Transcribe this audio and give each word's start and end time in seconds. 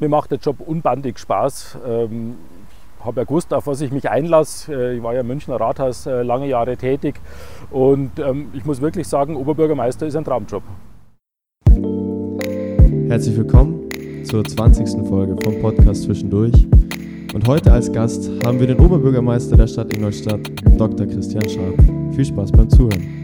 mir 0.00 0.08
macht 0.08 0.30
der 0.30 0.38
Job 0.38 0.56
unbandig 0.60 1.18
Spaß. 1.18 1.78
Ähm, 1.86 2.34
ich 2.98 3.04
habe 3.04 3.20
ja 3.20 3.24
gewusst, 3.24 3.52
auf 3.52 3.66
was 3.66 3.80
ich 3.80 3.92
mich 3.92 4.10
einlasse. 4.10 4.72
Äh, 4.72 4.96
ich 4.96 5.02
war 5.02 5.14
ja 5.14 5.20
im 5.20 5.26
Münchner 5.26 5.56
Rathaus 5.56 6.06
äh, 6.06 6.22
lange 6.22 6.48
Jahre 6.48 6.76
tätig 6.76 7.16
und 7.70 8.18
ähm, 8.18 8.48
ich 8.54 8.64
muss 8.64 8.80
wirklich 8.80 9.06
sagen, 9.06 9.36
Oberbürgermeister 9.36 10.06
ist 10.06 10.16
ein 10.16 10.24
Traumjob. 10.24 10.62
Herzlich 13.08 13.36
willkommen 13.36 13.88
zur 14.24 14.44
20. 14.44 15.06
Folge 15.06 15.36
vom 15.44 15.60
Podcast 15.60 16.04
Zwischendurch. 16.04 16.66
Und 17.34 17.46
heute 17.48 17.72
als 17.72 17.92
Gast 17.92 18.30
haben 18.46 18.60
wir 18.60 18.66
den 18.66 18.78
Oberbürgermeister 18.78 19.56
der 19.56 19.66
Stadt 19.66 19.92
Ingolstadt, 19.94 20.40
Dr. 20.78 21.06
Christian 21.06 21.48
Scharp. 21.48 21.74
Viel 22.14 22.24
Spaß 22.24 22.52
beim 22.52 22.70
Zuhören. 22.70 23.23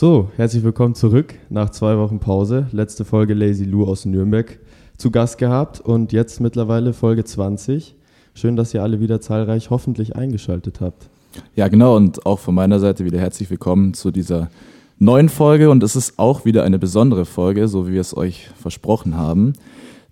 So, 0.00 0.30
herzlich 0.36 0.62
willkommen 0.62 0.94
zurück 0.94 1.34
nach 1.50 1.70
zwei 1.70 1.98
Wochen 1.98 2.20
Pause. 2.20 2.68
Letzte 2.70 3.04
Folge 3.04 3.34
Lazy 3.34 3.64
Lou 3.64 3.84
aus 3.84 4.04
Nürnberg 4.04 4.60
zu 4.96 5.10
Gast 5.10 5.38
gehabt 5.38 5.80
und 5.80 6.12
jetzt 6.12 6.40
mittlerweile 6.40 6.92
Folge 6.92 7.24
20. 7.24 7.96
Schön, 8.32 8.54
dass 8.54 8.72
ihr 8.72 8.84
alle 8.84 9.00
wieder 9.00 9.20
zahlreich 9.20 9.70
hoffentlich 9.70 10.14
eingeschaltet 10.14 10.80
habt. 10.80 11.08
Ja, 11.56 11.66
genau. 11.66 11.96
Und 11.96 12.24
auch 12.26 12.38
von 12.38 12.54
meiner 12.54 12.78
Seite 12.78 13.04
wieder 13.04 13.18
herzlich 13.18 13.50
willkommen 13.50 13.92
zu 13.92 14.12
dieser 14.12 14.50
neuen 15.00 15.28
Folge. 15.28 15.68
Und 15.68 15.82
es 15.82 15.96
ist 15.96 16.16
auch 16.20 16.44
wieder 16.44 16.62
eine 16.62 16.78
besondere 16.78 17.24
Folge, 17.24 17.66
so 17.66 17.88
wie 17.88 17.94
wir 17.94 18.00
es 18.00 18.16
euch 18.16 18.50
versprochen 18.56 19.16
haben. 19.16 19.54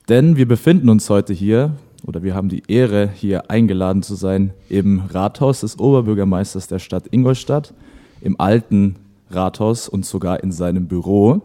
Denn 0.09 0.37
wir 0.37 0.49
befinden 0.49 0.89
uns 0.89 1.09
heute 1.11 1.33
hier 1.33 1.77
oder 2.05 2.25
wir 2.25 2.35
haben 2.35 2.49
die 2.49 2.65
Ehre, 2.67 3.09
hier 3.15 3.53
eingeladen 3.53 4.03
zu 4.03 4.17
sein 4.17 4.53
im 4.69 5.03
Rathaus 5.09 5.61
des 5.61 5.79
Oberbürgermeisters 5.79 6.67
der 6.67 6.81
Stadt 6.81 7.05
Ingolstadt, 7.13 7.73
im 8.21 8.41
alten 8.41 8.97
Rathaus 9.31 9.89
und 9.89 10.05
sogar 10.05 10.43
in 10.43 10.53
seinem 10.53 10.89
Büro. 10.89 11.43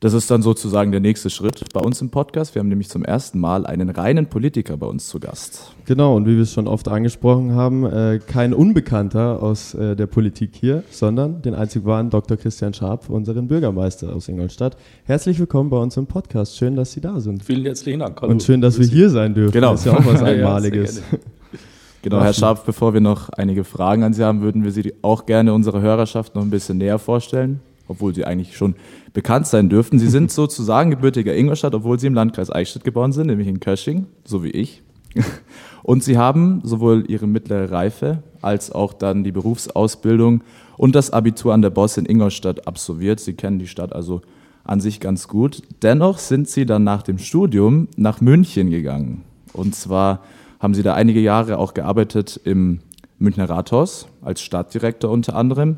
Das 0.00 0.12
ist 0.12 0.30
dann 0.30 0.42
sozusagen 0.42 0.92
der 0.92 1.00
nächste 1.00 1.28
Schritt 1.28 1.64
bei 1.74 1.80
uns 1.80 2.00
im 2.00 2.10
Podcast. 2.10 2.54
Wir 2.54 2.60
haben 2.60 2.68
nämlich 2.68 2.88
zum 2.88 3.04
ersten 3.04 3.40
Mal 3.40 3.66
einen 3.66 3.90
reinen 3.90 4.26
Politiker 4.26 4.76
bei 4.76 4.86
uns 4.86 5.08
zu 5.08 5.18
Gast. 5.18 5.72
Genau, 5.86 6.14
und 6.14 6.24
wie 6.24 6.36
wir 6.36 6.42
es 6.42 6.52
schon 6.52 6.68
oft 6.68 6.86
angesprochen 6.86 7.56
haben, 7.56 7.84
äh, 7.84 8.20
kein 8.24 8.54
Unbekannter 8.54 9.42
aus 9.42 9.74
äh, 9.74 9.96
der 9.96 10.06
Politik 10.06 10.50
hier, 10.54 10.84
sondern 10.90 11.42
den 11.42 11.54
einzig 11.54 11.84
wahren 11.84 12.10
Dr. 12.10 12.36
Christian 12.36 12.74
Scharp, 12.74 13.10
unseren 13.10 13.48
Bürgermeister 13.48 14.14
aus 14.14 14.28
Ingolstadt. 14.28 14.76
Herzlich 15.02 15.40
willkommen 15.40 15.68
bei 15.68 15.78
uns 15.78 15.96
im 15.96 16.06
Podcast. 16.06 16.56
Schön, 16.56 16.76
dass 16.76 16.92
Sie 16.92 17.00
da 17.00 17.18
sind. 17.18 17.42
Vielen 17.42 17.64
herzlichen 17.64 17.98
Dank. 17.98 18.20
Hallo. 18.22 18.30
Und 18.30 18.44
schön, 18.44 18.60
dass 18.60 18.78
wir 18.78 18.86
hier 18.86 19.10
sein 19.10 19.34
dürfen. 19.34 19.52
Genau. 19.52 19.72
Das 19.72 19.80
ist 19.80 19.86
ja 19.86 19.98
auch 19.98 20.06
was 20.06 20.22
Einmaliges. 20.22 21.02
ja, 21.10 21.18
Genau, 22.02 22.20
Herr 22.20 22.32
Scharf, 22.32 22.64
bevor 22.64 22.94
wir 22.94 23.00
noch 23.00 23.28
einige 23.30 23.64
Fragen 23.64 24.04
an 24.04 24.12
Sie 24.12 24.24
haben, 24.24 24.40
würden 24.40 24.62
wir 24.62 24.70
Sie 24.70 24.94
auch 25.02 25.26
gerne 25.26 25.52
unserer 25.52 25.80
Hörerschaft 25.80 26.34
noch 26.36 26.42
ein 26.42 26.50
bisschen 26.50 26.78
näher 26.78 27.00
vorstellen, 27.00 27.60
obwohl 27.88 28.14
Sie 28.14 28.24
eigentlich 28.24 28.56
schon 28.56 28.76
bekannt 29.12 29.48
sein 29.48 29.68
dürften. 29.68 29.98
Sie 29.98 30.08
sind 30.08 30.30
sozusagen 30.30 30.90
gebürtiger 30.90 31.34
Ingolstadt, 31.34 31.74
obwohl 31.74 31.98
Sie 31.98 32.06
im 32.06 32.14
Landkreis 32.14 32.52
Eichstätt 32.52 32.84
geboren 32.84 33.12
sind, 33.12 33.26
nämlich 33.26 33.48
in 33.48 33.58
Kösching, 33.58 34.06
so 34.24 34.44
wie 34.44 34.50
ich. 34.50 34.82
Und 35.82 36.04
Sie 36.04 36.16
haben 36.16 36.60
sowohl 36.62 37.04
Ihre 37.08 37.26
mittlere 37.26 37.70
Reife 37.72 38.22
als 38.42 38.70
auch 38.70 38.92
dann 38.92 39.24
die 39.24 39.32
Berufsausbildung 39.32 40.42
und 40.76 40.94
das 40.94 41.10
Abitur 41.10 41.54
an 41.54 41.62
der 41.62 41.70
Boss 41.70 41.96
in 41.96 42.06
Ingolstadt 42.06 42.68
absolviert. 42.68 43.18
Sie 43.20 43.32
kennen 43.32 43.58
die 43.58 43.66
Stadt 43.66 43.92
also 43.92 44.20
an 44.64 44.80
sich 44.80 45.00
ganz 45.00 45.28
gut. 45.28 45.62
Dennoch 45.82 46.18
sind 46.18 46.48
Sie 46.48 46.66
dann 46.66 46.84
nach 46.84 47.02
dem 47.02 47.18
Studium 47.18 47.88
nach 47.96 48.20
München 48.20 48.70
gegangen. 48.70 49.24
Und 49.52 49.74
zwar 49.74 50.20
haben 50.60 50.74
Sie 50.74 50.82
da 50.82 50.94
einige 50.94 51.20
Jahre 51.20 51.58
auch 51.58 51.74
gearbeitet 51.74 52.40
im 52.44 52.80
Münchner 53.18 53.48
Rathaus 53.48 54.08
als 54.22 54.40
Stadtdirektor 54.40 55.10
unter 55.10 55.34
anderem. 55.34 55.76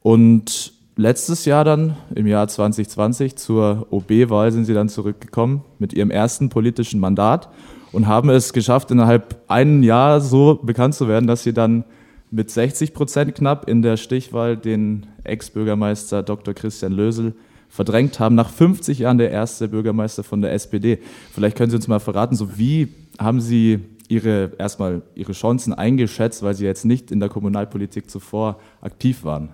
Und 0.00 0.72
letztes 0.96 1.44
Jahr 1.44 1.64
dann, 1.64 1.96
im 2.14 2.26
Jahr 2.26 2.48
2020, 2.48 3.36
zur 3.36 3.86
OB-Wahl 3.90 4.52
sind 4.52 4.64
Sie 4.64 4.74
dann 4.74 4.88
zurückgekommen 4.88 5.64
mit 5.78 5.92
Ihrem 5.92 6.10
ersten 6.10 6.48
politischen 6.48 7.00
Mandat 7.00 7.48
und 7.92 8.06
haben 8.06 8.30
es 8.30 8.52
geschafft, 8.52 8.90
innerhalb 8.90 9.42
einem 9.48 9.82
Jahr 9.82 10.20
so 10.20 10.60
bekannt 10.62 10.94
zu 10.94 11.08
werden, 11.08 11.26
dass 11.26 11.42
Sie 11.42 11.52
dann 11.52 11.84
mit 12.30 12.50
60 12.50 12.92
Prozent 12.92 13.34
knapp 13.34 13.68
in 13.68 13.82
der 13.82 13.96
Stichwahl 13.96 14.56
den 14.56 15.06
Ex-Bürgermeister 15.24 16.22
Dr. 16.22 16.54
Christian 16.54 16.92
Lösel 16.92 17.34
verdrängt 17.68 18.20
haben. 18.20 18.34
Nach 18.34 18.50
50 18.50 18.98
Jahren 18.98 19.18
der 19.18 19.30
erste 19.30 19.68
Bürgermeister 19.68 20.24
von 20.24 20.40
der 20.40 20.52
SPD. 20.52 20.98
Vielleicht 21.32 21.56
können 21.56 21.70
Sie 21.70 21.76
uns 21.76 21.88
mal 21.88 22.00
verraten, 22.00 22.36
so 22.36 22.58
wie 22.58 22.88
haben 23.18 23.40
Sie 23.40 23.80
ihre, 24.10 24.52
erstmal 24.58 25.02
ihre 25.14 25.32
Chancen 25.32 25.72
eingeschätzt, 25.72 26.42
weil 26.42 26.54
sie 26.54 26.64
jetzt 26.64 26.84
nicht 26.84 27.10
in 27.10 27.20
der 27.20 27.28
Kommunalpolitik 27.28 28.10
zuvor 28.10 28.58
aktiv 28.80 29.24
waren? 29.24 29.50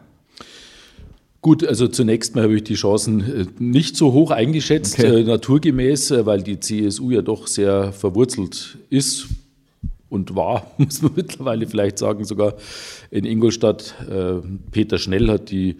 Gut, 1.42 1.66
also 1.66 1.88
zunächst 1.88 2.36
mal 2.36 2.44
habe 2.44 2.54
ich 2.54 2.62
die 2.62 2.74
Chancen 2.74 3.20
äh, 3.20 3.46
nicht 3.58 3.96
so 3.96 4.12
hoch 4.12 4.30
eingeschätzt, 4.30 5.00
okay. 5.00 5.22
äh, 5.22 5.24
naturgemäß, 5.24 6.12
äh, 6.12 6.24
weil 6.24 6.40
die 6.40 6.60
CSU 6.60 7.10
ja 7.10 7.20
doch 7.20 7.48
sehr 7.48 7.92
verwurzelt 7.92 8.78
ist 8.90 9.26
und 10.08 10.36
war, 10.36 10.70
muss 10.78 11.02
man 11.02 11.12
mittlerweile 11.16 11.66
vielleicht 11.66 11.98
sagen, 11.98 12.24
sogar 12.24 12.54
in 13.10 13.24
Ingolstadt. 13.24 13.94
Peter 14.70 14.98
Schnell 14.98 15.28
hat 15.28 15.50
die, 15.50 15.76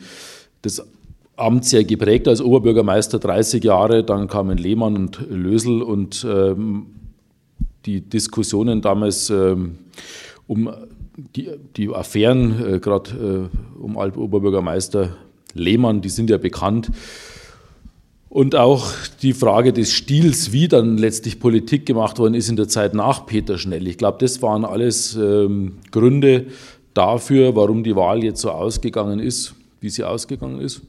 das 0.62 0.84
Amt 1.36 1.64
sehr 1.64 1.84
geprägt 1.84 2.28
als 2.28 2.42
Oberbürgermeister, 2.42 3.18
30 3.18 3.62
Jahre, 3.62 4.04
dann 4.04 4.28
kamen 4.28 4.58
Lehmann 4.58 4.96
und 4.96 5.20
Lösel 5.30 5.80
und 5.80 6.26
ähm, 6.28 6.86
die 7.86 8.00
Diskussionen 8.00 8.80
damals 8.80 9.30
ähm, 9.30 9.78
um 10.46 10.70
die, 11.16 11.50
die 11.76 11.88
Affären, 11.88 12.74
äh, 12.74 12.78
gerade 12.80 13.50
äh, 13.50 13.82
um 13.82 13.96
Oberbürgermeister 13.96 15.16
Lehmann, 15.54 16.00
die 16.00 16.08
sind 16.08 16.30
ja 16.30 16.38
bekannt. 16.38 16.90
Und 18.28 18.56
auch 18.56 18.88
die 19.20 19.34
Frage 19.34 19.74
des 19.74 19.92
Stils, 19.92 20.52
wie 20.52 20.66
dann 20.66 20.96
letztlich 20.96 21.38
Politik 21.38 21.84
gemacht 21.84 22.18
worden 22.18 22.32
ist 22.32 22.48
in 22.48 22.56
der 22.56 22.66
Zeit 22.66 22.94
nach 22.94 23.26
Peter 23.26 23.58
Schnell. 23.58 23.86
Ich 23.86 23.98
glaube, 23.98 24.16
das 24.20 24.40
waren 24.40 24.64
alles 24.64 25.14
ähm, 25.16 25.74
Gründe 25.90 26.46
dafür, 26.94 27.54
warum 27.56 27.84
die 27.84 27.94
Wahl 27.94 28.24
jetzt 28.24 28.40
so 28.40 28.50
ausgegangen 28.50 29.20
ist, 29.20 29.54
wie 29.80 29.90
sie 29.90 30.04
ausgegangen 30.04 30.60
ist. 30.60 30.80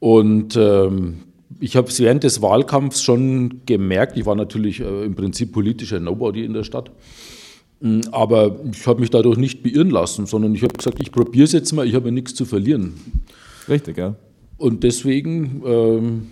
Und 0.00 0.56
ähm, 0.56 1.20
ich 1.62 1.76
habe 1.76 1.88
es 1.88 2.00
während 2.00 2.24
des 2.24 2.42
Wahlkampfs 2.42 3.02
schon 3.02 3.60
gemerkt, 3.66 4.18
ich 4.18 4.26
war 4.26 4.34
natürlich 4.34 4.80
äh, 4.80 5.04
im 5.04 5.14
Prinzip 5.14 5.52
politischer 5.52 6.00
Nobody 6.00 6.44
in 6.44 6.54
der 6.54 6.64
Stadt, 6.64 6.90
mm, 7.80 8.00
aber 8.10 8.58
ich 8.72 8.84
habe 8.88 9.00
mich 9.00 9.10
dadurch 9.10 9.38
nicht 9.38 9.62
beirren 9.62 9.90
lassen, 9.90 10.26
sondern 10.26 10.56
ich 10.56 10.64
habe 10.64 10.76
gesagt, 10.76 10.98
ich 11.00 11.12
probiere 11.12 11.44
es 11.44 11.52
jetzt 11.52 11.72
mal, 11.72 11.86
ich 11.86 11.94
habe 11.94 12.06
ja 12.06 12.10
nichts 12.12 12.34
zu 12.34 12.46
verlieren. 12.46 12.94
Richtig, 13.68 13.96
ja. 13.96 14.16
Und 14.58 14.82
deswegen 14.82 15.62
ähm, 15.64 16.30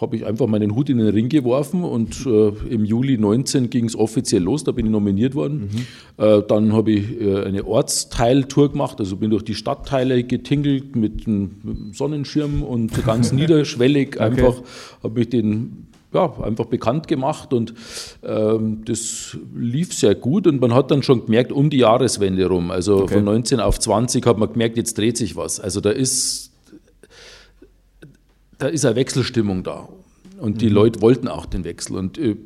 habe 0.00 0.16
ich 0.16 0.26
einfach 0.26 0.46
meinen 0.46 0.74
Hut 0.74 0.88
in 0.88 0.98
den 0.98 1.08
Ring 1.08 1.28
geworfen 1.28 1.84
und 1.84 2.26
äh, 2.26 2.48
im 2.68 2.84
Juli 2.84 3.18
19 3.18 3.70
ging 3.70 3.84
es 3.84 3.96
offiziell 3.96 4.42
los, 4.42 4.64
da 4.64 4.72
bin 4.72 4.86
ich 4.86 4.92
nominiert 4.92 5.34
worden. 5.34 5.70
Mhm. 5.72 6.24
Äh, 6.24 6.42
dann 6.46 6.72
habe 6.72 6.92
ich 6.92 7.20
äh, 7.20 7.44
eine 7.44 7.66
Ortsteiltour 7.66 8.72
gemacht, 8.72 8.98
also 9.00 9.16
bin 9.16 9.30
durch 9.30 9.44
die 9.44 9.54
Stadtteile 9.54 10.24
getingelt 10.24 10.96
mit 10.96 11.26
einem 11.26 11.90
Sonnenschirm 11.92 12.62
und 12.62 13.04
ganz 13.04 13.32
niederschwellig 13.32 14.16
okay. 14.16 14.20
einfach 14.20 14.62
habe 15.02 15.20
ich 15.20 15.28
den 15.28 15.86
ja, 16.12 16.32
einfach 16.42 16.64
bekannt 16.64 17.06
gemacht 17.06 17.52
und 17.52 17.72
ähm, 18.24 18.82
das 18.84 19.36
lief 19.54 19.94
sehr 19.94 20.16
gut 20.16 20.46
und 20.46 20.60
man 20.60 20.74
hat 20.74 20.90
dann 20.90 21.02
schon 21.02 21.26
gemerkt, 21.26 21.52
um 21.52 21.70
die 21.70 21.78
Jahreswende 21.78 22.46
rum, 22.46 22.70
also 22.70 23.02
okay. 23.02 23.14
von 23.14 23.24
19 23.24 23.60
auf 23.60 23.78
20 23.78 24.26
hat 24.26 24.36
man 24.36 24.52
gemerkt, 24.52 24.76
jetzt 24.76 24.98
dreht 24.98 25.16
sich 25.16 25.36
was. 25.36 25.60
Also 25.60 25.80
da 25.80 25.90
ist 25.90 26.49
da 28.60 28.68
ist 28.68 28.84
eine 28.84 28.94
Wechselstimmung 28.94 29.64
da. 29.64 29.88
Und 30.38 30.60
die 30.62 30.68
mhm. 30.68 30.74
Leute 30.74 31.00
wollten 31.02 31.28
auch 31.28 31.46
den 31.46 31.64
Wechsel. 31.64 31.96
Und 31.96 32.16
äh, 32.16 32.36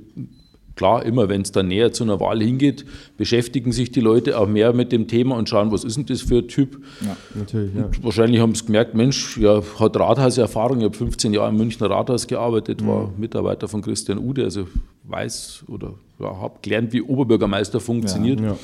klar, 0.75 1.05
immer 1.05 1.29
wenn 1.29 1.43
es 1.43 1.53
dann 1.53 1.69
näher 1.69 1.93
zu 1.93 2.05
einer 2.05 2.19
Wahl 2.21 2.41
hingeht, 2.41 2.85
beschäftigen 3.17 3.73
sich 3.73 3.93
die 3.93 4.01
Leute 4.01 4.39
auch 4.39 4.49
mehr 4.49 4.73
mit 4.73 4.91
dem 4.91 5.07
Thema 5.07 5.37
und 5.37 5.49
schauen, 5.49 5.71
was 5.71 5.85
ist 5.85 5.97
denn 5.97 6.07
das 6.07 6.23
für 6.23 6.39
ein 6.39 6.49
Typ. 6.49 6.83
Ja, 7.01 7.17
natürlich. 7.35 7.75
Ja. 7.75 7.91
wahrscheinlich 8.03 8.41
haben 8.41 8.55
sie 8.55 8.65
gemerkt, 8.65 8.95
Mensch, 8.95 9.37
ja, 9.37 9.63
hat 9.79 9.97
Rathauserfahrung. 9.97 10.79
Ich 10.79 10.85
habe 10.85 10.97
15 10.97 11.35
Jahre 11.35 11.51
im 11.51 11.57
Münchner 11.57 11.91
Rathaus 11.91 12.27
gearbeitet, 12.27 12.81
mhm. 12.81 12.87
war 12.89 13.13
Mitarbeiter 13.17 13.69
von 13.69 13.83
Christian 13.83 14.19
Ude, 14.19 14.45
also 14.45 14.67
weiß 15.05 15.65
oder 15.69 15.95
ja, 16.19 16.37
habe 16.41 16.55
gelernt, 16.63 16.93
wie 16.93 17.03
Oberbürgermeister 17.03 17.81
funktioniert. 17.81 18.41
Ja, 18.41 18.57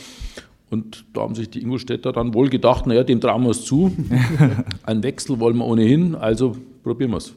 und 0.70 1.04
da 1.12 1.22
haben 1.22 1.34
sich 1.34 1.50
die 1.50 1.62
Ingolstädter 1.62 2.12
dann 2.12 2.32
wohl 2.32 2.48
gedacht, 2.48 2.86
naja, 2.86 3.02
dem 3.02 3.20
trauen 3.20 3.42
wir 3.42 3.50
es 3.50 3.64
zu. 3.64 3.92
Einen 4.84 5.02
Wechsel 5.02 5.40
wollen 5.40 5.56
wir 5.56 5.66
ohnehin, 5.66 6.14
also 6.14 6.56
probieren 6.82 7.10
wir 7.10 7.18
es. 7.18 7.34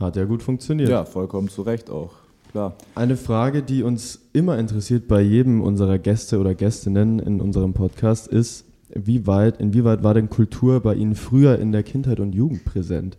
Hat 0.00 0.16
ja 0.16 0.24
gut 0.24 0.42
funktioniert. 0.42 0.88
Ja, 0.88 1.04
vollkommen 1.04 1.48
zu 1.48 1.62
Recht 1.62 1.90
auch. 1.90 2.14
Klar. 2.50 2.74
Eine 2.94 3.16
Frage, 3.16 3.62
die 3.62 3.82
uns 3.82 4.20
immer 4.32 4.58
interessiert 4.58 5.08
bei 5.08 5.22
jedem 5.22 5.62
unserer 5.62 5.98
Gäste 5.98 6.38
oder 6.38 6.54
Gästinnen 6.54 7.18
in 7.18 7.40
unserem 7.40 7.72
Podcast 7.72 8.28
ist, 8.28 8.66
wie 8.94 9.26
weit, 9.26 9.58
inwieweit 9.58 10.02
war 10.02 10.12
denn 10.12 10.28
Kultur 10.28 10.80
bei 10.80 10.94
Ihnen 10.94 11.14
früher 11.14 11.58
in 11.58 11.72
der 11.72 11.82
Kindheit 11.82 12.20
und 12.20 12.34
Jugend 12.34 12.64
präsent? 12.66 13.16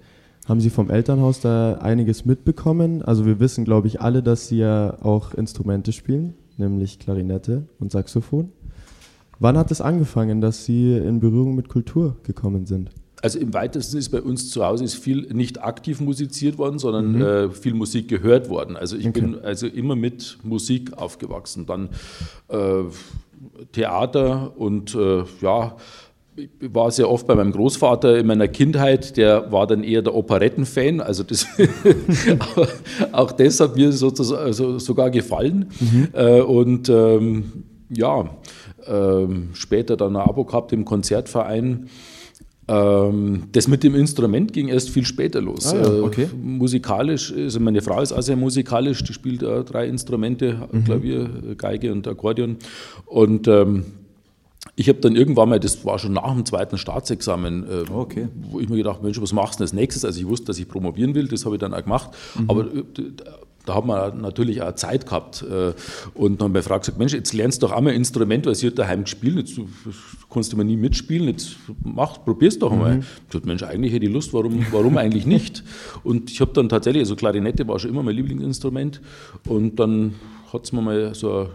Haben 0.47 0.59
Sie 0.59 0.69
vom 0.69 0.91
Elternhaus 0.91 1.39
da 1.39 1.75
einiges 1.75 2.25
mitbekommen? 2.25 3.01
Also 3.01 3.25
wir 3.25 3.39
wissen, 3.39 3.65
glaube 3.65 3.87
ich, 3.87 4.01
alle, 4.01 4.21
dass 4.21 4.49
Sie 4.49 4.57
ja 4.57 4.97
auch 5.01 5.33
Instrumente 5.33 5.93
spielen, 5.93 6.35
nämlich 6.57 6.99
Klarinette 6.99 7.63
und 7.79 7.91
Saxophon. 7.91 8.51
Wann 9.39 9.57
hat 9.57 9.71
es 9.71 9.81
angefangen, 9.81 10.41
dass 10.41 10.65
Sie 10.65 10.95
in 10.95 11.19
Berührung 11.19 11.55
mit 11.55 11.69
Kultur 11.69 12.17
gekommen 12.23 12.65
sind? 12.65 12.91
Also 13.23 13.39
im 13.39 13.53
weitesten 13.53 13.97
ist 13.97 14.09
bei 14.09 14.21
uns 14.21 14.49
zu 14.49 14.65
Hause 14.65 14.83
ist 14.83 14.95
viel 14.95 15.33
nicht 15.33 15.63
aktiv 15.63 16.01
musiziert 16.01 16.57
worden, 16.57 16.77
sondern 16.77 17.13
mhm. 17.13 17.21
äh, 17.21 17.49
viel 17.51 17.73
Musik 17.73 18.09
gehört 18.09 18.49
worden. 18.49 18.75
Also 18.75 18.97
ich 18.97 19.07
okay. 19.07 19.21
bin 19.21 19.39
also 19.41 19.65
immer 19.65 19.95
mit 19.95 20.39
Musik 20.43 20.97
aufgewachsen. 20.97 21.65
Dann 21.65 21.87
äh, 22.49 22.83
Theater 23.71 24.51
und 24.57 24.93
äh, 24.93 25.23
ja, 25.39 25.77
ich 26.35 26.49
war 26.73 26.91
sehr 26.91 27.09
oft 27.09 27.25
bei 27.25 27.35
meinem 27.35 27.53
Großvater 27.53 28.17
in 28.17 28.27
meiner 28.27 28.49
Kindheit, 28.49 29.15
der 29.15 29.53
war 29.53 29.67
dann 29.67 29.85
eher 29.85 30.01
der 30.01 30.15
Operettenfan, 30.15 30.99
also 30.99 31.23
das, 31.23 31.47
auch 33.13 33.31
das 33.31 33.59
hat 33.61 33.77
mir 33.77 33.93
sozusagen, 33.93 34.41
also 34.41 34.79
sogar 34.79 35.09
gefallen. 35.11 35.71
Mhm. 35.79 36.07
Äh, 36.11 36.41
und 36.41 36.89
ähm, 36.89 37.63
ja, 37.89 38.29
ähm, 38.85 39.51
später 39.53 39.95
dann 39.95 40.17
ein 40.17 40.27
Abo 40.27 40.43
gehabt 40.43 40.73
im 40.73 40.83
Konzertverein. 40.83 41.87
Ähm, 42.67 43.43
das 43.51 43.67
mit 43.67 43.83
dem 43.83 43.95
Instrument 43.95 44.53
ging 44.53 44.69
erst 44.69 44.89
viel 44.89 45.05
später 45.05 45.41
los. 45.41 45.73
Ah, 45.73 45.81
ja, 45.81 46.01
okay. 46.01 46.23
äh, 46.23 46.35
musikalisch, 46.35 47.33
also 47.33 47.59
meine 47.59 47.81
Frau 47.81 48.01
ist 48.01 48.13
auch 48.13 48.21
sehr 48.21 48.37
musikalisch, 48.37 49.03
die 49.03 49.13
spielt 49.13 49.43
äh, 49.43 49.63
drei 49.63 49.87
Instrumente, 49.87 50.67
mhm. 50.71 50.83
Klavier, 50.85 51.29
Geige 51.57 51.91
und 51.91 52.07
Akkordeon. 52.07 52.57
Und 53.05 53.47
ähm, 53.47 53.83
ich 54.75 54.87
habe 54.87 54.99
dann 54.99 55.15
irgendwann 55.15 55.49
mal, 55.49 55.59
das 55.59 55.83
war 55.85 55.99
schon 55.99 56.13
nach 56.13 56.33
dem 56.33 56.45
zweiten 56.45 56.77
Staatsexamen, 56.77 57.63
äh, 57.63 57.91
okay. 57.91 58.29
wo 58.49 58.59
ich 58.59 58.69
mir 58.69 58.77
gedacht, 58.77 59.03
Mensch, 59.03 59.21
was 59.21 59.33
machst 59.33 59.59
du 59.59 59.63
als 59.63 59.73
nächstes? 59.73 60.05
Also 60.05 60.21
ich 60.21 60.27
wusste, 60.27 60.47
dass 60.47 60.57
ich 60.57 60.67
promovieren 60.67 61.15
will, 61.15 61.27
das 61.27 61.45
habe 61.45 61.55
ich 61.55 61.59
dann 61.59 61.73
auch 61.73 61.83
gemacht. 61.83 62.11
Mhm. 62.39 62.49
Aber 62.49 62.61
äh, 62.61 62.83
da 63.65 63.75
hat 63.75 63.85
man 63.85 64.21
natürlich 64.21 64.61
auch 64.61 64.75
Zeit 64.75 65.05
gehabt. 65.05 65.43
Äh, 65.43 65.73
und 66.13 66.39
dann 66.39 66.45
haben 66.45 66.51
meine 66.53 66.63
Frau 66.63 66.77
gesagt, 66.79 66.97
Mensch, 66.97 67.13
jetzt 67.13 67.33
lernst 67.33 67.61
du 67.61 67.67
doch 67.67 67.73
einmal 67.73 67.93
ein 67.93 67.97
Instrument, 67.97 68.45
weil 68.45 68.55
sie 68.55 68.67
hat 68.67 68.77
daheim 68.77 69.03
gespielt, 69.03 69.37
jetzt 69.37 69.59
kannst 70.31 70.51
du 70.51 70.57
mal 70.57 70.63
nie 70.63 70.77
mitspielen, 70.77 71.27
jetzt 71.27 71.55
mach, 71.83 72.23
probier's 72.23 72.59
doch 72.59 72.71
einmal. 72.71 72.95
Mhm. 72.95 72.99
Ich 73.01 73.33
dachte, 73.33 73.47
Mensch, 73.47 73.63
eigentlich 73.63 73.93
hätte 73.93 74.05
ich 74.05 74.11
Lust, 74.11 74.33
warum, 74.33 74.65
warum 74.71 74.97
eigentlich 74.97 75.25
nicht? 75.25 75.63
Und 76.03 76.31
ich 76.31 76.41
habe 76.41 76.51
dann 76.53 76.69
tatsächlich, 76.69 77.01
also 77.01 77.15
Klarinette 77.15 77.67
war 77.67 77.79
schon 77.79 77.91
immer 77.91 78.03
mein 78.03 78.15
Lieblingsinstrument 78.15 79.01
und 79.47 79.79
dann 79.79 80.15
hat 80.51 80.65
es 80.65 80.71
mir 80.71 80.81
mal 80.81 81.15
so 81.15 81.39
ein 81.39 81.47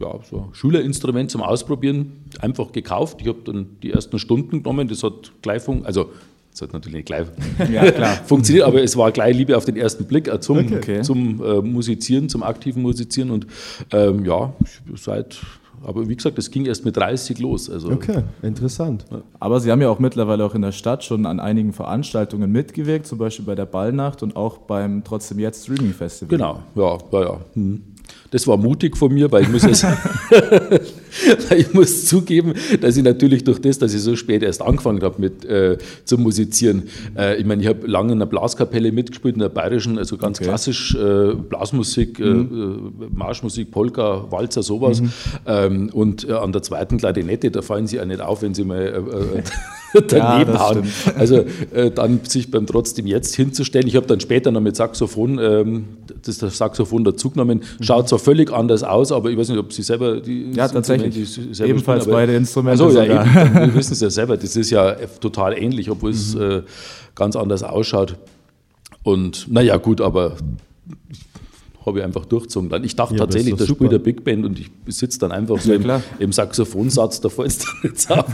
ja, 0.00 0.18
so 0.28 0.38
ein 0.38 0.54
Schülerinstrument 0.54 1.30
zum 1.30 1.42
Ausprobieren 1.42 2.24
einfach 2.40 2.72
gekauft. 2.72 3.18
Ich 3.20 3.28
habe 3.28 3.40
dann 3.44 3.76
die 3.82 3.92
ersten 3.92 4.18
Stunden 4.18 4.62
genommen, 4.62 4.88
das 4.88 5.02
hat 5.02 5.32
gleich. 5.42 5.62
Also, 5.84 6.10
das 6.52 6.62
hat 6.62 6.72
natürlich 6.72 6.96
nicht 6.96 7.06
gleich 7.06 7.26
ja, 7.72 8.06
funktioniert, 8.26 8.66
aber 8.66 8.82
es 8.82 8.96
war 8.96 9.10
gleich 9.10 9.34
Liebe 9.34 9.56
auf 9.56 9.64
den 9.64 9.76
ersten 9.76 10.04
Blick 10.04 10.28
äh, 10.28 10.38
zum, 10.38 10.58
okay. 10.58 11.02
zum 11.02 11.42
äh, 11.42 11.62
Musizieren, 11.62 12.28
zum 12.28 12.42
aktiven 12.42 12.82
Musizieren. 12.82 13.30
Und 13.30 13.46
ähm, 13.90 14.24
ja, 14.24 14.52
seit 14.94 15.40
aber 15.84 16.08
wie 16.08 16.14
gesagt, 16.14 16.38
das 16.38 16.50
ging 16.50 16.66
erst 16.66 16.84
mit 16.84 16.96
30 16.96 17.38
los. 17.40 17.68
Also, 17.68 17.90
okay, 17.90 18.22
interessant. 18.42 19.04
Aber 19.40 19.60
Sie 19.60 19.70
haben 19.70 19.80
ja 19.80 19.88
auch 19.88 19.98
mittlerweile 19.98 20.44
auch 20.44 20.54
in 20.54 20.62
der 20.62 20.72
Stadt 20.72 21.02
schon 21.02 21.26
an 21.26 21.40
einigen 21.40 21.72
Veranstaltungen 21.72 22.52
mitgewirkt, 22.52 23.06
zum 23.06 23.18
Beispiel 23.18 23.44
bei 23.44 23.54
der 23.54 23.66
Ballnacht 23.66 24.22
und 24.22 24.36
auch 24.36 24.58
beim 24.58 25.02
Trotzdem 25.02 25.38
Jetzt 25.38 25.64
Streaming 25.64 25.92
Festival. 25.92 26.28
Genau, 26.28 26.62
ja, 26.76 26.98
ja, 27.12 27.22
ja. 27.22 27.40
Hm. 27.54 27.82
Das 28.32 28.46
war 28.48 28.56
mutig 28.56 28.96
von 28.96 29.12
mir, 29.12 29.30
weil 29.30 29.42
ich 29.42 29.50
muss, 29.50 29.62
jetzt, 29.62 29.86
ich 31.56 31.72
muss 31.74 32.06
zugeben, 32.06 32.54
dass 32.80 32.96
ich 32.96 33.04
natürlich 33.04 33.44
durch 33.44 33.60
das, 33.60 33.78
dass 33.78 33.92
ich 33.92 34.00
so 34.00 34.16
spät 34.16 34.42
erst 34.42 34.62
angefangen 34.62 35.02
habe 35.02 35.20
mit 35.20 35.44
äh, 35.44 35.76
zu 36.04 36.16
musizieren, 36.16 36.84
äh, 37.16 37.36
ich 37.36 37.44
meine, 37.44 37.62
ich 37.62 37.68
habe 37.68 37.86
lange 37.86 38.12
in 38.12 38.18
einer 38.18 38.26
Blaskapelle 38.26 38.90
mitgespielt, 38.90 39.34
in 39.34 39.40
der 39.40 39.50
bayerischen, 39.50 39.98
also 39.98 40.16
ganz 40.16 40.38
okay. 40.38 40.48
klassisch 40.48 40.94
äh, 40.94 41.34
Blasmusik, 41.34 42.18
äh, 42.20 42.24
mhm. 42.24 42.92
Äh, 43.00 43.04
Marschmusik, 43.12 43.70
Polka, 43.70 44.24
Walzer, 44.30 44.62
sowas. 44.62 45.02
Mhm. 45.02 45.12
Ähm, 45.46 45.90
und 45.92 46.26
äh, 46.26 46.32
an 46.32 46.52
der 46.52 46.62
zweiten 46.62 46.96
Klarinette, 46.96 47.50
da 47.50 47.60
fallen 47.60 47.86
sie 47.86 47.96
ja 47.96 48.06
nicht 48.06 48.22
auf, 48.22 48.40
wenn 48.40 48.54
sie 48.54 48.64
mal 48.64 49.04
daneben 49.92 50.54
ja, 50.54 50.60
hauen. 50.60 50.82
Also 51.16 51.44
dann 51.94 52.20
sich 52.24 52.50
beim 52.50 52.66
trotzdem 52.66 53.06
jetzt 53.06 53.34
hinzustellen. 53.34 53.86
Ich 53.86 53.96
habe 53.96 54.06
dann 54.06 54.20
später 54.20 54.50
noch 54.50 54.60
mit 54.60 54.76
Saxophon, 54.76 55.38
ähm, 55.38 55.84
das, 56.24 56.38
das 56.38 56.58
Saxophon 56.58 57.04
dazugenommen, 57.04 57.58
mhm. 57.58 57.82
schaut 57.82 58.08
zwar 58.08 58.18
völlig 58.18 58.52
anders 58.52 58.82
aus, 58.82 59.12
aber 59.12 59.30
ich 59.30 59.38
weiß 59.38 59.48
nicht, 59.50 59.58
ob 59.58 59.72
Sie 59.72 59.82
selber 59.82 60.20
die 60.20 60.52
Ja, 60.52 60.68
tatsächlich. 60.68 61.30
Selber 61.30 61.70
Ebenfalls 61.70 62.04
spielen, 62.04 62.16
beide 62.16 62.34
Instrumente. 62.34 62.84
Also, 62.84 63.00
ja, 63.00 63.22
eben, 63.24 63.54
wir 63.54 63.74
wissen 63.74 63.92
es 63.92 64.00
ja 64.00 64.10
selber, 64.10 64.36
das 64.36 64.56
ist 64.56 64.70
ja 64.70 64.94
total 65.20 65.56
ähnlich, 65.56 65.90
obwohl 65.90 66.10
mhm. 66.10 66.16
es 66.16 66.34
äh, 66.34 66.62
ganz 67.14 67.36
anders 67.36 67.62
ausschaut. 67.62 68.16
Und 69.02 69.50
naja, 69.50 69.76
gut, 69.76 70.00
aber 70.00 70.36
habe 71.84 71.98
ich 71.98 72.04
einfach 72.04 72.24
durchgezogen. 72.24 72.68
Dann. 72.68 72.84
Ich 72.84 72.96
dachte 72.96 73.14
ja, 73.14 73.20
tatsächlich, 73.20 73.54
da 73.56 73.66
spielt 73.66 73.92
der 73.92 73.98
Big 73.98 74.24
Band 74.24 74.44
und 74.44 74.58
ich 74.58 74.70
sitze 74.86 75.18
dann 75.18 75.32
einfach 75.32 75.58
so 75.60 75.72
ja, 75.72 75.78
im, 75.78 76.02
im, 76.18 76.32
Saxophonsatz, 76.32 77.20
da 77.20 77.28
fällt 77.28 77.48
es 77.48 77.58
dann 77.58 77.74
jetzt 77.84 78.10
auf. 78.10 78.26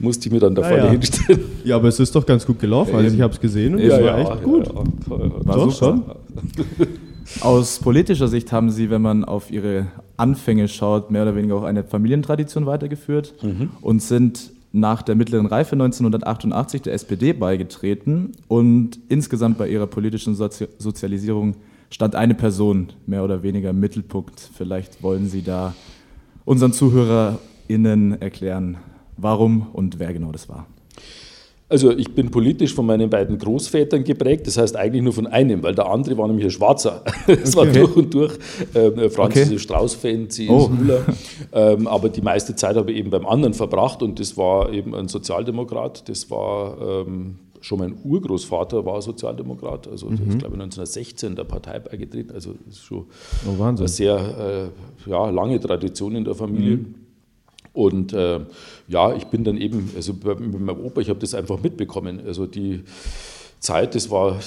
Musste 0.00 0.28
ich 0.28 0.32
mir 0.32 0.40
dann 0.40 0.54
da 0.54 0.62
vorne 0.62 0.84
ja. 0.84 0.90
hinstellen. 0.90 1.40
Ja, 1.64 1.76
aber 1.76 1.88
es 1.88 2.00
ist 2.00 2.14
doch 2.14 2.26
ganz 2.26 2.46
gut 2.46 2.58
gelaufen. 2.58 2.94
Also 2.94 3.14
ich 3.14 3.20
habe 3.20 3.32
es 3.34 3.40
gesehen 3.40 3.74
und 3.74 3.80
es 3.80 3.92
war 3.92 4.18
echt 4.18 4.42
gut. 4.42 4.68
War 5.06 5.56
doch 5.56 5.74
schon. 5.74 6.02
Aus 7.40 7.80
politischer 7.80 8.28
Sicht 8.28 8.52
haben 8.52 8.70
Sie, 8.70 8.88
wenn 8.88 9.02
man 9.02 9.24
auf 9.24 9.50
Ihre 9.50 9.86
Anfänge 10.16 10.68
schaut, 10.68 11.10
mehr 11.10 11.22
oder 11.22 11.34
weniger 11.34 11.56
auch 11.56 11.64
eine 11.64 11.82
Familientradition 11.82 12.66
weitergeführt 12.66 13.34
mhm. 13.42 13.70
und 13.80 14.00
sind 14.00 14.52
nach 14.72 15.02
der 15.02 15.14
mittleren 15.14 15.46
Reife 15.46 15.72
1988 15.72 16.82
der 16.82 16.92
SPD 16.94 17.32
beigetreten 17.32 18.32
und 18.46 18.98
insgesamt 19.08 19.58
bei 19.58 19.68
ihrer 19.68 19.86
politischen 19.86 20.34
Sozi 20.34 20.68
Sozialisierung 20.78 21.56
stand 21.90 22.14
eine 22.14 22.34
Person 22.34 22.88
mehr 23.06 23.24
oder 23.24 23.42
weniger 23.42 23.70
im 23.70 23.80
Mittelpunkt. 23.80 24.40
Vielleicht 24.54 25.02
wollen 25.02 25.28
Sie 25.28 25.42
da 25.42 25.74
unseren 26.44 26.72
ZuhörerInnen 26.72 28.20
erklären, 28.20 28.78
warum 29.16 29.68
und 29.72 29.98
wer 29.98 30.12
genau 30.12 30.32
das 30.32 30.48
war. 30.48 30.66
Also 31.68 31.90
ich 31.90 32.14
bin 32.14 32.30
politisch 32.30 32.72
von 32.72 32.86
meinen 32.86 33.10
beiden 33.10 33.38
Großvätern 33.38 34.04
geprägt, 34.04 34.46
das 34.46 34.56
heißt 34.56 34.76
eigentlich 34.76 35.02
nur 35.02 35.12
von 35.12 35.26
einem, 35.26 35.64
weil 35.64 35.74
der 35.74 35.90
andere 35.90 36.16
war 36.16 36.28
nämlich 36.28 36.44
ein 36.44 36.50
Schwarzer. 36.52 37.02
Es 37.26 37.56
okay. 37.56 37.66
war 37.66 37.66
durch 37.66 37.96
und 37.96 38.14
durch 38.14 38.38
äh, 38.74 39.10
Franz 39.10 39.36
okay. 39.36 39.58
Strauß-Fan, 39.58 40.30
C.S. 40.30 40.48
Oh. 40.48 40.68
Müller. 40.68 41.04
Ähm, 41.52 41.88
aber 41.88 42.08
die 42.08 42.20
meiste 42.20 42.54
Zeit 42.54 42.76
habe 42.76 42.92
ich 42.92 42.98
eben 42.98 43.10
beim 43.10 43.26
anderen 43.26 43.52
verbracht 43.52 44.00
und 44.02 44.20
das 44.20 44.36
war 44.36 44.72
eben 44.72 44.94
ein 44.94 45.08
Sozialdemokrat. 45.08 46.08
Das 46.08 46.30
war 46.30 47.04
ähm, 47.04 47.38
schon 47.66 47.80
mein 47.80 47.96
Urgroßvater 48.04 48.84
war 48.86 49.02
Sozialdemokrat, 49.02 49.88
also 49.88 50.06
mhm. 50.06 50.14
ist 50.14 50.38
glaube 50.38 50.54
ich 50.54 50.62
1916 50.62 51.34
der 51.34 51.44
Partei 51.44 51.80
beigetreten. 51.80 52.32
Also 52.32 52.54
ist 52.68 52.84
schon 52.84 53.06
oh, 53.46 53.62
eine 53.62 53.88
sehr 53.88 54.70
äh, 55.06 55.10
ja, 55.10 55.28
lange 55.30 55.58
Tradition 55.58 56.14
in 56.14 56.24
der 56.24 56.34
Familie. 56.34 56.76
Mhm. 56.76 56.94
Und 57.72 58.12
äh, 58.12 58.40
ja, 58.88 59.14
ich 59.14 59.26
bin 59.26 59.42
dann 59.42 59.58
eben, 59.58 59.90
also 59.96 60.12
mit 60.12 60.60
meinem 60.60 60.80
Opa, 60.80 61.00
ich 61.00 61.10
habe 61.10 61.18
das 61.18 61.34
einfach 61.34 61.60
mitbekommen. 61.60 62.20
Also 62.24 62.46
die 62.46 62.84
Zeit, 63.58 63.96
das 63.96 64.10
war 64.10 64.38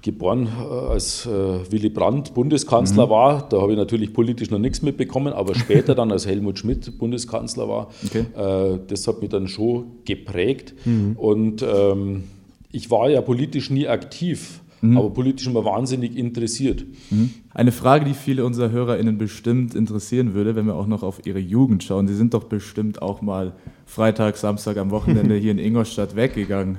geboren, 0.00 0.46
äh, 0.46 0.92
als 0.92 1.26
äh, 1.26 1.30
Willy 1.72 1.90
Brandt 1.90 2.34
Bundeskanzler 2.34 3.06
mhm. 3.06 3.10
war. 3.10 3.48
Da 3.48 3.60
habe 3.60 3.72
ich 3.72 3.78
natürlich 3.78 4.14
politisch 4.14 4.50
noch 4.50 4.60
nichts 4.60 4.80
mitbekommen, 4.80 5.32
aber 5.32 5.56
später 5.56 5.94
dann, 5.96 6.12
als 6.12 6.24
Helmut 6.24 6.60
Schmidt 6.60 6.98
Bundeskanzler 6.98 7.68
war, 7.68 7.90
okay. 8.06 8.26
äh, 8.36 8.78
das 8.86 9.08
hat 9.08 9.20
mich 9.20 9.30
dann 9.30 9.48
schon 9.48 9.86
geprägt. 10.04 10.74
Mhm. 10.84 11.16
Und 11.16 11.62
ähm, 11.62 12.24
ich 12.72 12.90
war 12.90 13.08
ja 13.08 13.20
politisch 13.20 13.70
nie 13.70 13.88
aktiv 13.88 14.60
mhm. 14.80 14.96
aber 14.96 15.10
politisch 15.10 15.46
immer 15.46 15.64
wahnsinnig 15.64 16.16
interessiert. 16.16 16.84
Mhm. 17.10 17.30
Eine 17.52 17.72
Frage, 17.72 18.04
die 18.04 18.14
viele 18.14 18.44
unserer 18.44 18.70
HörerInnen 18.70 19.18
bestimmt 19.18 19.74
interessieren 19.74 20.34
würde, 20.34 20.56
wenn 20.56 20.66
wir 20.66 20.74
auch 20.74 20.86
noch 20.86 21.02
auf 21.02 21.26
ihre 21.26 21.38
Jugend 21.38 21.84
schauen. 21.84 22.08
Sie 22.08 22.14
sind 22.14 22.34
doch 22.34 22.44
bestimmt 22.44 23.02
auch 23.02 23.22
mal 23.22 23.52
Freitag, 23.86 24.36
Samstag 24.36 24.76
am 24.76 24.90
Wochenende 24.90 25.34
hier 25.36 25.52
in 25.52 25.58
Ingolstadt 25.58 26.16
weggegangen. 26.16 26.78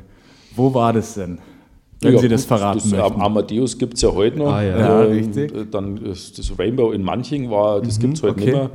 Wo 0.56 0.74
war 0.74 0.94
das 0.94 1.16
denn? 1.16 1.40
Wenn 2.02 2.16
ja, 2.16 2.20
Sie 2.20 2.30
das 2.30 2.46
verraten 2.46 2.80
das, 2.80 2.92
möchten. 2.92 3.22
Amadeus 3.22 3.78
gibt 3.78 3.94
es 3.94 4.02
ja 4.02 4.12
heute 4.12 4.40
noch. 4.40 4.52
Ah, 4.52 4.64
ja. 4.64 4.80
ja 4.80 5.04
ähm, 5.04 5.12
richtig. 5.12 5.72
Dann 5.72 6.00
das 6.04 6.34
Rainbow 6.58 6.92
in 6.92 7.04
Manching 7.04 7.52
war, 7.52 7.80
das 7.80 7.98
mhm, 7.98 8.02
gibt 8.02 8.18
es 8.18 8.24
heute 8.24 8.34
okay. 8.34 8.46
nicht 8.46 8.54
mehr. 8.54 8.70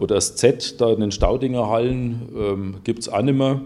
Oder 0.00 0.16
das 0.16 0.34
Z 0.34 0.80
da 0.80 0.92
in 0.92 0.98
den 0.98 1.12
Staudinger 1.12 1.68
Hallen 1.68 2.22
ähm, 2.36 2.74
gibt 2.82 2.98
es 2.98 3.08
auch 3.08 3.22
nicht 3.22 3.38
mehr. 3.38 3.60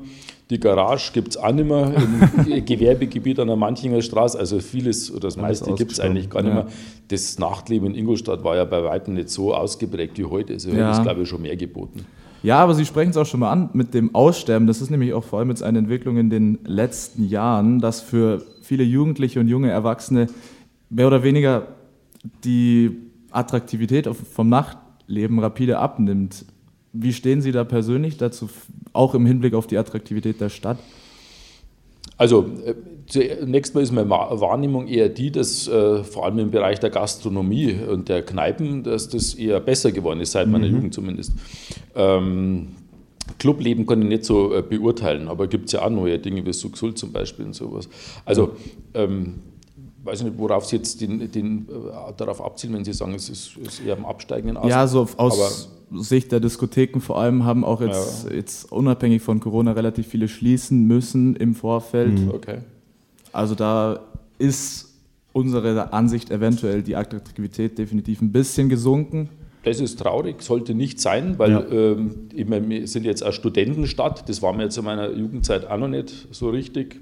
Die 0.51 0.59
Garage 0.59 1.13
gibt 1.13 1.29
es 1.29 1.37
auch 1.37 1.53
nicht 1.53 1.69
mehr 1.69 1.93
im 1.95 2.65
Gewerbegebiet 2.65 3.39
an 3.39 3.49
der 3.49 3.57
Manchinger 3.57 4.01
Straße. 4.01 4.39
Also 4.39 4.61
vieles 4.61 5.11
oder 5.11 5.21
das 5.21 5.37
meiste 5.37 5.75
gibt 5.75 5.93
es 5.93 6.01
eigentlich 6.01 6.31
gar 6.31 6.43
nicht 6.43 6.55
ja. 6.55 6.63
mehr. 6.63 6.67
Das 7.09 7.39
Nachtleben 7.39 7.89
in 7.89 7.95
Ingolstadt 7.95 8.43
war 8.45 8.57
ja 8.57 8.65
bei 8.65 8.83
weitem 8.83 9.15
nicht 9.15 9.29
so 9.29 9.55
ausgeprägt 9.55 10.17
wie 10.17 10.25
heute. 10.25 10.55
Also 10.55 10.71
ja. 10.71 10.93
ist, 10.93 11.03
glaube 11.03 11.23
ich, 11.23 11.29
schon 11.29 11.43
mehr 11.43 11.57
geboten. 11.57 12.07
Ja, 12.43 12.61
aber 12.61 12.75
Sie 12.75 12.87
sprechen 12.87 13.11
es 13.11 13.17
auch 13.17 13.27
schon 13.27 13.41
mal 13.41 13.51
an 13.51 13.71
mit 13.73 13.95
dem 13.95 14.15
Aussterben. 14.15 14.67
Das 14.67 14.81
ist 14.81 14.91
nämlich 14.91 15.13
auch 15.13 15.25
vor 15.25 15.41
allem 15.41 15.51
jetzt 15.51 15.63
eine 15.63 15.79
Entwicklung 15.79 16.17
in 16.17 16.31
den 16.31 16.59
letzten 16.65 17.29
Jahren, 17.29 17.81
dass 17.81 18.01
für 18.01 18.43
viele 18.63 18.85
Jugendliche 18.85 19.41
und 19.41 19.49
junge 19.49 19.71
Erwachsene 19.71 20.29
mehr 20.89 21.09
oder 21.09 21.23
weniger 21.23 21.69
die 22.45 22.97
Attraktivität 23.31 24.09
vom 24.09 24.49
Nachtleben 24.49 25.41
rapide 25.41 25.79
abnimmt. 25.79 26.45
Wie 27.01 27.13
stehen 27.13 27.41
Sie 27.41 27.53
da 27.53 27.65
persönlich 27.65 28.17
dazu, 28.17 28.49
auch 28.93 29.15
im 29.15 29.27
Hinblick 29.27 29.55
auf 29.55 29.67
die 29.67 29.79
Attraktivität 29.79 30.41
der 30.41 30.49
Stadt? 30.49 30.79
Also 32.17 32.47
äh, 32.65 32.75
Zunächst 33.09 33.75
mal 33.75 33.81
ist 33.81 33.93
meine 33.93 34.11
Wahrnehmung 34.11 34.87
eher 34.87 35.09
die, 35.09 35.31
dass 35.31 35.67
äh, 35.67 36.05
vor 36.05 36.27
allem 36.27 36.39
im 36.39 36.51
Bereich 36.51 36.79
der 36.79 36.91
Gastronomie 36.91 37.75
und 37.75 38.11
der 38.11 38.23
Kneipen, 38.23 38.83
dass 38.83 39.09
das 39.09 39.33
eher 39.33 39.61
besser 39.61 39.93
geworden 39.93 40.21
ist, 40.21 40.33
seit 40.33 40.47
meiner 40.47 40.67
mhm. 40.67 40.75
Jugend 40.75 40.95
zumindest. 40.95 41.33
Ähm, 41.95 42.69
Clubleben 43.39 43.87
kann 43.87 44.03
ich 44.03 44.09
nicht 44.09 44.25
so 44.27 44.55
äh, 44.55 44.61
beurteilen, 44.61 45.29
aber 45.29 45.47
gibt 45.47 45.67
es 45.67 45.73
ja 45.73 45.87
auch 45.87 45.91
neue 45.91 46.19
Dinge 46.19 46.45
wie 46.45 46.53
Suxul 46.53 46.93
zum 46.95 47.13
Beispiel 47.13 47.47
und 47.47 47.55
sowas. 47.55 47.89
Also, 48.27 48.51
ähm, 48.93 49.37
weiß 50.05 50.23
nicht, 50.23 50.37
worauf 50.37 50.67
Sie 50.67 50.77
jetzt 50.77 51.01
den, 51.01 51.33
den, 51.33 51.67
äh, 51.67 52.13
darauf 52.15 52.45
abzielen, 52.45 52.75
wenn 52.75 52.85
Sie 52.85 52.93
sagen, 52.93 53.15
es 53.15 53.31
ist, 53.31 53.57
ist 53.57 53.81
eher 53.81 53.97
am 53.97 54.05
absteigenden 54.05 54.59
Ast. 54.59 54.69
Ja, 54.69 54.87
so 54.87 55.09
aus 55.17 55.71
Sicht 55.93 56.33
der 56.33 56.41
Diskotheken 56.41 57.01
vor 57.01 57.19
allem 57.19 57.45
haben 57.45 57.65
auch 57.65 57.81
jetzt, 57.81 58.29
ja. 58.29 58.37
jetzt 58.37 58.71
unabhängig 58.71 59.23
von 59.23 59.41
Corona 59.41 59.73
relativ 59.73 60.07
viele 60.07 60.29
schließen 60.29 60.87
müssen 60.87 61.37
im 61.37 61.55
Vorfeld. 61.55 62.19
Mhm. 62.19 62.31
Okay. 62.31 62.59
Also 63.33 63.55
da 63.55 64.01
ist 64.39 64.89
unsere 65.33 65.93
Ansicht 65.93 66.31
eventuell 66.31 66.83
die 66.83 66.97
Attraktivität 66.97 67.79
definitiv 67.79 68.21
ein 68.21 68.33
bisschen 68.33 68.69
gesunken. 68.69 69.29
Das 69.63 69.81
ist 69.81 69.99
traurig, 69.99 70.43
sollte 70.43 70.75
nicht 70.75 71.01
sein, 71.01 71.39
weil 71.39 71.51
ja. 71.51 71.67
ähm, 71.69 72.29
wir 72.33 72.87
sind 72.87 73.05
jetzt 73.05 73.23
eine 73.23 73.33
Studentenstadt, 73.33 74.29
das 74.29 74.41
war 74.41 74.53
mir 74.53 74.65
jetzt 74.65 74.79
in 74.79 74.85
meiner 74.85 75.11
Jugendzeit 75.11 75.67
auch 75.67 75.77
noch 75.77 75.89
nicht 75.89 76.29
so 76.31 76.51
richtig. 76.51 77.01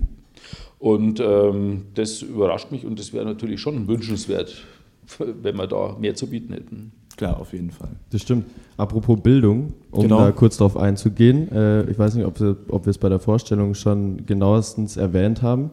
Und 0.78 1.20
ähm, 1.20 1.84
das 1.94 2.22
überrascht 2.22 2.70
mich 2.70 2.84
und 2.84 2.98
das 2.98 3.12
wäre 3.12 3.24
natürlich 3.24 3.60
schon 3.60 3.88
wünschenswert, 3.88 4.64
wenn 5.18 5.56
wir 5.56 5.66
da 5.66 5.96
mehr 5.98 6.14
zu 6.14 6.26
bieten 6.28 6.52
hätten. 6.52 6.92
Klar, 7.16 7.40
auf 7.40 7.52
jeden 7.52 7.70
Fall. 7.70 7.88
Das 8.10 8.22
stimmt. 8.22 8.44
Apropos 8.76 9.18
Bildung, 9.20 9.72
um 9.90 10.02
genau. 10.02 10.18
da 10.18 10.32
kurz 10.32 10.58
darauf 10.58 10.76
einzugehen, 10.76 11.50
äh, 11.50 11.90
ich 11.90 11.98
weiß 11.98 12.14
nicht, 12.14 12.26
ob 12.26 12.38
wir, 12.40 12.56
ob 12.68 12.84
wir 12.84 12.90
es 12.90 12.98
bei 12.98 13.08
der 13.08 13.20
Vorstellung 13.20 13.74
schon 13.74 14.26
genauestens 14.26 14.98
erwähnt 14.98 15.40
haben, 15.40 15.70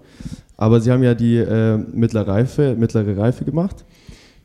aber 0.55 0.79
Sie 0.79 0.89
haben 0.89 1.03
ja 1.03 1.13
die 1.13 1.35
äh, 1.35 1.77
mittlere, 1.77 2.27
Reife, 2.27 2.75
mittlere 2.79 3.17
Reife 3.17 3.43
gemacht 3.43 3.83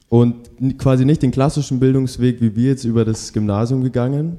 und 0.08 0.34
quasi 0.78 1.04
nicht 1.04 1.22
den 1.22 1.30
klassischen 1.30 1.78
Bildungsweg, 1.78 2.40
wie 2.40 2.56
wir 2.56 2.70
jetzt 2.70 2.84
über 2.84 3.04
das 3.04 3.32
Gymnasium 3.32 3.84
gegangen. 3.84 4.38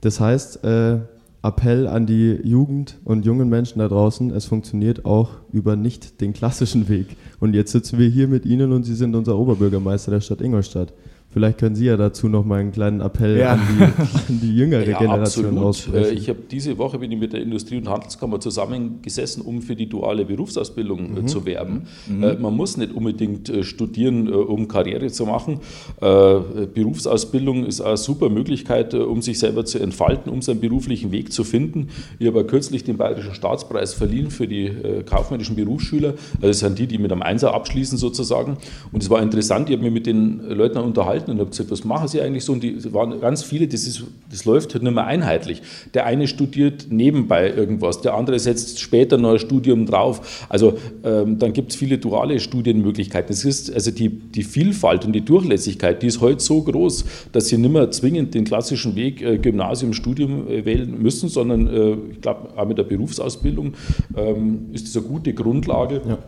Das 0.00 0.20
heißt, 0.20 0.62
äh, 0.64 1.00
Appell 1.42 1.86
an 1.86 2.06
die 2.06 2.38
Jugend 2.44 2.98
und 3.04 3.24
jungen 3.24 3.48
Menschen 3.48 3.78
da 3.78 3.88
draußen, 3.88 4.30
es 4.30 4.46
funktioniert 4.46 5.04
auch 5.04 5.30
über 5.52 5.76
nicht 5.76 6.20
den 6.20 6.32
klassischen 6.32 6.88
Weg. 6.88 7.16
Und 7.40 7.54
jetzt 7.54 7.72
sitzen 7.72 7.98
wir 7.98 8.08
hier 8.08 8.28
mit 8.28 8.46
Ihnen 8.46 8.72
und 8.72 8.84
Sie 8.84 8.94
sind 8.94 9.14
unser 9.14 9.38
Oberbürgermeister 9.38 10.10
der 10.10 10.20
Stadt 10.20 10.40
Ingolstadt. 10.40 10.92
Vielleicht 11.36 11.58
können 11.58 11.74
Sie 11.74 11.84
ja 11.84 11.98
dazu 11.98 12.30
noch 12.30 12.46
mal 12.46 12.60
einen 12.60 12.72
kleinen 12.72 13.02
Appell 13.02 13.36
ja. 13.36 13.52
an, 13.52 13.60
die, 13.68 13.82
an, 13.82 14.40
die, 14.40 14.56
jüngere 14.56 14.88
ja, 14.88 14.98
Generation 14.98 15.44
absolut. 15.44 15.64
aussprechen. 15.64 16.16
Äh, 16.16 16.18
ich 16.18 16.30
habe 16.30 16.38
diese 16.50 16.78
Woche 16.78 16.98
bin 16.98 17.12
ich 17.12 17.18
mit 17.18 17.34
der 17.34 17.42
Industrie- 17.42 17.76
und 17.76 17.90
Handelskammer 17.90 18.40
zusammengesessen, 18.40 19.42
um 19.42 19.60
für 19.60 19.76
die 19.76 19.86
duale 19.86 20.24
Berufsausbildung 20.24 20.98
äh, 20.98 21.20
mhm. 21.20 21.28
zu 21.28 21.44
werben. 21.44 21.88
Mhm. 22.08 22.22
Äh, 22.22 22.34
man 22.36 22.56
muss 22.56 22.78
nicht 22.78 22.94
unbedingt 22.94 23.52
studieren, 23.60 24.32
um 24.32 24.66
Karriere 24.66 25.08
zu 25.08 25.26
machen. 25.26 25.60
Berufsausbildung 26.00 27.66
ist 27.66 27.82
eine 27.82 27.98
super 27.98 28.30
Möglichkeit, 28.30 28.94
um 28.94 29.20
sich 29.20 29.38
selber 29.38 29.66
zu 29.66 29.78
entfalten, 29.78 30.32
um 30.32 30.40
seinen 30.40 30.60
beruflichen 30.60 31.12
Weg 31.12 31.34
zu 31.34 31.44
finden. 31.44 31.88
Ich 32.18 32.26
habe 32.28 32.46
kürzlich 32.46 32.84
den 32.84 32.96
Bayerischen 32.96 33.34
Staatspreis 33.34 33.92
verliehen 33.92 34.30
für 34.30 34.48
die 34.48 34.70
kaufmännischen 35.04 35.56
Berufsschüler. 35.56 36.14
Also 36.36 36.46
das 36.46 36.60
sind 36.60 36.78
die, 36.78 36.86
die 36.86 36.98
mit 36.98 37.12
einem 37.12 37.22
Einser 37.22 37.52
abschließen 37.52 37.98
sozusagen. 37.98 38.56
Und 38.92 39.02
es 39.02 39.10
war 39.10 39.20
interessant, 39.22 39.68
ich 39.68 39.76
habe 39.76 39.84
mich 39.84 39.92
mit 39.92 40.06
den 40.06 40.40
Leuten 40.48 40.78
unterhalten 40.78 41.25
unterhalten 41.26 41.30
und 41.32 41.38
habe 41.40 41.50
gesagt, 41.50 41.70
was 41.70 41.84
machen 41.84 42.08
Sie 42.08 42.20
eigentlich 42.20 42.44
so? 42.44 42.52
Und 42.52 42.62
die 42.62 42.92
waren 42.92 43.20
ganz 43.20 43.42
viele, 43.42 43.66
das, 43.66 43.86
ist, 43.86 44.04
das 44.30 44.44
läuft 44.44 44.74
halt 44.74 44.82
nicht 44.82 44.94
mehr 44.94 45.06
einheitlich. 45.06 45.62
Der 45.94 46.06
eine 46.06 46.26
studiert 46.28 46.86
nebenbei 46.90 47.52
irgendwas, 47.52 48.00
der 48.00 48.14
andere 48.14 48.38
setzt 48.38 48.80
später 48.80 49.18
noch 49.18 49.32
ein 49.32 49.38
Studium 49.38 49.86
drauf. 49.86 50.46
Also 50.48 50.78
ähm, 51.04 51.38
dann 51.38 51.52
gibt 51.52 51.72
es 51.72 51.76
viele 51.76 51.98
duale 51.98 52.38
Studienmöglichkeiten. 52.40 53.32
Es 53.32 53.44
ist 53.44 53.72
also 53.72 53.90
die, 53.90 54.08
die 54.08 54.42
Vielfalt 54.42 55.04
und 55.04 55.12
die 55.12 55.24
Durchlässigkeit, 55.24 56.02
die 56.02 56.06
ist 56.06 56.20
heute 56.20 56.42
so 56.42 56.62
groß, 56.62 57.04
dass 57.32 57.48
Sie 57.48 57.58
nicht 57.58 57.72
mehr 57.72 57.90
zwingend 57.90 58.34
den 58.34 58.44
klassischen 58.44 58.94
Weg 58.96 59.22
äh, 59.22 59.38
Gymnasium, 59.38 59.92
Studium 59.92 60.48
äh, 60.48 60.64
wählen 60.64 61.00
müssen, 61.00 61.28
sondern 61.28 61.66
äh, 61.66 61.96
ich 62.12 62.20
glaube, 62.20 62.50
auch 62.56 62.66
mit 62.66 62.78
der 62.78 62.84
Berufsausbildung 62.84 63.74
ähm, 64.16 64.66
ist 64.72 64.86
das 64.86 64.96
eine 64.96 65.06
gute 65.06 65.32
Grundlage. 65.32 66.02
Ja. 66.06 66.18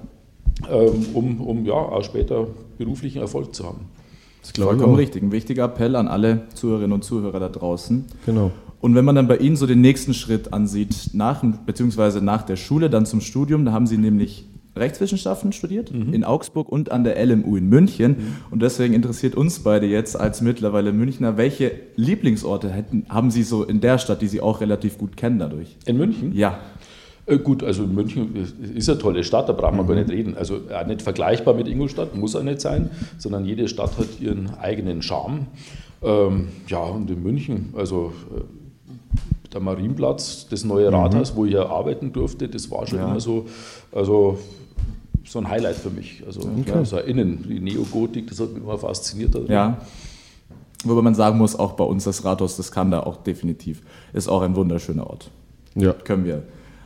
Ähm, 0.69 1.07
um, 1.15 1.41
um 1.41 1.65
ja, 1.65 1.73
auch 1.73 2.03
später 2.03 2.49
beruflichen 2.79 3.21
Erfolg 3.21 3.55
zu 3.55 3.65
haben. 3.65 3.87
Das 4.41 4.53
Vollkommen 4.53 4.95
richtig. 4.95 5.23
Ein 5.23 5.33
wichtiger 5.33 5.65
Appell 5.65 5.97
an 5.97 6.09
alle 6.09 6.43
Zuhörerinnen 6.55 6.93
und 6.93 7.05
Zuhörer 7.05 7.41
da 7.41 7.49
draußen. 7.49 8.07
Genau. 8.27 8.53
Und 8.81 8.95
wenn 8.95 9.05
man 9.05 9.17
dann 9.17 9.27
bei 9.27 9.37
Ihnen 9.39 9.57
so 9.57 9.67
den 9.67 9.81
nächsten 9.81 10.15
Schritt 10.15 10.53
ansieht, 10.53 11.11
nach, 11.13 11.43
beziehungsweise 11.67 12.23
nach 12.23 12.43
der 12.43 12.57
Schule, 12.57 12.89
dann 12.91 13.07
zum 13.07 13.21
Studium, 13.21 13.65
da 13.65 13.73
haben 13.73 13.87
Sie 13.87 13.99
nämlich 13.99 14.47
Rechtswissenschaften 14.79 15.53
studiert 15.53 15.93
mhm. 15.93 16.15
in 16.15 16.25
Augsburg 16.25 16.69
und 16.69 16.91
an 16.91 17.05
der 17.05 17.25
LMU 17.25 17.57
in 17.57 17.69
München. 17.69 18.13
Mhm. 18.13 18.37
Und 18.51 18.63
deswegen 18.63 18.95
interessiert 18.95 19.35
uns 19.35 19.61
beide 19.61 19.87
jetzt 19.87 20.19
als 20.19 20.41
mittlerweile 20.41 20.93
Münchner, 20.93 21.37
welche 21.37 21.73
Lieblingsorte 21.97 22.71
hätten, 22.71 23.05
haben 23.09 23.31
Sie 23.31 23.43
so 23.43 23.65
in 23.65 23.81
der 23.81 23.99
Stadt, 23.99 24.23
die 24.23 24.29
Sie 24.29 24.41
auch 24.41 24.61
relativ 24.61 24.99
gut 24.99 25.17
kennen 25.17 25.39
dadurch? 25.39 25.77
In 25.85 25.97
München? 25.97 26.33
Ja. 26.35 26.59
Äh, 27.29 27.39
gut, 27.39 27.63
also 27.63 27.87
München 27.87 28.35
ist 28.75 28.89
eine 28.89 28.99
tolle 28.99 29.23
Stadt, 29.23 29.49
da 29.49 29.53
brauchen 29.53 29.77
wir 29.77 29.83
mhm. 29.85 29.89
gar 29.89 29.95
nicht 29.97 30.11
reden. 30.11 30.37
Also 30.37 30.61
auch 30.75 30.87
nicht 30.87 31.03
vergleichbar 31.03 31.55
mit 31.55 31.69
Ingolstadt, 31.69 32.17
muss 32.17 32.35
auch 32.35 32.43
nicht 32.43 32.61
sein, 32.61 32.91
sondern 33.19 33.45
jede 33.45 33.69
Stadt 33.69 33.99
hat 33.99 34.21
ihren 34.21 34.55
eigenen 34.61 35.03
Charme. 35.03 35.47
Ähm, 36.03 36.49
ja, 36.69 36.81
und 36.81 37.11
in 37.11 37.23
München, 37.23 37.75
also 37.77 38.13
äh, 38.35 39.51
der 39.53 39.61
Marienplatz, 39.61 40.47
das 40.49 40.65
neue 40.65 40.89
mhm. 40.89 40.97
Rathaus, 40.97 41.37
wo 41.37 41.45
ich 41.45 41.53
ja 41.53 41.67
arbeiten 41.67 42.13
durfte, 42.13 42.49
das 42.49 42.71
war 42.71 42.87
schon 42.87 42.99
ja. 42.99 43.11
immer 43.11 43.21
so, 43.21 43.47
also 43.93 44.39
so 45.25 45.39
ein 45.39 45.49
Highlight 45.49 45.77
für 45.77 45.91
mich. 45.91 46.23
Also 46.27 46.41
okay. 46.41 46.71
ja, 46.75 46.85
so 46.85 46.99
innen, 46.99 47.45
die 47.47 47.61
Neogotik, 47.61 48.29
das 48.29 48.41
hat 48.41 48.53
mich 48.53 48.63
immer 48.63 48.79
fasziniert. 48.79 49.37
Also. 49.37 49.53
Ja. 49.53 49.79
Wobei 50.85 51.03
man 51.03 51.15
sagen 51.15 51.37
muss, 51.37 51.59
auch 51.59 51.73
bei 51.73 51.85
uns 51.85 52.05
das 52.05 52.25
Rathaus, 52.25 52.57
das 52.57 52.71
kann 52.71 52.91
da 52.91 53.01
auch 53.01 53.17
definitiv, 53.17 53.83
ist 54.13 54.29
auch 54.29 54.43
ein 54.43 54.55
wunderschöner 54.57 55.09
Ort. 55.09 55.31
Ja. 55.75 55.93
Können 55.93 56.25
wir 56.25 56.45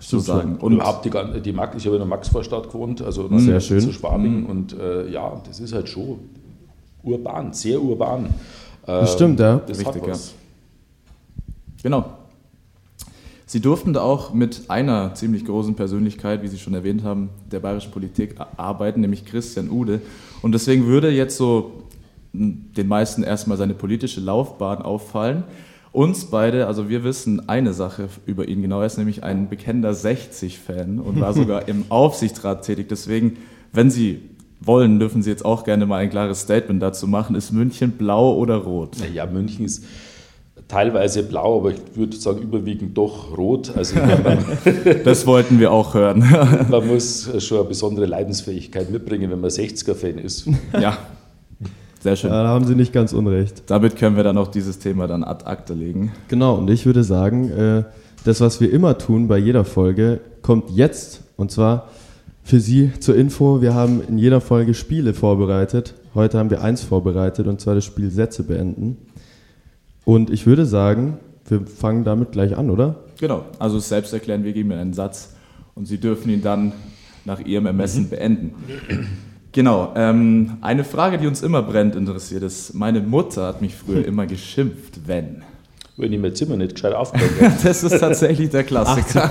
zu 0.08 0.18
sagen. 0.18 0.56
Und 0.56 0.72
überhaupt 0.72 1.04
die, 1.04 1.40
die 1.40 1.52
Max, 1.52 1.76
ich 1.76 1.86
habe 1.86 1.96
in 1.96 2.00
der 2.00 2.08
Maxvorstadt 2.08 2.68
gewohnt, 2.68 3.02
also 3.02 3.28
sehr 3.38 3.60
schön. 3.60 3.80
zu 3.80 3.92
Schwabing. 3.92 4.40
Mhm. 4.40 4.46
Und 4.46 4.78
äh, 4.78 5.10
ja, 5.10 5.40
das 5.46 5.60
ist 5.60 5.72
halt 5.72 5.88
schon 5.88 6.18
urban, 7.02 7.52
sehr 7.52 7.80
urban. 7.80 8.28
Das 8.86 9.12
stimmt, 9.12 9.38
ja. 9.38 9.60
Das 9.66 9.78
Richtig, 9.78 10.06
ja. 10.06 10.14
Genau. 11.82 12.04
Sie 13.46 13.60
durften 13.60 13.92
da 13.92 14.00
auch 14.00 14.32
mit 14.32 14.62
einer 14.68 15.14
ziemlich 15.14 15.44
großen 15.44 15.74
Persönlichkeit, 15.74 16.42
wie 16.42 16.48
Sie 16.48 16.58
schon 16.58 16.74
erwähnt 16.74 17.04
haben, 17.04 17.28
der 17.50 17.60
bayerischen 17.60 17.90
Politik 17.90 18.36
arbeiten, 18.56 19.02
nämlich 19.02 19.26
Christian 19.26 19.68
Ude. 19.68 20.00
Und 20.40 20.52
deswegen 20.52 20.86
würde 20.86 21.10
jetzt 21.10 21.36
so 21.36 21.82
den 22.32 22.88
meisten 22.88 23.22
erstmal 23.22 23.58
seine 23.58 23.74
politische 23.74 24.20
Laufbahn 24.20 24.80
auffallen. 24.80 25.44
Uns 25.92 26.24
beide, 26.24 26.66
also 26.66 26.88
wir 26.88 27.04
wissen 27.04 27.48
eine 27.50 27.74
Sache 27.74 28.08
über 28.24 28.48
ihn 28.48 28.62
genau, 28.62 28.80
er 28.80 28.86
ist 28.86 28.96
nämlich 28.96 29.22
ein 29.22 29.50
bekennender 29.50 29.90
60-Fan 29.90 30.98
und 30.98 31.20
war 31.20 31.34
sogar 31.34 31.68
im 31.68 31.84
Aufsichtsrat 31.90 32.64
tätig. 32.64 32.88
Deswegen, 32.88 33.36
wenn 33.74 33.90
Sie 33.90 34.22
wollen, 34.58 34.98
dürfen 34.98 35.22
Sie 35.22 35.28
jetzt 35.28 35.44
auch 35.44 35.64
gerne 35.64 35.84
mal 35.84 35.98
ein 35.98 36.08
klares 36.08 36.40
Statement 36.40 36.82
dazu 36.82 37.06
machen. 37.06 37.36
Ist 37.36 37.52
München 37.52 37.92
blau 37.92 38.34
oder 38.36 38.56
rot? 38.56 38.96
Ja, 39.12 39.26
München 39.26 39.66
ist 39.66 39.84
teilweise 40.66 41.24
blau, 41.24 41.58
aber 41.58 41.72
ich 41.72 41.80
würde 41.94 42.16
sagen 42.16 42.40
überwiegend 42.40 42.96
doch 42.96 43.36
rot. 43.36 43.76
Also 43.76 43.96
das 45.04 45.26
wollten 45.26 45.60
wir 45.60 45.72
auch 45.72 45.92
hören. 45.92 46.20
man 46.70 46.86
muss 46.86 47.30
schon 47.44 47.58
eine 47.58 47.68
besondere 47.68 48.06
Leidensfähigkeit 48.06 48.90
mitbringen, 48.90 49.30
wenn 49.30 49.40
man 49.40 49.50
60er-Fan 49.50 50.16
ist. 50.16 50.46
Ja, 50.80 50.96
sehr 52.02 52.16
schön. 52.16 52.30
Da 52.30 52.48
haben 52.48 52.64
Sie 52.64 52.74
nicht 52.74 52.92
ganz 52.92 53.12
unrecht. 53.12 53.62
Damit 53.66 53.96
können 53.96 54.16
wir 54.16 54.24
dann 54.24 54.36
auch 54.36 54.48
dieses 54.48 54.80
Thema 54.80 55.06
dann 55.06 55.22
ad 55.22 55.44
acta 55.44 55.72
legen. 55.72 56.12
Genau, 56.26 56.56
und 56.56 56.68
ich 56.68 56.84
würde 56.84 57.04
sagen, 57.04 57.50
äh, 57.50 57.84
das, 58.24 58.40
was 58.40 58.60
wir 58.60 58.72
immer 58.72 58.98
tun 58.98 59.28
bei 59.28 59.38
jeder 59.38 59.64
Folge, 59.64 60.20
kommt 60.42 60.70
jetzt. 60.70 61.22
Und 61.36 61.52
zwar 61.52 61.88
für 62.42 62.58
Sie 62.58 62.90
zur 62.98 63.14
Info, 63.14 63.62
wir 63.62 63.74
haben 63.74 64.02
in 64.08 64.18
jeder 64.18 64.40
Folge 64.40 64.74
Spiele 64.74 65.14
vorbereitet. 65.14 65.94
Heute 66.14 66.38
haben 66.38 66.50
wir 66.50 66.62
eins 66.62 66.82
vorbereitet, 66.82 67.46
und 67.46 67.60
zwar 67.60 67.76
das 67.76 67.84
Spiel 67.84 68.10
Sätze 68.10 68.42
beenden. 68.42 68.96
Und 70.04 70.30
ich 70.30 70.46
würde 70.46 70.66
sagen, 70.66 71.18
wir 71.46 71.64
fangen 71.66 72.02
damit 72.02 72.32
gleich 72.32 72.56
an, 72.56 72.70
oder? 72.70 72.96
Genau, 73.20 73.44
also 73.60 73.78
selbst 73.78 74.12
erklären, 74.12 74.42
wir 74.42 74.52
geben 74.52 74.72
Ihnen 74.72 74.80
einen 74.80 74.92
Satz 74.92 75.34
und 75.76 75.86
Sie 75.86 75.98
dürfen 75.98 76.30
ihn 76.30 76.42
dann 76.42 76.72
nach 77.24 77.38
Ihrem 77.38 77.66
Ermessen 77.66 78.04
mhm. 78.04 78.08
beenden. 78.08 78.54
Genau, 79.52 79.92
ähm, 79.94 80.56
eine 80.62 80.82
Frage, 80.82 81.18
die 81.18 81.26
uns 81.26 81.42
immer 81.42 81.62
brennt 81.62 81.94
interessiert 81.94 82.42
ist, 82.42 82.74
meine 82.74 83.00
Mutter 83.00 83.46
hat 83.46 83.60
mich 83.60 83.74
früher 83.74 84.04
immer 84.06 84.26
geschimpft, 84.26 85.00
wenn... 85.06 85.42
Wenn 85.98 86.10
ich 86.10 86.18
mein 86.18 86.34
Zimmer 86.34 86.56
nicht 86.56 86.74
gescheit 86.74 86.94
aufbaue. 86.94 87.20
das 87.62 87.84
ist 87.84 88.00
tatsächlich 88.00 88.48
der 88.48 88.64
Klassiker. 88.64 89.24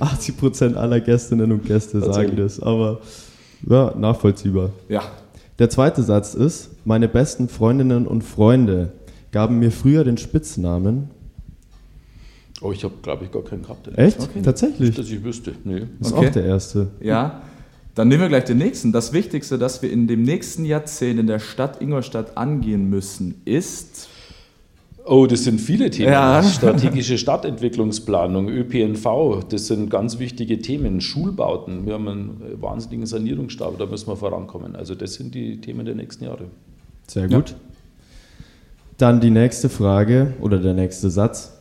80 0.00 0.36
Prozent, 0.36 0.76
aller 0.76 1.00
Gästinnen 1.00 1.52
und 1.52 1.64
Gäste 1.64 2.00
sagen 2.00 2.34
das, 2.36 2.60
aber 2.60 2.98
ja, 3.68 3.94
nachvollziehbar. 3.96 4.70
Ja. 4.88 5.02
Der 5.60 5.70
zweite 5.70 6.02
Satz 6.02 6.34
ist, 6.34 6.70
meine 6.84 7.06
besten 7.06 7.48
Freundinnen 7.48 8.08
und 8.08 8.22
Freunde 8.22 8.90
gaben 9.30 9.60
mir 9.60 9.70
früher 9.70 10.02
den 10.02 10.18
Spitznamen 10.18 11.10
Oh, 12.62 12.70
ich 12.70 12.84
habe, 12.84 12.94
glaube 13.02 13.24
ich, 13.24 13.32
gar 13.32 13.42
keinen 13.42 13.62
gehabt. 13.62 13.88
Echt? 13.96 14.20
Okay. 14.20 14.40
Tatsächlich? 14.40 14.90
Nicht, 14.90 14.98
dass 14.98 15.10
ich 15.10 15.22
wüsste. 15.24 15.52
Nee. 15.64 15.86
Das 15.98 16.08
ist 16.08 16.14
okay. 16.14 16.28
auch 16.28 16.32
der 16.32 16.44
erste. 16.44 16.86
Ja. 17.00 17.42
Dann 17.94 18.08
nehmen 18.08 18.22
wir 18.22 18.28
gleich 18.28 18.44
den 18.44 18.58
nächsten. 18.58 18.92
Das 18.92 19.12
Wichtigste, 19.12 19.58
das 19.58 19.82
wir 19.82 19.92
in 19.92 20.06
dem 20.06 20.22
nächsten 20.22 20.64
Jahrzehnt 20.64 21.20
in 21.20 21.26
der 21.26 21.38
Stadt 21.38 21.82
Ingolstadt 21.82 22.36
angehen 22.36 22.88
müssen, 22.88 23.42
ist. 23.44 24.08
Oh, 25.04 25.26
das 25.26 25.44
sind 25.44 25.60
viele 25.60 25.90
Themen. 25.90 26.12
Ja. 26.12 26.42
Strategische 26.44 27.18
Stadtentwicklungsplanung, 27.18 28.48
ÖPNV, 28.48 29.44
das 29.48 29.66
sind 29.66 29.90
ganz 29.90 30.18
wichtige 30.18 30.60
Themen. 30.60 31.00
Schulbauten, 31.00 31.86
wir 31.86 31.94
haben 31.94 32.08
einen 32.08 32.40
wahnsinnigen 32.60 33.06
Sanierungsstab, 33.06 33.78
da 33.78 33.86
müssen 33.86 34.06
wir 34.06 34.16
vorankommen. 34.16 34.76
Also 34.76 34.94
das 34.94 35.14
sind 35.14 35.34
die 35.34 35.60
Themen 35.60 35.84
der 35.84 35.96
nächsten 35.96 36.24
Jahre. 36.24 36.44
Sehr 37.08 37.28
gut. 37.28 37.50
Ja. 37.50 37.56
Dann 38.96 39.20
die 39.20 39.30
nächste 39.30 39.68
Frage 39.68 40.34
oder 40.40 40.58
der 40.58 40.74
nächste 40.74 41.10
Satz. 41.10 41.58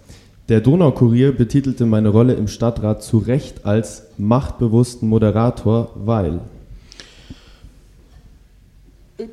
Der 0.50 0.60
Donaukurier 0.60 1.32
betitelte 1.32 1.86
meine 1.86 2.10
Rolle 2.10 2.34
im 2.34 2.48
Stadtrat 2.48 3.04
zu 3.04 3.20
Recht 3.20 3.66
als 3.66 4.08
machtbewussten 4.18 5.08
Moderator, 5.08 5.92
weil. 5.96 6.42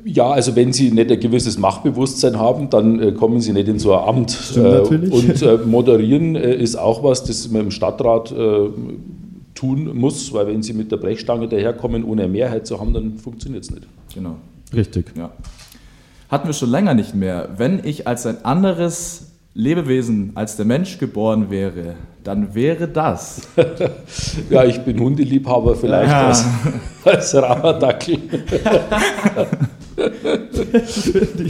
Ja, 0.05 0.29
also 0.29 0.55
wenn 0.55 0.71
Sie 0.71 0.91
nicht 0.91 1.11
ein 1.11 1.19
gewisses 1.19 1.57
Machtbewusstsein 1.57 2.37
haben, 2.37 2.69
dann 2.69 2.99
äh, 2.99 3.11
kommen 3.11 3.41
Sie 3.41 3.53
nicht 3.53 3.67
in 3.67 3.79
so 3.79 3.95
ein 3.95 4.07
Amt. 4.07 4.31
Stimmt 4.31 4.65
äh, 4.65 4.71
natürlich. 4.71 5.11
Und 5.11 5.41
äh, 5.41 5.57
moderieren 5.65 6.35
äh, 6.35 6.55
ist 6.55 6.75
auch 6.75 7.03
was, 7.03 7.23
das 7.23 7.49
man 7.49 7.63
im 7.63 7.71
Stadtrat 7.71 8.31
äh, 8.31 8.69
tun 9.55 9.97
muss, 9.97 10.31
weil 10.31 10.47
wenn 10.47 10.61
Sie 10.61 10.73
mit 10.73 10.91
der 10.91 10.97
Brechstange 10.97 11.47
daherkommen, 11.47 12.03
ohne 12.03 12.23
eine 12.23 12.31
Mehrheit 12.31 12.67
zu 12.67 12.79
haben, 12.79 12.93
dann 12.93 13.17
funktioniert 13.17 13.63
es 13.63 13.71
nicht. 13.71 13.87
Genau. 14.13 14.35
Richtig. 14.73 15.11
Ja. 15.17 15.31
Hatten 16.29 16.47
wir 16.47 16.53
schon 16.53 16.69
länger 16.69 16.93
nicht 16.93 17.15
mehr. 17.15 17.49
Wenn 17.57 17.81
ich 17.83 18.07
als 18.07 18.25
ein 18.27 18.45
anderes 18.45 19.28
Lebewesen 19.59 20.31
als 20.35 20.55
der 20.55 20.65
Mensch 20.65 20.97
geboren 20.97 21.49
wäre, 21.49 21.95
dann 22.23 22.55
wäre 22.55 22.87
das. 22.87 23.41
ja, 24.49 24.63
ich 24.63 24.79
bin 24.79 24.97
Hundeliebhaber, 24.99 25.75
vielleicht 25.75 26.11
ja. 26.11 26.27
als, 26.27 26.45
als 27.03 27.35
Rammerdackel. 27.35 28.19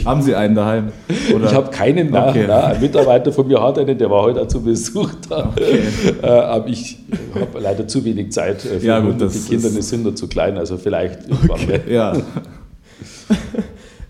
Haben 0.04 0.22
Sie 0.22 0.34
einen 0.34 0.56
daheim? 0.56 0.90
Oder? 1.32 1.46
Ich 1.46 1.54
habe 1.54 1.70
keinen 1.70 2.10
da. 2.10 2.30
Okay. 2.30 2.50
Ein 2.50 2.80
Mitarbeiter 2.80 3.32
von 3.32 3.46
mir 3.46 3.62
hat 3.62 3.78
einen, 3.78 3.96
der 3.96 4.10
war 4.10 4.22
heute 4.22 4.42
auch 4.42 4.48
zu 4.48 4.60
Besuch 4.60 5.10
da. 5.28 5.50
Okay. 5.50 5.78
Äh, 6.22 6.26
aber 6.26 6.68
ich 6.68 6.98
habe 7.34 7.60
leider 7.60 7.86
zu 7.86 8.04
wenig 8.04 8.32
Zeit 8.32 8.64
äh, 8.64 8.80
für 8.80 8.86
ja, 8.86 8.98
gut, 8.98 9.12
Hunde. 9.12 9.28
Die 9.28 9.38
Kinder 9.38 9.70
sind 9.70 10.04
noch 10.04 10.14
zu 10.14 10.28
klein, 10.28 10.58
also 10.58 10.76
vielleicht 10.76 11.28
irgendwann 11.28 11.60
okay. 11.60 11.80
Ja. 11.88 12.16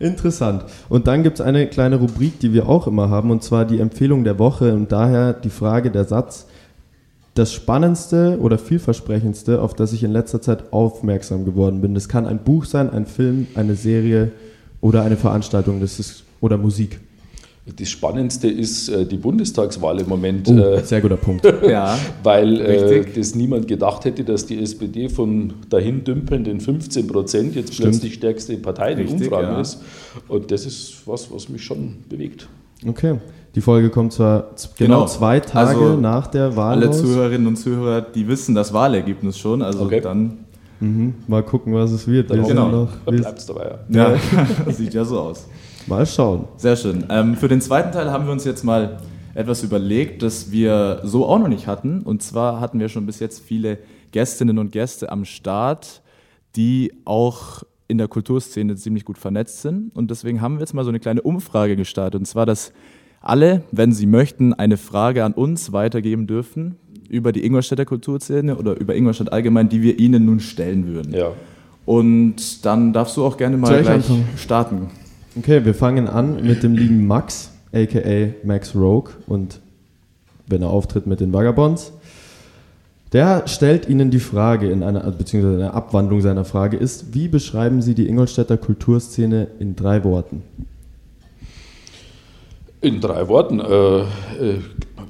Interessant. 0.00 0.64
Und 0.88 1.06
dann 1.06 1.22
gibt 1.22 1.38
es 1.38 1.46
eine 1.46 1.66
kleine 1.66 1.96
Rubrik, 1.96 2.40
die 2.40 2.54
wir 2.54 2.68
auch 2.68 2.86
immer 2.86 3.10
haben, 3.10 3.30
und 3.30 3.44
zwar 3.44 3.66
die 3.66 3.80
Empfehlung 3.80 4.24
der 4.24 4.38
Woche 4.38 4.72
und 4.72 4.90
daher 4.90 5.34
die 5.34 5.50
Frage, 5.50 5.90
der 5.90 6.06
Satz. 6.06 6.46
Das 7.34 7.52
Spannendste 7.52 8.38
oder 8.40 8.58
vielversprechendste, 8.58 9.60
auf 9.60 9.74
das 9.74 9.92
ich 9.92 10.02
in 10.02 10.10
letzter 10.10 10.40
Zeit 10.40 10.72
aufmerksam 10.72 11.44
geworden 11.44 11.82
bin. 11.82 11.94
Das 11.94 12.08
kann 12.08 12.26
ein 12.26 12.38
Buch 12.38 12.64
sein, 12.64 12.90
ein 12.90 13.06
Film, 13.06 13.46
eine 13.54 13.76
Serie 13.76 14.32
oder 14.80 15.02
eine 15.02 15.16
Veranstaltung 15.16 15.80
das 15.80 16.00
ist, 16.00 16.24
oder 16.40 16.56
Musik. 16.56 16.98
Das 17.66 17.90
Spannendste 17.90 18.48
ist 18.48 18.88
äh, 18.88 19.04
die 19.04 19.18
Bundestagswahl 19.18 20.00
im 20.00 20.08
Moment. 20.08 20.48
Oh, 20.48 20.58
äh, 20.58 20.82
sehr 20.82 21.00
guter 21.00 21.16
Punkt. 21.16 21.44
ja, 21.68 21.98
weil 22.22 22.60
äh, 22.60 23.04
das 23.14 23.34
niemand 23.34 23.68
gedacht 23.68 24.04
hätte, 24.04 24.24
dass 24.24 24.46
die 24.46 24.60
SPD 24.60 25.08
von 25.08 25.52
dahin 25.68 26.02
dümpelnden 26.02 26.60
15 26.60 27.06
Prozent 27.06 27.54
jetzt 27.54 27.74
Stimmt. 27.74 27.90
plötzlich 27.90 28.14
stärkste 28.14 28.56
Partei 28.56 28.92
in 28.92 28.98
den 28.98 29.08
Umfragen 29.08 29.52
ja. 29.52 29.60
ist. 29.60 29.82
Und 30.28 30.50
das 30.50 30.64
ist 30.64 31.02
was, 31.06 31.30
was 31.30 31.48
mich 31.48 31.62
schon 31.62 31.96
bewegt. 32.08 32.48
Okay. 32.86 33.16
Die 33.54 33.60
Folge 33.60 33.90
kommt 33.90 34.12
zwar 34.12 34.50
genau, 34.78 35.00
genau 35.00 35.06
zwei 35.06 35.40
Tage 35.40 35.80
also 35.80 35.96
nach 35.96 36.28
der 36.28 36.56
Wahl. 36.56 36.78
Alle 36.78 36.86
raus. 36.86 37.00
Zuhörerinnen 37.00 37.46
und 37.46 37.56
Zuhörer, 37.56 38.00
die 38.00 38.26
wissen 38.28 38.54
das 38.54 38.72
Wahlergebnis 38.72 39.38
schon. 39.38 39.60
Also 39.60 39.84
okay. 39.84 40.00
dann. 40.00 40.38
Mhm. 40.78 41.14
Mal 41.26 41.42
gucken, 41.42 41.74
was 41.74 41.90
es 41.90 42.06
wird. 42.08 42.30
Dann 42.30 42.42
genau. 42.46 42.88
bleibt 43.04 43.38
es 43.38 43.46
dabei. 43.46 43.78
Ja, 43.90 44.14
ja. 44.14 44.18
sieht 44.72 44.94
ja 44.94 45.04
so 45.04 45.18
aus. 45.18 45.46
Mal 45.86 46.06
schauen. 46.06 46.46
Sehr 46.56 46.76
schön. 46.76 47.04
Ähm, 47.10 47.36
für 47.36 47.48
den 47.48 47.60
zweiten 47.60 47.92
Teil 47.92 48.10
haben 48.10 48.26
wir 48.26 48.32
uns 48.32 48.44
jetzt 48.44 48.64
mal 48.64 48.98
etwas 49.34 49.62
überlegt, 49.62 50.22
das 50.22 50.50
wir 50.50 51.00
so 51.04 51.26
auch 51.26 51.38
noch 51.38 51.48
nicht 51.48 51.66
hatten. 51.66 52.02
Und 52.02 52.22
zwar 52.22 52.60
hatten 52.60 52.78
wir 52.80 52.88
schon 52.88 53.06
bis 53.06 53.20
jetzt 53.20 53.40
viele 53.40 53.78
Gästinnen 54.12 54.58
und 54.58 54.72
Gäste 54.72 55.10
am 55.10 55.24
Start, 55.24 56.02
die 56.56 56.92
auch 57.04 57.62
in 57.88 57.98
der 57.98 58.08
Kulturszene 58.08 58.76
ziemlich 58.76 59.04
gut 59.04 59.18
vernetzt 59.18 59.62
sind. 59.62 59.94
Und 59.94 60.10
deswegen 60.10 60.40
haben 60.40 60.54
wir 60.54 60.60
jetzt 60.60 60.74
mal 60.74 60.84
so 60.84 60.90
eine 60.90 61.00
kleine 61.00 61.22
Umfrage 61.22 61.76
gestartet. 61.76 62.20
Und 62.20 62.26
zwar, 62.26 62.46
dass 62.46 62.72
alle, 63.20 63.62
wenn 63.72 63.92
sie 63.92 64.06
möchten, 64.06 64.54
eine 64.54 64.76
Frage 64.76 65.24
an 65.24 65.32
uns 65.32 65.72
weitergeben 65.72 66.26
dürfen 66.26 66.76
über 67.08 67.32
die 67.32 67.44
Ingolstädter 67.44 67.84
Kulturszene 67.84 68.56
oder 68.56 68.78
über 68.78 68.94
Ingolstadt 68.94 69.32
allgemein, 69.32 69.68
die 69.68 69.82
wir 69.82 69.98
ihnen 69.98 70.24
nun 70.24 70.40
stellen 70.40 70.86
würden. 70.86 71.12
Ja. 71.12 71.32
Und 71.84 72.64
dann 72.64 72.92
darfst 72.92 73.16
du 73.16 73.24
auch 73.24 73.36
gerne 73.36 73.56
mal 73.56 73.68
gleich 73.68 73.88
anfangen? 73.88 74.28
starten. 74.36 74.90
Okay, 75.36 75.64
wir 75.64 75.74
fangen 75.74 76.08
an 76.08 76.44
mit 76.44 76.62
dem 76.62 76.74
lieben 76.74 77.06
Max, 77.06 77.50
aka 77.72 78.34
Max 78.42 78.74
Rogue 78.74 79.12
und 79.26 79.60
wenn 80.48 80.62
er 80.62 80.70
auftritt 80.70 81.06
mit 81.06 81.20
den 81.20 81.32
Vagabonds. 81.32 81.92
Der 83.12 83.46
stellt 83.48 83.88
Ihnen 83.88 84.10
die 84.10 84.20
Frage 84.20 84.70
in 84.70 84.82
einer, 84.82 85.00
beziehungsweise 85.10 85.56
eine 85.56 85.74
Abwandlung 85.74 86.20
seiner 86.20 86.44
Frage 86.44 86.76
ist, 86.76 87.14
wie 87.14 87.28
beschreiben 87.28 87.82
Sie 87.82 87.94
die 87.94 88.08
Ingolstädter 88.08 88.56
Kulturszene 88.56 89.48
in 89.58 89.74
drei 89.74 90.04
Worten? 90.04 90.42
In 92.80 93.00
drei 93.00 93.28
Worten. 93.28 93.60
Äh, 93.60 94.00
äh 94.44 94.58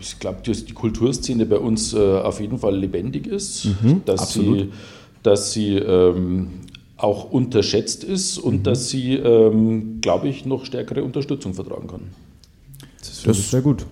ich 0.01 0.19
glaube, 0.19 0.39
dass 0.45 0.65
die 0.65 0.73
Kulturszene 0.73 1.45
bei 1.45 1.59
uns 1.59 1.93
äh, 1.93 1.99
auf 1.99 2.41
jeden 2.41 2.59
Fall 2.59 2.75
lebendig 2.75 3.27
ist, 3.27 3.67
mhm, 3.67 4.01
dass, 4.07 4.33
sie, 4.33 4.73
dass 5.23 5.53
sie 5.53 5.77
ähm, 5.77 6.49
auch 7.03 7.31
unterschätzt 7.31 8.05
ist 8.05 8.39
und 8.39 8.59
mhm. 8.59 8.63
dass 8.63 8.89
sie, 8.89 9.15
ähm, 9.15 10.01
glaube 10.01 10.29
ich, 10.29 10.45
noch 10.45 10.65
stärkere 10.65 11.03
Unterstützung 11.03 11.55
vertragen 11.55 11.89
kann. 11.89 12.01
Das, 12.99 13.23
das 13.23 13.39
ist 13.39 13.51
sehr 13.51 13.63
gut. 13.63 13.87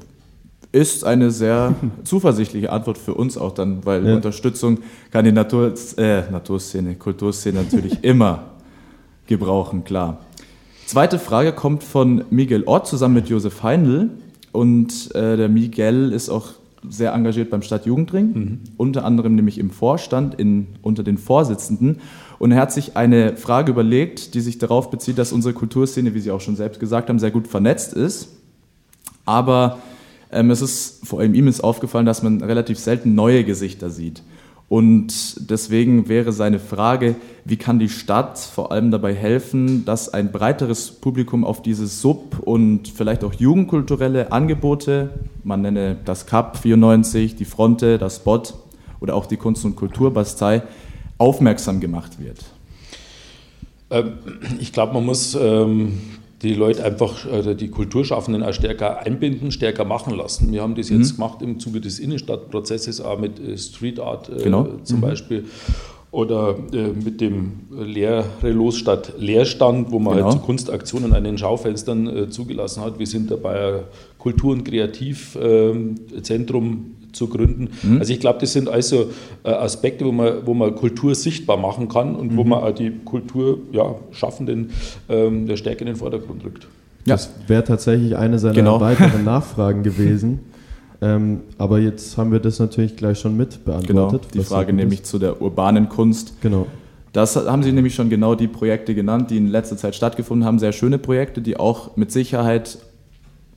Ist 0.70 1.04
eine 1.04 1.30
sehr 1.30 1.74
zuversichtliche 2.04 2.70
Antwort 2.70 2.98
für 2.98 3.14
uns 3.14 3.38
auch 3.38 3.52
dann, 3.52 3.84
weil 3.86 4.06
ja. 4.06 4.14
Unterstützung 4.14 4.78
kann 5.10 5.24
die 5.24 5.32
Natur, 5.32 5.72
äh, 5.96 6.30
Naturszene, 6.30 6.96
Kulturszene 6.96 7.62
natürlich 7.62 7.98
immer 8.02 8.50
gebrauchen, 9.26 9.84
klar. 9.84 10.20
Zweite 10.86 11.18
Frage 11.18 11.52
kommt 11.52 11.84
von 11.84 12.24
Miguel 12.30 12.64
Ott 12.64 12.86
zusammen 12.86 13.14
mit 13.14 13.28
Josef 13.28 13.62
Heindl. 13.62 14.10
Und 14.52 15.14
äh, 15.14 15.36
der 15.36 15.48
Miguel 15.48 16.12
ist 16.12 16.30
auch 16.30 16.48
sehr 16.88 17.12
engagiert 17.12 17.50
beim 17.50 17.62
Stadtjugendring, 17.62 18.32
mhm. 18.32 18.60
unter 18.76 19.04
anderem 19.04 19.34
nämlich 19.34 19.58
im 19.58 19.70
Vorstand, 19.70 20.34
in, 20.34 20.68
unter 20.82 21.02
den 21.02 21.18
Vorsitzenden. 21.18 21.98
Und 22.38 22.52
er 22.52 22.60
hat 22.60 22.72
sich 22.72 22.96
eine 22.96 23.36
Frage 23.36 23.72
überlegt, 23.72 24.34
die 24.34 24.40
sich 24.40 24.58
darauf 24.58 24.90
bezieht, 24.90 25.18
dass 25.18 25.32
unsere 25.32 25.54
Kulturszene, 25.54 26.14
wie 26.14 26.20
Sie 26.20 26.30
auch 26.30 26.40
schon 26.40 26.56
selbst 26.56 26.78
gesagt 26.78 27.08
haben, 27.08 27.18
sehr 27.18 27.32
gut 27.32 27.48
vernetzt 27.48 27.94
ist. 27.94 28.28
Aber 29.24 29.78
ähm, 30.30 30.50
es 30.50 30.62
ist 30.62 31.06
vor 31.06 31.20
allem 31.20 31.34
ihm 31.34 31.48
ist 31.48 31.62
aufgefallen, 31.62 32.06
dass 32.06 32.22
man 32.22 32.42
relativ 32.42 32.78
selten 32.78 33.14
neue 33.14 33.44
Gesichter 33.44 33.90
sieht. 33.90 34.22
Und 34.68 35.50
deswegen 35.50 36.08
wäre 36.08 36.30
seine 36.30 36.58
Frage, 36.58 37.16
wie 37.46 37.56
kann 37.56 37.78
die 37.78 37.88
Stadt 37.88 38.38
vor 38.38 38.70
allem 38.70 38.90
dabei 38.90 39.14
helfen, 39.14 39.86
dass 39.86 40.12
ein 40.12 40.30
breiteres 40.30 40.90
Publikum 40.90 41.42
auf 41.44 41.62
diese 41.62 41.86
Sub- 41.86 42.40
und 42.40 42.88
vielleicht 42.88 43.24
auch 43.24 43.32
jugendkulturelle 43.32 44.30
Angebote, 44.30 45.10
man 45.42 45.62
nenne 45.62 45.96
das 46.04 46.26
CAP 46.26 46.58
94, 46.58 47.34
die 47.34 47.46
Fronte, 47.46 47.96
das 47.96 48.16
Spot 48.16 48.42
oder 49.00 49.14
auch 49.14 49.24
die 49.24 49.38
Kunst- 49.38 49.64
und 49.64 49.74
Kulturbastei, 49.74 50.62
aufmerksam 51.18 51.80
gemacht 51.80 52.20
wird? 52.20 52.38
Ähm, 53.90 54.12
ich 54.60 54.72
glaube, 54.72 54.94
man 54.94 55.04
muss 55.04 55.34
ähm, 55.34 55.98
die 56.42 56.54
Leute 56.54 56.84
einfach, 56.84 57.26
äh, 57.26 57.54
die 57.54 57.68
Kulturschaffenden 57.68 58.42
auch 58.42 58.52
stärker 58.52 59.00
einbinden, 59.00 59.50
stärker 59.50 59.84
machen 59.84 60.14
lassen. 60.14 60.52
Wir 60.52 60.62
haben 60.62 60.74
das 60.74 60.90
jetzt 60.90 61.12
mhm. 61.12 61.16
gemacht 61.16 61.42
im 61.42 61.58
Zuge 61.58 61.80
des 61.80 61.98
Innenstadtprozesses, 61.98 63.00
auch 63.00 63.18
mit 63.18 63.40
äh, 63.40 63.58
Street 63.58 64.00
Art 64.00 64.28
äh, 64.28 64.44
genau. 64.44 64.68
zum 64.84 64.98
mhm. 64.98 65.02
Beispiel. 65.02 65.44
Oder 66.10 66.56
mit 66.72 67.20
dem 67.20 67.66
Leere 67.70 68.24
los 68.44 68.78
statt 68.78 69.12
Leerstand, 69.18 69.92
wo 69.92 69.98
man 69.98 70.16
genau. 70.16 70.30
halt 70.30 70.42
Kunstaktionen 70.42 71.12
an 71.12 71.22
den 71.22 71.36
Schaufenstern 71.36 72.30
zugelassen 72.30 72.82
hat. 72.82 72.98
Wir 72.98 73.06
sind 73.06 73.30
dabei 73.30 73.82
Kultur- 74.16 74.52
und 74.52 74.64
Kreativzentrum 74.64 76.94
zu 77.18 77.26
gründen. 77.26 77.68
Mhm. 77.82 77.98
Also 77.98 78.12
ich 78.12 78.20
glaube, 78.20 78.38
das 78.40 78.52
sind 78.52 78.68
also 78.68 79.10
äh, 79.44 79.50
Aspekte, 79.50 80.06
wo 80.06 80.12
man, 80.12 80.46
wo 80.46 80.54
man 80.54 80.74
Kultur 80.74 81.14
sichtbar 81.14 81.58
machen 81.58 81.88
kann 81.88 82.16
und 82.16 82.32
mhm. 82.32 82.36
wo 82.36 82.44
man 82.44 82.74
die 82.74 82.92
Kultur 83.04 83.58
ja, 83.72 83.96
Schaffenden 84.12 84.70
ähm, 85.08 85.46
der 85.46 85.56
Stärke 85.56 85.80
in 85.80 85.86
den 85.88 85.96
Vordergrund 85.96 86.44
rückt. 86.44 86.64
Ja. 87.04 87.14
Das 87.14 87.30
wäre 87.46 87.64
tatsächlich 87.64 88.16
eine 88.16 88.38
seiner 88.38 88.54
genau. 88.54 88.80
weiteren 88.80 89.24
Nachfragen 89.24 89.82
gewesen. 89.82 90.40
Ähm, 91.00 91.40
aber 91.58 91.78
jetzt 91.78 92.16
haben 92.16 92.32
wir 92.32 92.40
das 92.40 92.58
natürlich 92.58 92.96
gleich 92.96 93.18
schon 93.18 93.36
mit 93.36 93.64
beantwortet. 93.64 94.22
Genau, 94.32 94.32
die 94.32 94.48
Frage 94.48 94.72
nämlich 94.72 95.04
zu 95.04 95.18
der 95.18 95.40
urbanen 95.40 95.88
Kunst. 95.88 96.40
Genau. 96.40 96.66
Das 97.12 97.36
haben 97.36 97.62
Sie 97.62 97.72
nämlich 97.72 97.94
schon 97.94 98.10
genau 98.10 98.34
die 98.34 98.48
Projekte 98.48 98.94
genannt, 98.94 99.30
die 99.30 99.38
in 99.38 99.46
letzter 99.46 99.76
Zeit 99.76 99.94
stattgefunden 99.94 100.46
haben. 100.46 100.58
Sehr 100.58 100.72
schöne 100.72 100.98
Projekte, 100.98 101.40
die 101.40 101.56
auch 101.56 101.96
mit 101.96 102.12
Sicherheit 102.12 102.78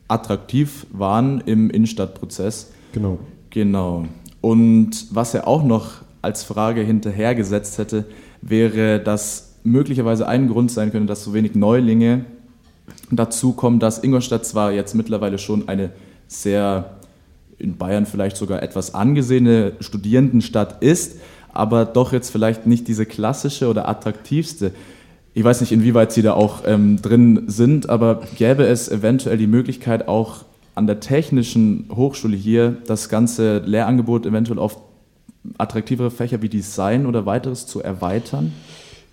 attraktiv 0.08 0.86
waren 0.92 1.42
im 1.46 1.70
Innenstadtprozess. 1.70 2.72
Genau. 2.94 3.20
Genau. 3.52 4.06
Und 4.42 5.08
was 5.12 5.34
er 5.34 5.48
auch 5.48 5.64
noch 5.64 6.02
als 6.22 6.44
Frage 6.44 6.82
hinterhergesetzt 6.82 7.78
hätte, 7.78 8.06
wäre, 8.42 9.00
dass 9.00 9.56
möglicherweise 9.64 10.28
ein 10.28 10.48
Grund 10.48 10.72
sein 10.72 10.92
könnte, 10.92 11.08
dass 11.08 11.24
so 11.24 11.34
wenig 11.34 11.54
Neulinge 11.54 12.26
dazu 13.12 13.54
kommen, 13.54 13.80
dass 13.80 14.04
Ingolstadt 14.04 14.46
zwar 14.46 14.72
jetzt 14.72 14.96
mittlerweile 14.96 15.38
schon 15.38 15.68
eine 15.68 15.92
sehr 16.28 16.98
in 17.60 17.78
Bayern 17.78 18.08
vielleicht 18.08 18.38
sogar 18.38 18.64
etwas 18.64 18.96
angesehene 18.96 19.74
Studierendenstadt 19.80 20.82
ist, 20.82 21.20
aber 21.54 21.86
doch 21.86 22.12
jetzt 22.12 22.32
vielleicht 22.32 22.66
nicht 22.66 22.88
diese 22.88 23.06
klassische 23.06 23.68
oder 23.68 23.88
attraktivste. 23.88 24.72
Ich 25.34 25.44
weiß 25.44 25.62
nicht, 25.62 25.72
inwieweit 25.72 26.12
Sie 26.12 26.24
da 26.24 26.34
auch 26.34 26.64
ähm, 26.66 27.02
drin 27.02 27.44
sind, 27.48 27.90
aber 27.90 28.22
gäbe 28.38 28.66
es 28.66 28.90
eventuell 28.90 29.38
die 29.38 29.48
Möglichkeit, 29.48 30.08
auch 30.08 30.46
an 30.76 30.88
der 30.88 31.00
Technischen 31.00 31.90
Hochschule 31.94 32.36
hier 32.36 32.78
das 32.88 33.10
ganze 33.10 33.60
Lehrangebot 33.60 34.26
eventuell 34.26 34.60
auf 34.60 34.78
attraktivere 35.58 36.12
Fächer 36.12 36.42
wie 36.42 36.50
Design 36.50 37.06
oder 37.06 37.26
weiteres 37.26 37.66
zu 37.66 37.82
erweitern? 37.82 38.54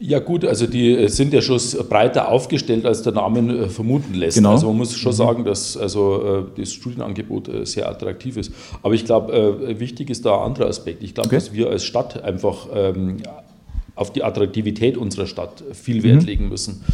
Ja 0.01 0.21
gut, 0.21 0.45
also 0.45 0.69
die 0.69 0.93
äh, 0.95 1.09
sind 1.09 1.33
ja 1.33 1.43
schon 1.43 1.59
breiter 1.89 2.31
aufgestellt, 2.31 2.87
als 2.87 3.03
der 3.03 3.13
Name 3.13 3.65
äh, 3.65 3.69
vermuten 3.69 4.15
lässt. 4.15 4.37
Genau. 4.37 4.53
Also 4.53 4.69
man 4.69 4.77
muss 4.77 4.97
schon 4.97 5.11
mhm. 5.11 5.17
sagen, 5.17 5.45
dass 5.45 5.77
also 5.77 6.45
äh, 6.57 6.61
das 6.61 6.73
Studienangebot 6.73 7.51
sehr 7.65 7.89
attraktiv 7.89 8.37
ist. 8.37 8.53
Aber 8.83 8.95
ich 8.95 9.05
glaube, 9.05 9.75
wichtig 9.81 10.11
ist 10.11 10.25
da 10.25 10.37
ein 10.39 10.51
anderer 10.51 10.69
Aspekt. 10.69 11.03
Ich 11.03 11.15
glaube, 11.15 11.29
okay. 11.29 11.37
dass 11.37 11.53
wir 11.53 11.69
als 11.69 11.85
Stadt 11.85 12.23
einfach 12.23 12.69
ähm, 12.73 13.17
auf 13.97 14.13
die 14.13 14.23
Attraktivität 14.23 14.97
unserer 14.97 15.27
Stadt 15.27 15.65
viel 15.73 16.05
Wert 16.05 16.23
mhm. 16.23 16.27
legen 16.27 16.49
müssen. 16.49 16.85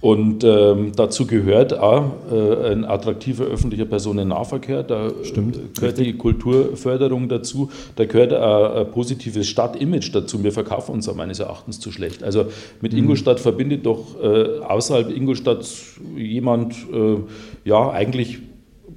Und 0.00 0.44
ähm, 0.44 0.92
dazu 0.96 1.26
gehört 1.26 1.78
auch 1.78 2.04
äh, 2.32 2.72
ein 2.72 2.86
attraktiver 2.86 3.44
öffentlicher 3.44 3.84
Personennahverkehr, 3.84 4.82
da 4.82 5.10
Stimmt, 5.24 5.74
gehört 5.74 5.98
richtig. 5.98 6.06
die 6.06 6.16
Kulturförderung 6.16 7.28
dazu, 7.28 7.70
da 7.96 8.06
gehört 8.06 8.32
auch 8.32 8.76
ein 8.76 8.90
positives 8.90 9.46
Stadtimage 9.46 10.10
dazu. 10.10 10.42
Wir 10.42 10.52
verkaufen 10.52 10.92
uns 10.92 11.14
meines 11.14 11.38
Erachtens 11.38 11.80
zu 11.80 11.92
schlecht. 11.92 12.22
Also 12.22 12.46
mit 12.80 12.92
mhm. 12.92 13.00
Ingolstadt 13.00 13.40
verbindet 13.40 13.84
doch 13.84 14.22
äh, 14.22 14.60
außerhalb 14.60 15.14
Ingolstadt 15.14 15.66
jemand, 16.16 16.74
äh, 16.92 17.16
ja, 17.66 17.90
eigentlich 17.90 18.38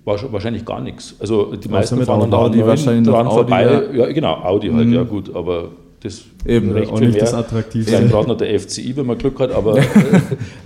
wahrscheinlich 0.05 0.63
gar 0.63 0.79
nichts. 0.79 1.15
Also 1.19 1.53
die 1.55 1.67
meisten 1.67 2.01
fahren 2.03 2.31
dann 2.31 2.33
Audi 2.33 2.65
wahrscheinlich 2.65 3.07
dran 3.07 3.29
vorbei. 3.29 3.63
Ja. 3.63 4.05
ja. 4.05 4.11
genau, 4.13 4.35
Audi 4.35 4.69
halt, 4.69 4.87
mhm. 4.87 4.93
ja 4.93 5.03
gut, 5.03 5.35
aber 5.35 5.69
das 6.03 6.23
Eben, 6.45 6.71
recht 6.71 6.91
auch 6.91 6.99
nicht 6.99 7.13
mehr, 7.13 7.21
das 7.21 7.33
Attraktivste. 7.33 8.07
gerade 8.07 8.27
noch 8.27 8.37
der 8.37 8.59
FCI, 8.59 8.97
wenn 8.97 9.05
man 9.05 9.17
Glück 9.17 9.39
hat, 9.39 9.51
aber 9.51 9.77
äh, 9.77 9.83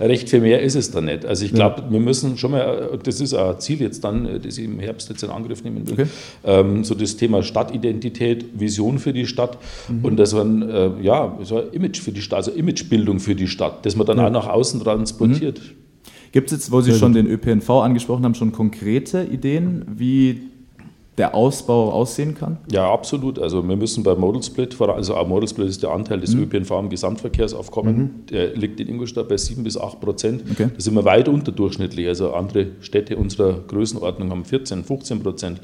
recht 0.00 0.28
viel 0.28 0.40
mehr 0.40 0.60
ist 0.60 0.74
es 0.74 0.90
da 0.90 1.00
nicht. 1.00 1.24
Also 1.24 1.44
ich 1.44 1.54
glaube, 1.54 1.82
ja. 1.82 1.90
wir 1.92 2.00
müssen 2.00 2.36
schon 2.36 2.50
mal, 2.50 2.98
das 3.00 3.20
ist 3.20 3.34
ein 3.34 3.60
Ziel 3.60 3.80
jetzt 3.80 4.02
dann, 4.02 4.26
äh, 4.26 4.40
das 4.40 4.58
ich 4.58 4.64
im 4.64 4.80
Herbst 4.80 5.08
jetzt 5.08 5.22
in 5.22 5.30
Angriff 5.30 5.62
nehmen 5.62 5.86
will, 5.86 5.94
okay. 5.94 6.06
ähm, 6.44 6.82
so 6.82 6.96
das 6.96 7.16
Thema 7.16 7.44
Stadtidentität, 7.44 8.46
Vision 8.58 8.98
für 8.98 9.12
die 9.12 9.26
Stadt 9.26 9.58
mhm. 9.88 10.04
und 10.04 10.16
dass 10.16 10.34
man, 10.34 10.68
äh, 10.68 10.90
ja, 11.02 11.38
so 11.42 11.58
ein 11.58 11.70
Image 11.70 12.00
für 12.00 12.10
die 12.10 12.22
Stadt, 12.22 12.38
also 12.38 12.50
Imagebildung 12.50 13.20
für 13.20 13.36
die 13.36 13.46
Stadt, 13.46 13.86
dass 13.86 13.94
man 13.94 14.06
dann 14.06 14.18
ja. 14.18 14.26
auch 14.26 14.32
nach 14.32 14.48
außen 14.48 14.80
transportiert. 14.80 15.60
Mhm. 15.60 15.88
Gibt 16.32 16.50
es 16.50 16.58
jetzt, 16.58 16.72
wo 16.72 16.80
Sie 16.80 16.92
schon 16.92 17.14
den 17.14 17.26
ÖPNV 17.26 17.70
angesprochen 17.70 18.24
haben, 18.24 18.34
schon 18.34 18.52
konkrete 18.52 19.22
Ideen, 19.22 19.86
wie 19.96 20.42
der 21.18 21.34
Ausbau 21.34 21.92
aussehen 21.92 22.34
kann? 22.34 22.58
Ja, 22.70 22.90
absolut. 22.90 23.38
Also 23.38 23.66
wir 23.66 23.76
müssen 23.76 24.02
bei 24.02 24.14
Model 24.14 24.42
Split, 24.42 24.80
also 24.80 25.14
Model 25.26 25.48
Split 25.48 25.68
ist 25.68 25.82
der 25.82 25.90
Anteil 25.90 26.20
des 26.20 26.34
mhm. 26.34 26.44
ÖPNV 26.44 26.70
im 26.78 26.88
Gesamtverkehrsaufkommen, 26.88 27.96
mhm. 27.96 28.26
der 28.30 28.54
liegt 28.56 28.80
in 28.80 28.88
Ingolstadt 28.88 29.28
bei 29.28 29.36
7 29.36 29.62
bis 29.64 29.76
8 29.76 30.00
Prozent. 30.00 30.44
Okay. 30.50 30.68
Da 30.74 30.80
sind 30.80 30.94
wir 30.94 31.04
weit 31.04 31.28
unterdurchschnittlich. 31.28 32.06
Also 32.06 32.32
andere 32.32 32.68
Städte 32.80 33.16
unserer 33.16 33.54
Größenordnung 33.66 34.30
haben 34.30 34.44
14, 34.44 34.84
15 34.84 35.22
Prozent. 35.22 35.60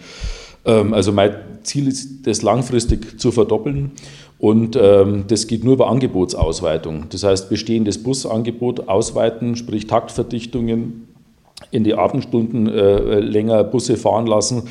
Ähm, 0.64 0.92
also 0.92 1.12
mein 1.12 1.34
Ziel 1.62 1.88
ist, 1.88 2.26
das 2.26 2.42
langfristig 2.42 3.20
zu 3.20 3.30
verdoppeln. 3.30 3.92
Und 4.38 4.76
ähm, 4.76 5.24
das 5.28 5.46
geht 5.46 5.64
nur 5.64 5.74
über 5.74 5.88
Angebotsausweitung. 5.88 7.04
Das 7.10 7.22
heißt, 7.22 7.48
bestehendes 7.48 8.02
Busangebot 8.02 8.88
ausweiten, 8.88 9.56
sprich 9.56 9.86
Taktverdichtungen 9.86 11.08
in 11.70 11.84
die 11.84 11.94
Abendstunden 11.94 12.68
äh, 12.68 13.20
länger 13.20 13.64
Busse 13.64 13.96
fahren 13.96 14.26
lassen, 14.26 14.64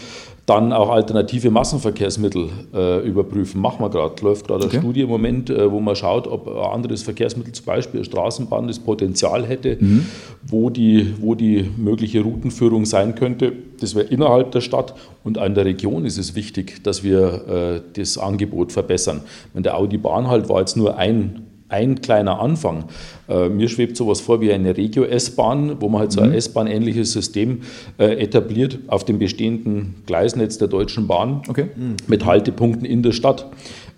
dann 0.45 0.73
auch 0.73 0.89
alternative 0.89 1.49
Massenverkehrsmittel 1.51 2.49
äh, 2.73 3.07
überprüfen. 3.07 3.61
Machen 3.61 3.79
wir 3.79 3.89
gerade. 3.89 4.13
Läuft 4.21 4.45
gerade 4.45 4.65
okay. 4.65 4.75
eine 4.75 4.81
Studie 4.81 5.01
im 5.01 5.09
Moment, 5.09 5.49
äh, 5.49 5.71
wo 5.71 5.79
man 5.79 5.95
schaut, 5.95 6.27
ob 6.27 6.47
ein 6.47 6.57
anderes 6.57 7.03
Verkehrsmittel, 7.03 7.53
zum 7.53 7.65
Beispiel 7.65 8.01
eine 8.01 8.05
Straßenbahn, 8.05 8.67
das 8.67 8.79
Potenzial 8.79 9.45
hätte, 9.45 9.77
mhm. 9.79 10.05
wo, 10.45 10.69
die, 10.69 11.13
wo 11.21 11.33
die 11.35 11.69
mögliche 11.77 12.21
Routenführung 12.21 12.85
sein 12.85 13.15
könnte. 13.15 13.53
Das 13.79 13.95
wäre 13.95 14.05
innerhalb 14.07 14.51
der 14.51 14.61
Stadt 14.61 14.93
und 15.23 15.37
an 15.37 15.55
der 15.55 15.63
Region 15.63 16.05
ist 16.05 16.17
es 16.17 16.35
wichtig, 16.35 16.83
dass 16.83 17.03
wir 17.03 17.47
äh, 17.47 17.81
das 17.93 18.17
Angebot 18.17 18.73
verbessern. 18.73 19.21
Wenn 19.53 19.63
der 19.63 19.77
Audi 19.77 19.97
Bahnhalt 19.97 20.49
war 20.49 20.59
jetzt 20.59 20.75
nur 20.75 20.97
ein 20.97 21.47
ein 21.73 22.01
kleiner 22.01 22.39
Anfang. 22.39 22.85
Äh, 23.27 23.49
mir 23.49 23.67
schwebt 23.67 23.97
sowas 23.97 24.21
vor 24.21 24.41
wie 24.41 24.53
eine 24.53 24.77
Regio-S-Bahn, 24.77 25.81
wo 25.81 25.89
man 25.89 26.01
halt 26.01 26.11
so 26.11 26.21
ein 26.21 26.29
mhm. 26.29 26.35
S-Bahn-ähnliches 26.35 27.11
System 27.11 27.61
äh, 27.97 28.21
etabliert 28.21 28.79
auf 28.87 29.03
dem 29.05 29.17
bestehenden 29.17 29.95
Gleisnetz 30.05 30.59
der 30.59 30.67
Deutschen 30.67 31.07
Bahn 31.07 31.41
okay. 31.47 31.67
mit 32.07 32.25
Haltepunkten 32.25 32.85
in 32.85 33.01
der 33.01 33.11
Stadt. 33.11 33.47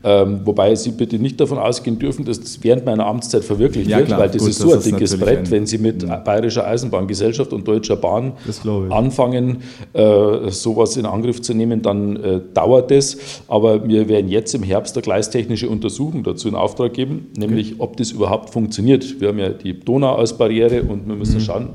Ähm, 0.07 0.41
wobei 0.43 0.75
Sie 0.75 0.91
bitte 0.91 1.17
nicht 1.17 1.41
davon 1.41 1.57
ausgehen 1.57 1.97
dürfen, 1.97 2.25
dass 2.25 2.39
das 2.39 2.63
während 2.63 2.85
meiner 2.85 3.07
Amtszeit 3.07 3.43
verwirklicht 3.43 3.89
ja, 3.89 3.97
wird, 3.97 4.09
klar, 4.09 4.19
weil 4.19 4.29
das 4.29 4.37
gut, 4.37 4.51
ist 4.51 4.59
so 4.59 4.69
das 4.69 4.85
ein 4.85 4.91
dickes 4.91 5.17
Brett, 5.17 5.39
ein, 5.39 5.51
wenn 5.51 5.65
Sie 5.65 5.79
mit 5.79 6.03
ja. 6.03 6.17
Bayerischer 6.17 6.67
Eisenbahngesellschaft 6.67 7.51
und 7.51 7.67
Deutscher 7.67 7.95
Bahn 7.95 8.33
anfangen, 8.91 9.63
äh, 9.93 10.51
sowas 10.51 10.95
in 10.95 11.07
Angriff 11.07 11.41
zu 11.41 11.55
nehmen, 11.55 11.81
dann 11.81 12.17
äh, 12.17 12.39
dauert 12.53 12.91
es. 12.91 13.41
Aber 13.47 13.87
wir 13.87 14.07
werden 14.07 14.29
jetzt 14.29 14.53
im 14.53 14.61
Herbst 14.61 14.95
eine 14.95 15.01
gleistechnische 15.01 15.67
Untersuchung 15.67 16.21
dazu 16.21 16.49
in 16.49 16.53
Auftrag 16.53 16.93
geben, 16.93 17.31
nämlich 17.35 17.73
okay. 17.73 17.81
ob 17.81 17.97
das 17.97 18.11
überhaupt 18.11 18.51
funktioniert. 18.51 19.19
Wir 19.19 19.29
haben 19.29 19.39
ja 19.39 19.49
die 19.49 19.79
Donau 19.79 20.17
als 20.17 20.37
Barriere 20.37 20.83
und 20.83 21.07
wir 21.07 21.15
müssen 21.15 21.37
mhm. 21.37 21.41
schauen, 21.41 21.69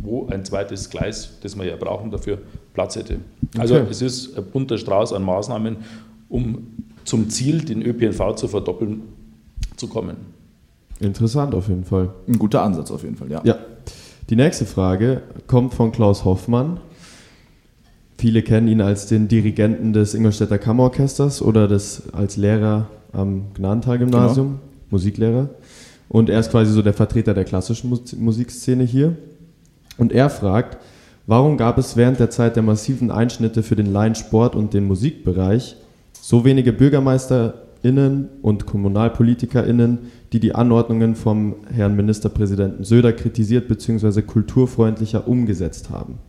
wo 0.00 0.28
ein 0.28 0.44
zweites 0.44 0.88
Gleis, 0.88 1.36
das 1.42 1.58
wir 1.58 1.64
ja 1.64 1.74
brauchen, 1.74 2.12
dafür 2.12 2.38
Platz 2.74 2.94
hätte. 2.94 3.16
Also 3.58 3.74
okay. 3.74 3.86
es 3.90 4.02
ist 4.02 4.38
ein 4.38 4.44
bunter 4.44 4.78
Strauß 4.78 5.12
an 5.14 5.24
Maßnahmen, 5.24 5.78
um 6.28 6.68
zum 7.04 7.30
Ziel, 7.30 7.62
den 7.62 7.82
ÖPNV 7.82 8.34
zu 8.36 8.48
verdoppeln, 8.48 9.02
zu 9.76 9.88
kommen. 9.88 10.16
Interessant 11.00 11.54
auf 11.54 11.68
jeden 11.68 11.84
Fall. 11.84 12.10
Ein 12.28 12.38
guter 12.38 12.62
Ansatz 12.62 12.90
auf 12.90 13.02
jeden 13.02 13.16
Fall, 13.16 13.30
ja. 13.30 13.40
Ja. 13.44 13.56
Die 14.30 14.36
nächste 14.36 14.66
Frage 14.66 15.22
kommt 15.46 15.74
von 15.74 15.92
Klaus 15.92 16.24
Hoffmann. 16.24 16.78
Viele 18.16 18.42
kennen 18.42 18.68
ihn 18.68 18.80
als 18.80 19.06
den 19.06 19.26
Dirigenten 19.26 19.92
des 19.92 20.14
Ingolstädter 20.14 20.58
Kammerorchesters 20.58 21.42
oder 21.42 21.66
des, 21.66 22.04
als 22.12 22.36
Lehrer 22.36 22.86
am 23.12 23.52
Gnadental-Gymnasium, 23.54 24.46
genau. 24.46 24.60
Musiklehrer. 24.90 25.50
Und 26.08 26.30
er 26.30 26.38
ist 26.38 26.50
quasi 26.50 26.72
so 26.72 26.82
der 26.82 26.92
Vertreter 26.92 27.34
der 27.34 27.44
klassischen 27.44 27.98
Musikszene 28.18 28.84
hier. 28.84 29.16
Und 29.98 30.12
er 30.12 30.30
fragt, 30.30 30.78
warum 31.26 31.56
gab 31.56 31.78
es 31.78 31.96
während 31.96 32.20
der 32.20 32.30
Zeit 32.30 32.54
der 32.54 32.62
massiven 32.62 33.10
Einschnitte 33.10 33.62
für 33.62 33.76
den 33.76 33.92
Laiensport 33.92 34.54
und 34.54 34.72
den 34.72 34.84
Musikbereich 34.84 35.76
so 36.22 36.44
wenige 36.44 36.72
BürgermeisterInnen 36.72 38.28
und 38.42 38.64
KommunalpolitikerInnen, 38.64 39.98
die 40.32 40.38
die 40.38 40.54
Anordnungen 40.54 41.16
vom 41.16 41.56
Herrn 41.68 41.96
Ministerpräsidenten 41.96 42.84
Söder 42.84 43.12
kritisiert 43.12 43.66
bzw. 43.66 44.22
kulturfreundlicher 44.22 45.26
umgesetzt 45.26 45.90
haben. 45.90 46.20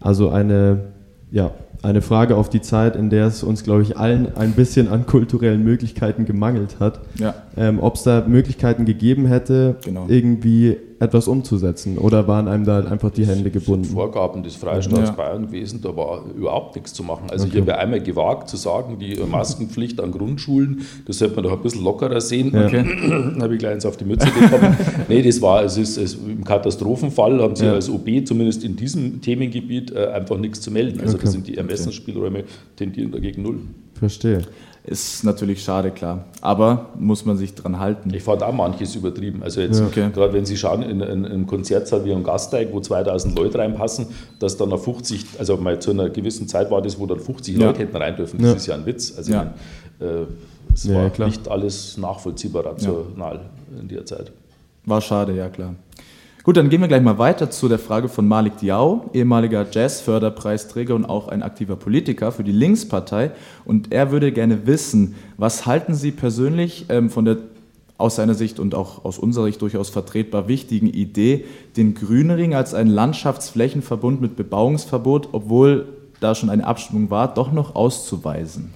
Also 0.00 0.30
eine, 0.30 0.84
ja, 1.30 1.50
eine 1.82 2.02
Frage 2.02 2.36
auf 2.36 2.50
die 2.50 2.60
Zeit, 2.60 2.96
in 2.96 3.10
der 3.10 3.26
es 3.26 3.42
uns, 3.42 3.62
glaube 3.62 3.82
ich, 3.82 3.96
allen 3.96 4.34
ein 4.36 4.52
bisschen 4.52 4.88
an 4.88 5.06
kulturellen 5.06 5.62
Möglichkeiten 5.62 6.24
gemangelt 6.24 6.80
hat. 6.80 7.00
Ja. 7.18 7.34
Ähm, 7.56 7.78
Ob 7.80 7.94
es 7.94 8.02
da 8.02 8.24
Möglichkeiten 8.26 8.84
gegeben 8.84 9.26
hätte, 9.26 9.76
genau. 9.84 10.06
irgendwie 10.08 10.76
etwas 11.00 11.28
umzusetzen 11.28 11.96
oder 11.96 12.26
waren 12.26 12.48
einem 12.48 12.64
da 12.64 12.80
einfach 12.80 13.10
die 13.10 13.24
Hände 13.24 13.50
gebunden? 13.50 13.84
Vorgaben 13.84 14.42
des 14.42 14.56
Freistaats 14.56 15.10
ja. 15.10 15.14
Bayern 15.14 15.46
gewesen, 15.46 15.80
da 15.80 15.96
war 15.96 16.24
überhaupt 16.36 16.74
nichts 16.74 16.92
zu 16.92 17.04
machen. 17.04 17.30
Also 17.30 17.46
okay. 17.46 17.58
ich 17.58 17.60
habe 17.62 17.78
einmal 17.78 18.00
gewagt 18.00 18.48
zu 18.48 18.56
sagen, 18.56 18.98
die 18.98 19.16
Maskenpflicht 19.16 20.00
an 20.00 20.10
Grundschulen, 20.10 20.82
das 21.06 21.18
sollte 21.18 21.36
man 21.36 21.44
doch 21.44 21.52
ein 21.52 21.62
bisschen 21.62 21.84
lockerer 21.84 22.20
sehen. 22.20 22.48
Okay. 22.48 22.84
Dann 23.08 23.40
habe 23.40 23.54
ich 23.54 23.60
gleich 23.60 23.74
eins 23.74 23.86
auf 23.86 23.96
die 23.96 24.04
Mütze 24.04 24.26
bekommen. 24.26 24.76
nee, 25.08 25.22
das 25.22 25.40
war, 25.40 25.62
es 25.62 25.76
ist, 25.76 25.96
es, 25.98 26.14
im 26.14 26.44
Katastrophenfall 26.44 27.40
haben 27.40 27.54
sie 27.54 27.66
ja. 27.66 27.74
als 27.74 27.88
OB 27.88 28.26
zumindest 28.26 28.64
in 28.64 28.74
diesem 28.74 29.20
Themengebiet 29.20 29.92
äh, 29.92 30.08
einfach 30.08 30.36
nichts 30.36 30.60
zu 30.60 30.72
melden. 30.72 31.00
Also 31.00 31.14
okay. 31.14 31.26
da 31.26 31.30
sind 31.30 31.46
die 31.46 31.58
Ermessensspielräume 31.68 32.44
tendieren 32.76 33.12
dagegen 33.12 33.42
null. 33.42 33.60
Verstehe. 33.94 34.42
Ist 34.84 35.22
natürlich 35.22 35.62
schade, 35.62 35.90
klar. 35.90 36.24
Aber 36.40 36.90
muss 36.98 37.26
man 37.26 37.36
sich 37.36 37.54
dran 37.54 37.78
halten. 37.78 38.12
Ich 38.14 38.22
fand 38.22 38.42
auch 38.42 38.54
manches 38.54 38.94
übertrieben. 38.94 39.42
Also 39.42 39.60
jetzt, 39.60 39.80
ja, 39.80 39.86
okay. 39.86 40.08
gerade 40.14 40.32
wenn 40.32 40.46
Sie 40.46 40.56
schauen, 40.56 40.82
in, 40.82 41.00
in, 41.00 41.02
in 41.02 41.26
einem 41.26 41.46
Konzertsaal 41.46 42.06
wie 42.06 42.12
ein 42.12 42.24
Gasteig, 42.24 42.68
wo 42.72 42.80
2000 42.80 43.36
Leute 43.36 43.58
reinpassen, 43.58 44.06
dass 44.38 44.56
dann 44.56 44.70
noch 44.70 44.82
50, 44.82 45.26
also 45.38 45.58
mal 45.58 45.78
zu 45.78 45.90
einer 45.90 46.08
gewissen 46.08 46.48
Zeit 46.48 46.70
war 46.70 46.80
das, 46.80 46.98
wo 46.98 47.04
dann 47.04 47.20
50 47.20 47.58
ja. 47.58 47.66
Leute 47.66 47.80
hätten 47.80 47.96
rein 47.96 48.16
dürfen. 48.16 48.38
Das 48.38 48.50
ja. 48.50 48.56
ist 48.56 48.66
ja 48.66 48.74
ein 48.76 48.86
Witz. 48.86 49.14
Also 49.14 49.32
ja. 49.32 49.52
Meine, 49.98 50.12
äh, 50.12 50.26
es 50.72 50.88
war 50.88 51.26
nicht 51.26 51.48
alles 51.48 51.98
nachvollziehbar 51.98 52.64
rational 52.64 53.40
in 53.78 53.88
der 53.88 54.06
Zeit. 54.06 54.32
War 54.86 55.02
schade, 55.02 55.34
ja 55.34 55.48
klar. 55.50 55.74
Gut, 56.48 56.56
dann 56.56 56.70
gehen 56.70 56.80
wir 56.80 56.88
gleich 56.88 57.02
mal 57.02 57.18
weiter 57.18 57.50
zu 57.50 57.68
der 57.68 57.78
Frage 57.78 58.08
von 58.08 58.26
Malik 58.26 58.56
Diao, 58.56 59.10
ehemaliger 59.12 59.66
Jazz-Förderpreisträger 59.70 60.94
und 60.94 61.04
auch 61.04 61.28
ein 61.28 61.42
aktiver 61.42 61.76
Politiker 61.76 62.32
für 62.32 62.42
die 62.42 62.52
Linkspartei. 62.52 63.32
Und 63.66 63.92
er 63.92 64.12
würde 64.12 64.32
gerne 64.32 64.66
wissen, 64.66 65.16
was 65.36 65.66
halten 65.66 65.94
Sie 65.94 66.10
persönlich 66.10 66.86
ähm, 66.88 67.10
von 67.10 67.26
der 67.26 67.36
aus 67.98 68.16
seiner 68.16 68.32
Sicht 68.32 68.60
und 68.60 68.74
auch 68.74 69.04
aus 69.04 69.18
unserer 69.18 69.44
Sicht 69.44 69.60
durchaus 69.60 69.90
vertretbar 69.90 70.48
wichtigen 70.48 70.86
Idee, 70.86 71.44
den 71.76 71.92
Grünring 71.92 72.54
als 72.54 72.72
einen 72.72 72.88
Landschaftsflächenverbund 72.88 74.22
mit 74.22 74.36
Bebauungsverbot, 74.36 75.28
obwohl 75.32 75.86
da 76.20 76.34
schon 76.34 76.48
eine 76.48 76.66
Abstimmung 76.66 77.10
war, 77.10 77.34
doch 77.34 77.52
noch 77.52 77.74
auszuweisen? 77.74 78.72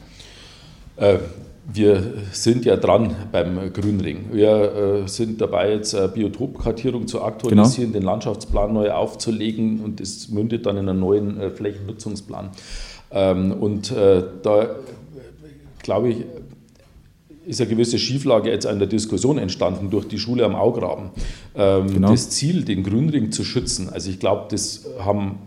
Äh, 0.96 1.20
wir 1.64 2.14
sind 2.32 2.64
ja 2.64 2.76
dran 2.76 3.14
beim 3.30 3.72
Grünring. 3.72 4.26
Wir 4.32 5.04
äh, 5.04 5.08
sind 5.08 5.40
dabei, 5.40 5.72
jetzt 5.72 5.94
eine 5.94 6.08
Biotopkartierung 6.08 7.06
zu 7.06 7.22
aktualisieren, 7.22 7.92
genau. 7.92 8.00
den 8.00 8.06
Landschaftsplan 8.06 8.72
neu 8.72 8.90
aufzulegen 8.90 9.80
und 9.80 10.00
das 10.00 10.28
mündet 10.28 10.66
dann 10.66 10.76
in 10.76 10.88
einen 10.88 11.00
neuen 11.00 11.40
äh, 11.40 11.50
Flächennutzungsplan. 11.50 12.50
Ähm, 13.12 13.52
und 13.52 13.92
äh, 13.92 14.22
da 14.42 14.70
glaube 15.82 16.10
ich, 16.10 16.16
ist 17.44 17.60
eine 17.60 17.70
gewisse 17.70 17.98
Schieflage 17.98 18.50
jetzt 18.50 18.66
an 18.66 18.78
der 18.78 18.88
Diskussion 18.88 19.38
entstanden 19.38 19.90
durch 19.90 20.06
die 20.06 20.18
Schule 20.18 20.44
am 20.44 20.54
Augraben. 20.54 21.10
Ähm, 21.54 21.92
genau. 21.92 22.10
Das 22.10 22.30
Ziel, 22.30 22.64
den 22.64 22.82
Grünring 22.84 23.32
zu 23.32 23.44
schützen, 23.44 23.88
also 23.90 24.10
ich 24.10 24.20
glaube, 24.20 24.46
das 24.50 24.86
haben 25.00 25.38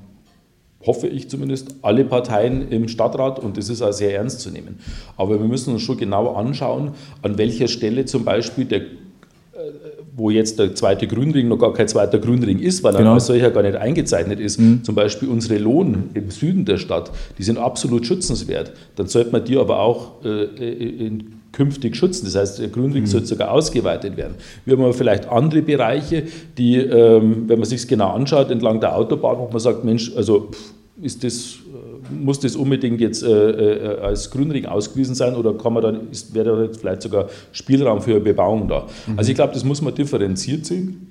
hoffe 0.85 1.07
ich 1.07 1.29
zumindest, 1.29 1.75
alle 1.81 2.05
Parteien 2.05 2.69
im 2.71 2.87
Stadtrat 2.87 3.39
und 3.39 3.57
das 3.57 3.69
ist 3.69 3.81
auch 3.81 3.93
sehr 3.93 4.15
ernst 4.15 4.41
zu 4.41 4.51
nehmen. 4.51 4.79
Aber 5.17 5.39
wir 5.39 5.47
müssen 5.47 5.73
uns 5.73 5.81
schon 5.81 5.97
genau 5.97 6.33
anschauen, 6.33 6.91
an 7.21 7.37
welcher 7.37 7.67
Stelle 7.67 8.05
zum 8.05 8.23
Beispiel 8.23 8.65
der 8.65 8.81
äh, 8.81 8.85
wo 10.17 10.29
jetzt 10.29 10.59
der 10.59 10.73
zweite 10.75 11.07
Grünring 11.07 11.49
noch 11.49 11.57
gar 11.57 11.73
kein 11.73 11.87
zweiter 11.89 12.19
Grünring 12.19 12.59
ist, 12.59 12.83
weil 12.83 12.93
genau. 12.93 13.09
er 13.09 13.13
als 13.15 13.25
solcher 13.25 13.51
gar 13.51 13.63
nicht 13.63 13.75
eingezeichnet 13.75 14.39
ist. 14.39 14.59
Mhm. 14.59 14.83
Zum 14.83 14.95
Beispiel 14.95 15.27
unsere 15.27 15.59
Lohn 15.59 16.09
im 16.13 16.31
Süden 16.31 16.63
der 16.63 16.77
Stadt, 16.77 17.11
die 17.37 17.43
sind 17.43 17.57
absolut 17.57 18.05
schützenswert. 18.05 18.71
Dann 18.95 19.07
sollte 19.07 19.31
man 19.31 19.43
die 19.43 19.57
aber 19.57 19.79
auch 19.79 20.23
äh, 20.23 20.45
in 21.05 21.41
künftig 21.55 21.95
schützen. 21.95 22.25
Das 22.25 22.35
heißt, 22.35 22.59
der 22.59 22.67
Grünring 22.67 23.03
mhm. 23.03 23.07
soll 23.07 23.25
sogar 23.25 23.51
ausgeweitet 23.51 24.17
werden. 24.17 24.35
Wir 24.65 24.75
haben 24.75 24.83
aber 24.83 24.93
vielleicht 24.93 25.27
andere 25.29 25.61
Bereiche, 25.61 26.23
die, 26.57 26.77
ähm, 26.77 27.45
wenn 27.47 27.59
man 27.59 27.67
sich 27.67 27.87
genau 27.87 28.11
anschaut, 28.11 28.51
entlang 28.51 28.79
der 28.79 28.95
Autobahn, 28.95 29.37
wo 29.39 29.47
man 29.49 29.59
sagt, 29.59 29.83
Mensch, 29.83 30.11
also 30.15 30.49
ist 31.01 31.23
das, 31.23 31.55
äh, 31.55 32.13
muss 32.13 32.39
das 32.39 32.55
unbedingt 32.55 32.99
jetzt 32.99 33.23
äh, 33.23 33.29
äh, 33.29 33.99
als 33.99 34.29
Grünring 34.29 34.65
ausgewiesen 34.65 35.15
sein 35.15 35.35
oder 35.35 35.53
kann 35.53 35.73
man 35.73 35.83
dann, 35.83 36.11
ist, 36.11 36.33
wäre 36.33 36.67
da 36.67 36.73
vielleicht 36.77 37.01
sogar 37.01 37.29
Spielraum 37.53 38.01
für 38.01 38.19
Bebauung 38.19 38.67
da? 38.67 38.87
Mhm. 39.07 39.17
Also 39.17 39.31
ich 39.31 39.35
glaube, 39.35 39.53
das 39.53 39.63
muss 39.63 39.81
man 39.81 39.95
differenziert 39.95 40.65
sehen. 40.65 41.07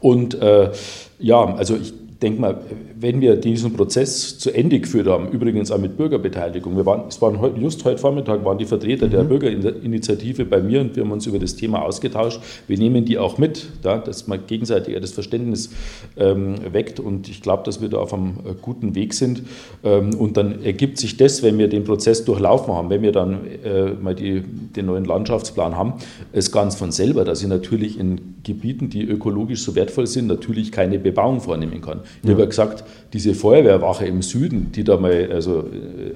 Und 0.00 0.34
äh, 0.34 0.70
ja, 1.18 1.54
also 1.54 1.76
ich 1.76 1.94
denke 2.22 2.40
mal, 2.40 2.60
wenn 2.98 3.20
wir 3.20 3.36
diesen 3.36 3.74
Prozess 3.74 4.38
zu 4.38 4.50
Ende 4.50 4.80
geführt 4.80 5.06
haben, 5.06 5.28
übrigens 5.28 5.70
auch 5.70 5.78
mit 5.78 5.96
Bürgerbeteiligung, 5.96 6.76
wir 6.76 6.86
waren, 6.86 7.08
es 7.08 7.20
waren 7.20 7.40
heute, 7.40 7.60
just 7.60 7.84
heute 7.84 7.98
Vormittag 7.98 8.44
waren 8.44 8.56
die 8.56 8.64
Vertreter 8.64 9.06
mhm. 9.06 9.10
der 9.10 9.24
Bürgerinitiative 9.24 10.44
bei 10.46 10.60
mir 10.60 10.80
und 10.80 10.96
wir 10.96 11.04
haben 11.04 11.12
uns 11.12 11.26
über 11.26 11.38
das 11.38 11.56
Thema 11.56 11.82
ausgetauscht. 11.82 12.40
Wir 12.66 12.78
nehmen 12.78 13.04
die 13.04 13.18
auch 13.18 13.36
mit, 13.36 13.68
da, 13.82 13.98
dass 13.98 14.26
man 14.26 14.40
gegenseitig 14.46 14.98
das 14.98 15.12
Verständnis 15.12 15.70
ähm, 16.16 16.56
weckt 16.72 17.00
und 17.00 17.28
ich 17.28 17.42
glaube, 17.42 17.64
dass 17.64 17.82
wir 17.82 17.88
da 17.88 17.98
auf 17.98 18.14
einem 18.14 18.38
äh, 18.44 18.54
guten 18.60 18.94
Weg 18.94 19.12
sind. 19.12 19.42
Ähm, 19.84 20.14
und 20.14 20.36
dann 20.36 20.62
ergibt 20.62 20.98
sich 20.98 21.16
das, 21.18 21.42
wenn 21.42 21.58
wir 21.58 21.68
den 21.68 21.84
Prozess 21.84 22.24
durchlaufen 22.24 22.72
haben, 22.72 22.88
wenn 22.88 23.02
wir 23.02 23.12
dann 23.12 23.40
äh, 23.62 23.92
mal 23.92 24.14
die, 24.14 24.40
den 24.40 24.86
neuen 24.86 25.04
Landschaftsplan 25.04 25.76
haben, 25.76 25.94
es 26.32 26.50
ganz 26.50 26.76
von 26.76 26.92
selber, 26.92 27.24
dass 27.24 27.42
ich 27.42 27.48
natürlich 27.48 27.98
in 27.98 28.35
Gebieten, 28.46 28.88
die 28.88 29.02
ökologisch 29.02 29.62
so 29.62 29.74
wertvoll 29.74 30.06
sind, 30.06 30.28
natürlich 30.28 30.70
keine 30.70 31.00
Bebauung 31.00 31.40
vornehmen 31.40 31.80
kann. 31.80 32.00
Ich 32.22 32.28
ja. 32.28 32.30
habe 32.30 32.42
ja 32.42 32.48
gesagt, 32.48 32.84
diese 33.12 33.34
Feuerwehrwache 33.34 34.06
im 34.06 34.22
Süden, 34.22 34.70
die 34.70 34.84
da 34.84 34.96
mal 34.96 35.28
also, 35.32 35.64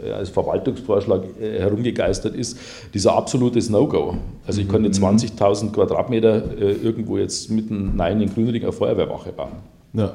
äh, 0.06 0.12
als 0.12 0.30
Verwaltungsvorschlag 0.30 1.24
äh, 1.40 1.58
herumgegeistert 1.58 2.36
ist, 2.36 2.56
dieser 2.94 3.16
absolutes 3.16 3.68
No-Go. 3.68 4.16
Also 4.46 4.60
ich 4.60 4.68
kann 4.68 4.82
nicht 4.82 4.94
20.000 4.94 5.64
mhm. 5.64 5.72
Quadratmeter 5.72 6.56
äh, 6.56 6.72
irgendwo 6.72 7.18
jetzt 7.18 7.50
mitten 7.50 7.96
nein 7.96 8.20
in 8.20 8.32
Grünring 8.32 8.62
eine 8.62 8.72
Feuerwehrwache 8.72 9.32
bauen. 9.32 9.56
Ja, 9.92 10.14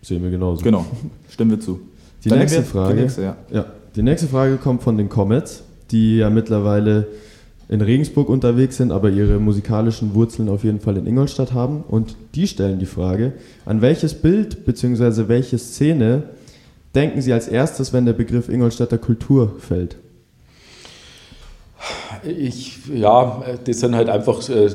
sehen 0.00 0.22
wir 0.22 0.30
genauso. 0.30 0.64
Genau, 0.64 0.86
stimmen 1.28 1.50
wir 1.50 1.60
zu. 1.60 1.78
Die 2.24 2.30
nächste 2.30 2.62
Frage, 2.62 2.94
die 2.94 3.02
nächste, 3.02 3.22
ja. 3.22 3.36
Ja, 3.52 3.66
die 3.94 4.02
nächste 4.02 4.28
Frage 4.28 4.56
kommt 4.56 4.82
von 4.82 4.96
den 4.96 5.10
Comets, 5.10 5.62
die 5.90 6.16
ja 6.16 6.30
mittlerweile 6.30 7.06
in 7.68 7.80
Regensburg 7.80 8.28
unterwegs 8.28 8.76
sind, 8.76 8.92
aber 8.92 9.10
ihre 9.10 9.38
musikalischen 9.38 10.14
Wurzeln 10.14 10.48
auf 10.48 10.64
jeden 10.64 10.80
Fall 10.80 10.96
in 10.96 11.06
Ingolstadt 11.06 11.52
haben. 11.52 11.82
Und 11.88 12.16
die 12.34 12.46
stellen 12.46 12.78
die 12.78 12.86
Frage, 12.86 13.32
an 13.64 13.80
welches 13.80 14.14
Bild 14.14 14.64
bzw. 14.64 15.28
welche 15.28 15.58
Szene 15.58 16.24
denken 16.94 17.22
Sie 17.22 17.32
als 17.32 17.48
erstes, 17.48 17.92
wenn 17.92 18.04
der 18.04 18.12
Begriff 18.12 18.48
Ingolstädter 18.48 18.98
Kultur 18.98 19.54
fällt? 19.58 19.96
Ich, 22.22 22.78
ja, 22.92 23.42
das 23.64 23.80
sind 23.80 23.94
halt 23.94 24.08
einfach 24.08 24.48
äh, 24.48 24.70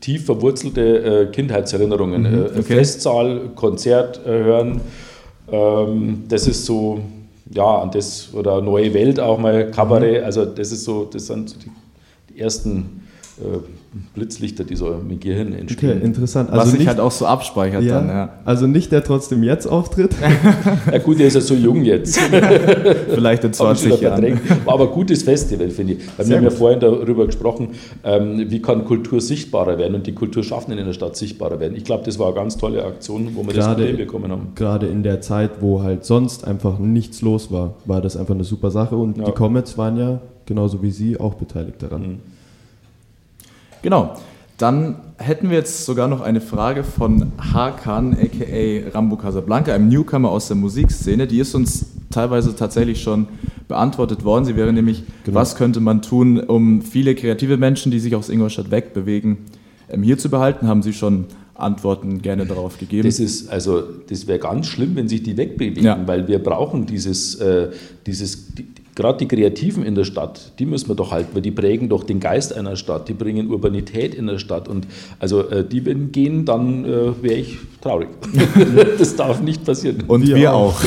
tief 0.00 0.26
verwurzelte 0.26 0.82
äh, 0.82 1.26
Kindheitserinnerungen. 1.26 2.22
Mhm, 2.22 2.34
äh, 2.34 2.58
okay. 2.58 2.62
Festsaal, 2.62 3.50
Konzert 3.54 4.20
äh, 4.26 4.30
hören, 4.30 4.80
ähm, 5.50 6.24
das 6.28 6.46
ist 6.46 6.66
so 6.66 7.00
ja, 7.50 7.82
an 7.82 7.90
das, 7.90 8.32
oder 8.32 8.60
Neue 8.60 8.94
Welt 8.94 9.20
auch 9.20 9.38
mal, 9.38 9.70
Kabarett, 9.70 10.20
mhm. 10.20 10.26
also 10.26 10.44
das 10.44 10.72
ist 10.72 10.84
so, 10.84 11.04
das 11.04 11.26
sind 11.26 11.50
so 11.50 11.58
die, 11.58 11.70
die 12.30 12.40
ersten 12.40 13.03
Blitzlichter, 14.14 14.62
die 14.64 14.76
so 14.76 14.92
im 14.92 15.18
Gehirn 15.18 15.52
entstehen. 15.52 15.96
Okay, 15.96 16.04
interessant. 16.04 16.50
Also 16.50 16.66
Was 16.66 16.78
sich 16.78 16.86
halt 16.86 17.00
auch 17.00 17.10
so 17.10 17.26
abspeichert 17.26 17.82
ja, 17.82 18.00
dann, 18.00 18.08
ja. 18.08 18.28
Also 18.44 18.66
nicht 18.66 18.92
der 18.92 19.02
trotzdem 19.02 19.42
jetzt 19.42 19.66
auftritt. 19.66 20.14
ja 20.92 20.98
gut, 20.98 21.18
der 21.18 21.26
ist 21.26 21.34
ja 21.34 21.40
so 21.40 21.54
jung 21.54 21.84
jetzt. 21.84 22.18
Vielleicht 23.08 23.42
in 23.44 23.52
20 23.52 24.00
Jahren. 24.00 24.40
Aber 24.66 24.86
gutes 24.88 25.24
Festival, 25.24 25.70
finde 25.70 25.94
ich. 25.94 25.98
Weil 26.16 26.28
wir 26.28 26.36
haben 26.36 26.44
ja 26.44 26.50
vorhin 26.50 26.80
darüber 26.80 27.26
gesprochen, 27.26 27.70
ähm, 28.04 28.50
wie 28.50 28.62
kann 28.62 28.84
Kultur 28.84 29.20
sichtbarer 29.20 29.78
werden 29.78 29.96
und 29.96 30.06
die 30.06 30.14
Kulturschaffenden 30.14 30.78
in 30.78 30.86
der 30.86 30.92
Stadt 30.92 31.16
sichtbarer 31.16 31.58
werden. 31.58 31.76
Ich 31.76 31.84
glaube, 31.84 32.04
das 32.04 32.18
war 32.18 32.26
eine 32.28 32.36
ganz 32.36 32.56
tolle 32.56 32.84
Aktion, 32.84 33.30
wo 33.34 33.44
wir 33.44 33.52
gerade, 33.52 33.58
das 33.58 33.66
Problem 33.74 33.96
bekommen 33.96 34.30
haben. 34.30 34.52
Gerade 34.54 34.86
in 34.86 35.02
der 35.02 35.20
Zeit, 35.20 35.60
wo 35.60 35.82
halt 35.82 36.04
sonst 36.04 36.46
einfach 36.46 36.78
nichts 36.78 37.20
los 37.20 37.50
war, 37.50 37.74
war 37.84 38.00
das 38.00 38.16
einfach 38.16 38.34
eine 38.34 38.44
super 38.44 38.70
Sache 38.70 38.96
und 38.96 39.18
ja. 39.18 39.24
die 39.24 39.32
Comets 39.32 39.76
waren 39.76 39.96
ja 39.96 40.20
genauso 40.46 40.82
wie 40.82 40.90
Sie 40.90 41.18
auch 41.18 41.34
beteiligt 41.34 41.82
daran. 41.82 42.02
Mhm. 42.02 42.33
Genau. 43.84 44.16
Dann 44.56 44.96
hätten 45.18 45.50
wir 45.50 45.58
jetzt 45.58 45.84
sogar 45.84 46.08
noch 46.08 46.22
eine 46.22 46.40
Frage 46.40 46.84
von 46.84 47.32
Hakan, 47.52 48.16
aka 48.16 48.88
Rambo 48.94 49.16
Casablanca, 49.16 49.74
einem 49.74 49.88
Newcomer 49.88 50.30
aus 50.30 50.48
der 50.48 50.56
Musikszene. 50.56 51.26
Die 51.26 51.38
ist 51.38 51.54
uns 51.54 51.84
teilweise 52.10 52.56
tatsächlich 52.56 53.02
schon 53.02 53.26
beantwortet 53.68 54.24
worden. 54.24 54.46
Sie 54.46 54.56
wäre 54.56 54.72
nämlich, 54.72 55.02
genau. 55.24 55.38
was 55.38 55.56
könnte 55.56 55.80
man 55.80 56.00
tun, 56.00 56.40
um 56.40 56.80
viele 56.80 57.14
kreative 57.14 57.58
Menschen, 57.58 57.92
die 57.92 57.98
sich 57.98 58.14
aus 58.14 58.30
Ingolstadt 58.30 58.70
wegbewegen, 58.70 59.38
ähm, 59.90 60.02
hier 60.02 60.16
zu 60.16 60.30
behalten? 60.30 60.66
Haben 60.66 60.82
Sie 60.82 60.94
schon 60.94 61.26
Antworten 61.54 62.22
gerne 62.22 62.46
darauf 62.46 62.78
gegeben? 62.78 63.06
Das 63.06 63.20
ist 63.20 63.50
also, 63.50 63.82
das 64.08 64.26
wäre 64.26 64.38
ganz 64.38 64.66
schlimm, 64.66 64.96
wenn 64.96 65.08
sich 65.08 65.22
die 65.22 65.36
wegbewegen, 65.36 65.84
ja. 65.84 66.00
weil 66.06 66.26
wir 66.26 66.38
brauchen 66.38 66.86
dieses, 66.86 67.34
äh, 67.34 67.68
dieses, 68.06 68.46
gerade 68.94 69.18
die 69.18 69.28
Kreativen 69.28 69.84
in 69.84 69.94
der 69.94 70.04
Stadt, 70.04 70.52
die 70.58 70.66
müssen 70.66 70.88
wir 70.88 70.94
doch 70.94 71.10
halten, 71.10 71.34
weil 71.34 71.42
die 71.42 71.50
prägen 71.50 71.88
doch 71.88 72.04
den 72.04 72.20
Geist 72.20 72.56
einer 72.56 72.76
Stadt, 72.76 73.08
die 73.08 73.14
bringen 73.14 73.50
Urbanität 73.50 74.14
in 74.14 74.26
der 74.26 74.38
Stadt 74.38 74.68
und 74.68 74.86
also 75.18 75.48
äh, 75.48 75.66
die 75.66 75.84
wenn 75.84 76.12
gehen, 76.12 76.44
dann 76.44 76.84
äh, 76.84 77.22
wäre 77.22 77.34
ich 77.34 77.58
traurig. 77.80 78.08
das 78.98 79.16
darf 79.16 79.40
nicht 79.42 79.64
passieren. 79.64 80.04
Und 80.06 80.26
wir, 80.26 80.36
wir 80.36 80.54
auch. 80.54 80.80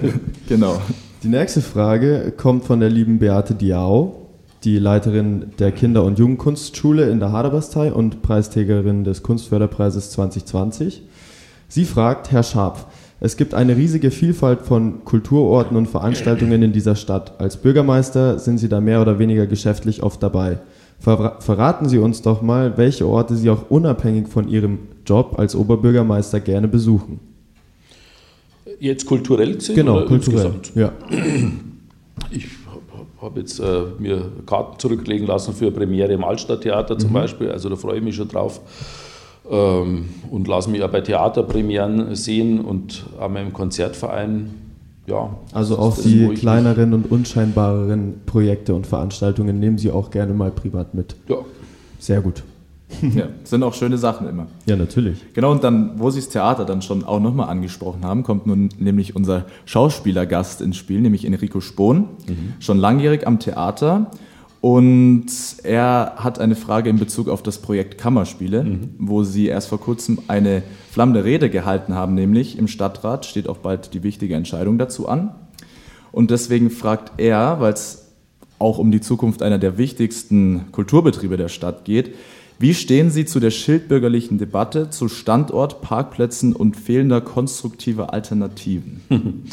genau. 0.48 0.80
Die 1.22 1.28
nächste 1.28 1.62
Frage 1.62 2.32
kommt 2.36 2.64
von 2.64 2.80
der 2.80 2.90
lieben 2.90 3.18
Beate 3.18 3.54
Diao, 3.54 4.28
die 4.64 4.78
Leiterin 4.78 5.52
der 5.58 5.72
Kinder- 5.72 6.04
und 6.04 6.18
Jugendkunstschule 6.18 7.08
in 7.08 7.20
der 7.20 7.32
Haderbastei 7.32 7.92
und 7.92 8.22
Preisträgerin 8.22 9.04
des 9.04 9.22
Kunstförderpreises 9.22 10.10
2020. 10.10 11.02
Sie 11.68 11.84
fragt, 11.84 12.30
Herr 12.30 12.42
Scharpf, 12.42 12.86
es 13.24 13.38
gibt 13.38 13.54
eine 13.54 13.74
riesige 13.74 14.10
Vielfalt 14.10 14.60
von 14.60 15.02
Kulturorten 15.06 15.78
und 15.78 15.86
Veranstaltungen 15.86 16.62
in 16.62 16.74
dieser 16.74 16.94
Stadt. 16.94 17.40
Als 17.40 17.56
Bürgermeister 17.56 18.38
sind 18.38 18.58
Sie 18.58 18.68
da 18.68 18.82
mehr 18.82 19.00
oder 19.00 19.18
weniger 19.18 19.46
geschäftlich 19.46 20.02
oft 20.02 20.22
dabei. 20.22 20.58
Ver 20.98 21.38
verraten 21.40 21.88
Sie 21.88 21.96
uns 21.96 22.20
doch 22.20 22.42
mal, 22.42 22.76
welche 22.76 23.06
Orte 23.06 23.34
Sie 23.34 23.48
auch 23.48 23.70
unabhängig 23.70 24.28
von 24.28 24.46
Ihrem 24.46 24.80
Job 25.06 25.38
als 25.38 25.56
Oberbürgermeister 25.56 26.40
gerne 26.40 26.68
besuchen. 26.68 27.18
Jetzt 28.78 29.06
kulturell 29.06 29.54
gesehen? 29.54 29.76
Genau, 29.76 30.04
kulturell. 30.04 30.52
Insgesamt? 30.54 30.72
Ja. 30.74 30.92
Ich 32.30 32.46
habe 33.20 33.40
jetzt 33.40 33.58
äh, 33.58 33.82
mir 33.98 34.30
Karten 34.46 34.78
zurücklegen 34.78 35.26
lassen 35.26 35.52
für 35.54 35.70
Premiere 35.70 36.12
im 36.12 36.22
Altstadttheater 36.22 36.98
zum 36.98 37.10
mhm. 37.10 37.14
Beispiel. 37.14 37.50
Also 37.50 37.68
da 37.68 37.76
freue 37.76 37.98
ich 37.98 38.04
mich 38.04 38.14
schon 38.14 38.28
drauf 38.28 38.60
und 39.44 40.48
lasse 40.48 40.70
mich 40.70 40.82
auch 40.82 40.90
bei 40.90 41.02
Theaterpremieren 41.02 42.14
sehen 42.14 42.60
und 42.60 43.04
auch 43.20 43.34
im 43.34 43.52
Konzertverein. 43.52 44.54
Ja, 45.06 45.36
also 45.52 45.78
auch 45.78 45.98
die 45.98 46.28
kleineren 46.28 46.94
und 46.94 47.10
unscheinbareren 47.10 48.22
Projekte 48.24 48.74
und 48.74 48.86
Veranstaltungen 48.86 49.60
nehmen 49.60 49.76
Sie 49.76 49.90
auch 49.90 50.10
gerne 50.10 50.32
mal 50.32 50.50
privat 50.50 50.94
mit. 50.94 51.14
Ja. 51.28 51.36
Sehr 51.98 52.20
gut. 52.20 52.42
Ja, 53.14 53.28
sind 53.42 53.62
auch 53.62 53.74
schöne 53.74 53.98
Sachen 53.98 54.28
immer. 54.28 54.46
Ja, 54.66 54.76
natürlich. 54.76 55.18
Genau, 55.34 55.50
und 55.52 55.64
dann, 55.64 55.98
wo 55.98 56.10
Sie 56.10 56.20
das 56.20 56.28
Theater 56.28 56.64
dann 56.64 56.82
schon 56.82 57.04
auch 57.04 57.18
nochmal 57.18 57.48
angesprochen 57.48 58.04
haben, 58.04 58.22
kommt 58.22 58.46
nun 58.46 58.68
nämlich 58.78 59.16
unser 59.16 59.46
Schauspielergast 59.64 60.60
ins 60.60 60.76
Spiel, 60.76 61.00
nämlich 61.00 61.24
Enrico 61.24 61.60
Spohn, 61.60 62.08
mhm. 62.28 62.54
schon 62.60 62.78
langjährig 62.78 63.26
am 63.26 63.38
Theater. 63.38 64.10
Und 64.64 65.26
er 65.62 66.14
hat 66.16 66.38
eine 66.38 66.56
Frage 66.56 66.88
in 66.88 66.98
Bezug 66.98 67.28
auf 67.28 67.42
das 67.42 67.58
Projekt 67.58 67.98
Kammerspiele, 67.98 68.64
mhm. 68.64 68.94
wo 68.96 69.22
Sie 69.22 69.46
erst 69.46 69.68
vor 69.68 69.78
kurzem 69.78 70.20
eine 70.26 70.62
flammende 70.90 71.22
Rede 71.22 71.50
gehalten 71.50 71.92
haben, 71.92 72.14
nämlich 72.14 72.56
im 72.56 72.66
Stadtrat 72.66 73.26
steht 73.26 73.46
auch 73.46 73.58
bald 73.58 73.92
die 73.92 74.02
wichtige 74.02 74.36
Entscheidung 74.36 74.78
dazu 74.78 75.06
an. 75.06 75.34
Und 76.12 76.30
deswegen 76.30 76.70
fragt 76.70 77.20
er, 77.20 77.60
weil 77.60 77.74
es 77.74 78.06
auch 78.58 78.78
um 78.78 78.90
die 78.90 79.02
Zukunft 79.02 79.42
einer 79.42 79.58
der 79.58 79.76
wichtigsten 79.76 80.72
Kulturbetriebe 80.72 81.36
der 81.36 81.48
Stadt 81.48 81.84
geht, 81.84 82.14
wie 82.58 82.72
stehen 82.72 83.10
Sie 83.10 83.26
zu 83.26 83.40
der 83.40 83.50
schildbürgerlichen 83.50 84.38
Debatte 84.38 84.88
zu 84.88 85.08
Standort, 85.08 85.82
Parkplätzen 85.82 86.54
und 86.54 86.74
fehlender 86.78 87.20
konstruktiver 87.20 88.14
Alternativen? 88.14 89.02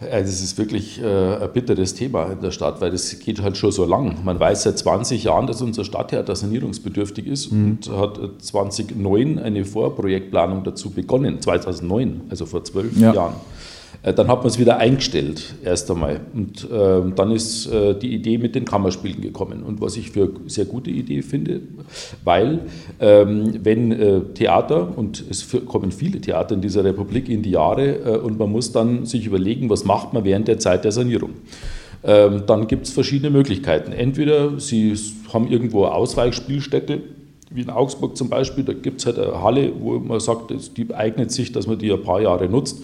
Das 0.00 0.40
ist 0.42 0.56
wirklich 0.56 1.00
äh, 1.02 1.04
ein 1.04 1.52
bitteres 1.52 1.94
Thema 1.94 2.32
in 2.32 2.40
der 2.40 2.52
Stadt, 2.52 2.80
weil 2.80 2.90
das 2.90 3.18
geht 3.18 3.42
halt 3.42 3.58
schon 3.58 3.70
so 3.70 3.84
lang. 3.84 4.16
Man 4.24 4.40
weiß 4.40 4.62
seit 4.62 4.78
20 4.78 5.24
Jahren, 5.24 5.46
dass 5.46 5.60
unser 5.60 5.84
Stadttheater 5.84 6.34
sanierungsbedürftig 6.34 7.26
ist 7.26 7.52
mhm. 7.52 7.78
und 7.88 7.90
hat 7.98 8.18
2009 8.38 9.38
eine 9.38 9.64
Vorprojektplanung 9.64 10.64
dazu 10.64 10.90
begonnen, 10.90 11.42
2009, 11.42 12.22
also 12.30 12.46
vor 12.46 12.64
zwölf 12.64 12.96
ja. 12.96 13.12
Jahren. 13.12 13.34
Äh, 14.02 14.12
dann 14.12 14.28
hat 14.28 14.38
man 14.38 14.46
es 14.46 14.58
wieder 14.58 14.78
eingestellt, 14.78 15.54
erst 15.64 15.90
einmal. 15.90 16.20
Und 16.32 16.64
äh, 16.70 17.12
dann 17.14 17.30
ist 17.32 17.66
äh, 17.66 17.94
die 17.94 18.14
Idee 18.14 18.38
mit 18.38 18.54
den 18.54 18.64
Kammerspielen 18.64 19.20
gekommen. 19.20 19.62
Und 19.62 19.80
was 19.80 19.96
ich 19.96 20.10
für 20.10 20.24
eine 20.24 20.48
sehr 20.48 20.64
gute 20.64 20.90
Idee 20.90 21.22
finde, 21.22 21.60
weil 22.24 22.60
ähm, 23.00 23.60
wenn 23.62 23.92
äh, 23.92 24.20
Theater, 24.34 24.96
und 24.96 25.24
es 25.28 25.42
für, 25.42 25.60
kommen 25.60 25.92
viele 25.92 26.20
Theater 26.20 26.54
in 26.54 26.60
dieser 26.60 26.84
Republik 26.84 27.28
in 27.28 27.42
die 27.42 27.50
Jahre, 27.50 27.96
äh, 27.96 28.18
und 28.18 28.38
man 28.38 28.50
muss 28.50 28.72
dann 28.72 29.06
sich 29.06 29.26
überlegen, 29.26 29.70
was 29.70 29.84
macht 29.84 30.12
man 30.12 30.24
während 30.24 30.48
der 30.48 30.58
Zeit 30.58 30.84
der 30.84 30.92
Sanierung. 30.92 31.30
Ähm, 32.02 32.44
dann 32.46 32.66
gibt 32.66 32.86
es 32.86 32.92
verschiedene 32.92 33.30
Möglichkeiten. 33.30 33.92
Entweder 33.92 34.58
Sie 34.58 34.94
haben 35.32 35.48
irgendwo 35.48 35.84
eine 35.84 35.94
Ausweichspielstätte, 35.94 37.02
wie 37.50 37.62
in 37.62 37.70
Augsburg 37.70 38.16
zum 38.16 38.28
Beispiel, 38.28 38.64
da 38.64 38.72
gibt 38.72 39.00
es 39.00 39.06
halt 39.06 39.18
eine 39.18 39.42
Halle, 39.42 39.72
wo 39.78 39.98
man 39.98 40.20
sagt, 40.20 40.52
die 40.76 40.94
eignet 40.94 41.32
sich, 41.32 41.52
dass 41.52 41.66
man 41.66 41.78
die 41.78 41.92
ein 41.92 42.02
paar 42.02 42.20
Jahre 42.20 42.48
nutzt. 42.48 42.82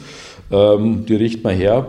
Ähm, 0.51 1.07
die 1.07 1.15
richten 1.15 1.45
wir 1.45 1.53
her, 1.53 1.89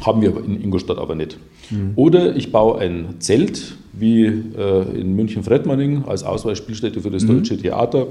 haben 0.00 0.22
wir 0.22 0.36
in 0.44 0.62
Ingolstadt 0.62 0.98
aber 0.98 1.14
nicht. 1.14 1.38
Mhm. 1.70 1.92
Oder 1.96 2.36
ich 2.36 2.52
baue 2.52 2.78
ein 2.78 3.16
Zelt, 3.18 3.76
wie 3.92 4.26
äh, 4.26 5.00
in 5.00 5.16
München-Fredmanning 5.16 6.04
als 6.06 6.22
Auswahlspielstätte 6.22 7.00
für 7.00 7.10
das 7.10 7.24
mhm. 7.24 7.38
Deutsche 7.38 7.56
Theater 7.56 8.06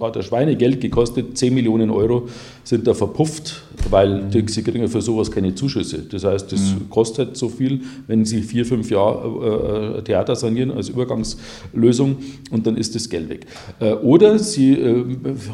hat 0.00 0.16
der 0.16 0.22
Schweine 0.22 0.56
Geld 0.56 0.80
gekostet, 0.80 1.38
10 1.38 1.54
Millionen 1.54 1.90
Euro 1.90 2.28
sind 2.64 2.86
da 2.86 2.94
verpufft, 2.94 3.62
weil 3.90 4.22
mhm. 4.22 4.30
die, 4.30 4.44
sie 4.48 4.62
kriegen 4.62 4.88
für 4.88 5.00
sowas 5.00 5.30
keine 5.30 5.54
Zuschüsse. 5.54 6.02
Das 6.10 6.24
heißt, 6.24 6.50
das 6.52 6.60
mhm. 6.60 6.90
kostet 6.90 7.36
so 7.36 7.48
viel, 7.48 7.82
wenn 8.06 8.24
sie 8.24 8.42
vier, 8.42 8.66
fünf 8.66 8.90
Jahre 8.90 9.98
äh, 9.98 10.02
Theater 10.02 10.34
sanieren 10.34 10.72
als 10.72 10.88
Übergangslösung 10.88 12.16
und 12.50 12.66
dann 12.66 12.76
ist 12.76 12.94
das 12.94 13.08
Geld 13.08 13.28
weg. 13.28 13.46
Äh, 13.80 13.92
oder 13.92 14.38
sie 14.38 14.72
äh, 14.72 15.04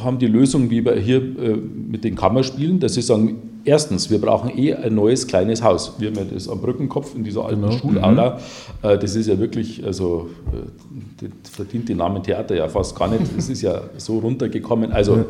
haben 0.03 0.18
die 0.18 0.26
Lösung 0.26 0.70
wie 0.70 0.81
bei 0.81 0.98
hier 1.00 1.18
äh, 1.18 1.57
mit 1.57 2.05
den 2.05 2.14
Kammerspielen, 2.14 2.81
dass 2.81 2.94
sie 2.94 3.03
sagen, 3.03 3.50
Erstens, 3.64 4.11
wir 4.11 4.20
brauchen 4.20 4.57
eh 4.57 4.75
ein 4.75 4.94
neues 4.94 5.27
kleines 5.27 5.62
Haus. 5.62 5.94
Wir 5.99 6.09
haben 6.09 6.16
ja 6.16 6.25
das 6.25 6.49
am 6.49 6.61
Brückenkopf 6.61 7.14
in 7.14 7.25
dieser 7.25 7.44
alten 7.44 7.62
genau. 7.62 7.73
Schulaula. 7.73 8.38
Mhm. 8.83 8.88
Äh, 8.88 8.99
das 8.99 9.16
ist 9.16 9.27
ja 9.27 9.38
wirklich, 9.38 9.85
also 9.85 10.31
äh, 10.53 11.29
das 11.42 11.51
verdient 11.51 11.88
den 11.88 11.99
Namen 11.99 12.23
Theater 12.23 12.55
ja 12.55 12.68
fast 12.68 12.96
gar 12.96 13.09
nicht. 13.09 13.23
Das 13.37 13.49
ist 13.49 13.62
ja 13.62 13.83
so 13.96 14.18
runtergekommen. 14.18 14.92
Also 14.92 15.25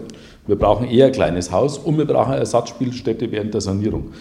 wir 0.47 0.57
brauchen 0.57 0.89
eher 0.89 1.07
ein 1.07 1.13
kleines 1.13 1.51
Haus 1.51 1.79
und 1.79 1.99
wir 1.99 2.05
brauchen 2.05 2.33
eine 2.33 2.41
Ersatzspielstätte 2.41 3.31
während 3.33 3.55
der 3.55 3.61
Sanierung. 3.61 4.13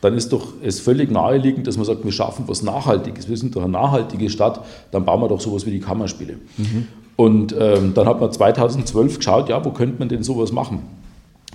Dann 0.00 0.14
ist 0.14 0.32
doch 0.34 0.48
es 0.62 0.80
völlig 0.80 1.10
naheliegend, 1.10 1.66
dass 1.66 1.78
man 1.78 1.86
sagt, 1.86 2.04
wir 2.04 2.12
schaffen 2.12 2.44
was 2.46 2.62
Nachhaltiges. 2.62 3.28
Wir 3.28 3.38
sind 3.38 3.56
doch 3.56 3.62
eine 3.62 3.72
nachhaltige 3.72 4.28
Stadt, 4.28 4.62
dann 4.90 5.06
bauen 5.06 5.22
wir 5.22 5.28
doch 5.28 5.40
sowas 5.40 5.64
wie 5.64 5.70
die 5.70 5.80
Kammerspiele. 5.80 6.34
Mhm. 6.58 6.88
Und 7.16 7.54
ähm, 7.58 7.92
dann 7.94 8.06
hat 8.06 8.20
man 8.20 8.30
2012 8.30 9.18
geschaut, 9.18 9.48
ja, 9.48 9.64
wo 9.64 9.70
könnte 9.70 9.98
man 9.98 10.08
denn 10.08 10.22
sowas 10.22 10.52
machen? 10.52 10.82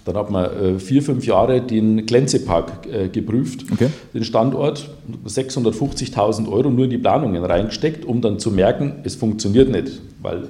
Dann 0.06 0.16
hat 0.16 0.30
man 0.30 0.46
äh, 0.46 0.80
vier, 0.80 1.02
fünf 1.02 1.26
Jahre 1.26 1.62
den 1.62 2.06
Glänzepark 2.06 2.88
äh, 2.92 3.08
geprüft, 3.10 3.66
okay. 3.72 3.90
den 4.14 4.24
Standort, 4.24 4.90
650.000 5.28 6.52
Euro 6.52 6.70
nur 6.70 6.86
in 6.86 6.92
die 6.92 6.98
Planungen 6.98 7.44
reingesteckt, 7.44 8.06
um 8.06 8.22
dann 8.22 8.40
zu 8.40 8.52
merken, 8.52 8.96
es 9.04 9.16
funktioniert 9.16 9.70
nicht, 9.70 10.02
weil 10.22 10.38
äh, 10.38 10.46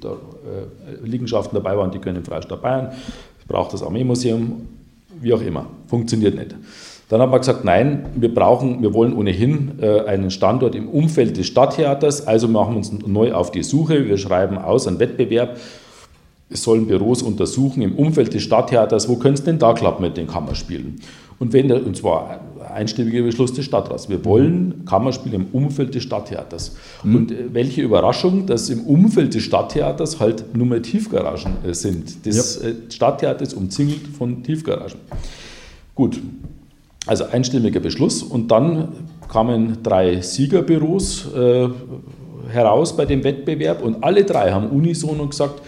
da 0.00 0.16
Liegenschaften 1.04 1.54
dabei 1.54 1.76
waren, 1.76 1.92
die 1.92 1.98
können 1.98 2.16
im 2.16 2.24
Freistaat 2.24 2.60
Bayern, 2.60 2.88
es 3.38 3.46
braucht 3.46 3.72
das 3.72 3.84
Armeemuseum, 3.84 4.62
wie 5.20 5.32
auch 5.32 5.40
immer, 5.40 5.66
funktioniert 5.86 6.34
nicht. 6.34 6.56
Dann 7.08 7.20
hat 7.20 7.30
man 7.30 7.38
gesagt, 7.38 7.64
nein, 7.64 8.06
wir 8.16 8.34
brauchen, 8.34 8.82
wir 8.82 8.92
wollen 8.94 9.12
ohnehin 9.12 9.80
einen 9.80 10.32
Standort 10.32 10.74
im 10.74 10.88
Umfeld 10.88 11.36
des 11.36 11.46
Stadttheaters, 11.46 12.26
also 12.26 12.48
machen 12.48 12.72
wir 12.72 12.78
uns 12.78 12.92
neu 13.06 13.32
auf 13.32 13.52
die 13.52 13.62
Suche, 13.62 14.08
wir 14.08 14.18
schreiben 14.18 14.58
aus 14.58 14.88
einen 14.88 14.98
Wettbewerb 14.98 15.56
es 16.52 16.62
sollen 16.62 16.86
Büros 16.86 17.22
untersuchen 17.22 17.82
im 17.82 17.94
Umfeld 17.94 18.34
des 18.34 18.42
Stadttheaters, 18.42 19.08
wo 19.08 19.16
könnte 19.16 19.40
es 19.40 19.44
denn 19.44 19.58
da 19.58 19.72
klappen 19.72 20.02
mit 20.02 20.16
den 20.16 20.26
Kammerspielen? 20.26 21.00
Und 21.38 21.52
wenn 21.52 21.68
der, 21.68 21.84
und 21.84 21.96
zwar 21.96 22.40
einstimmiger 22.72 23.22
Beschluss 23.22 23.52
des 23.52 23.64
Stadtrats. 23.64 24.08
Wir 24.08 24.24
wollen 24.24 24.84
Kammerspiele 24.86 25.36
im 25.36 25.46
Umfeld 25.52 25.94
des 25.94 26.02
Stadttheaters. 26.02 26.76
Mhm. 27.02 27.14
Und 27.14 27.32
äh, 27.32 27.36
welche 27.52 27.82
Überraschung, 27.82 28.46
dass 28.46 28.70
im 28.70 28.80
Umfeld 28.80 29.34
des 29.34 29.42
Stadttheaters 29.42 30.20
halt 30.20 30.54
nur 30.54 30.66
mehr 30.66 30.82
Tiefgaragen 30.82 31.56
äh, 31.64 31.74
sind. 31.74 32.26
Das 32.26 32.60
ja. 32.62 32.68
Äh, 32.68 32.74
Stadttheater 32.90 33.42
ist 33.42 33.54
umzingelt 33.54 34.06
von 34.16 34.42
Tiefgaragen. 34.42 34.98
Gut, 35.94 36.20
also 37.06 37.24
einstimmiger 37.24 37.80
Beschluss. 37.80 38.22
Und 38.22 38.50
dann 38.50 38.88
kamen 39.28 39.78
drei 39.82 40.20
Siegerbüros 40.20 41.26
äh, 41.34 41.68
heraus 42.50 42.96
bei 42.96 43.06
dem 43.06 43.24
Wettbewerb 43.24 43.82
und 43.82 44.02
alle 44.02 44.24
drei 44.24 44.52
haben 44.52 44.68
unisono 44.68 45.26
gesagt, 45.26 45.62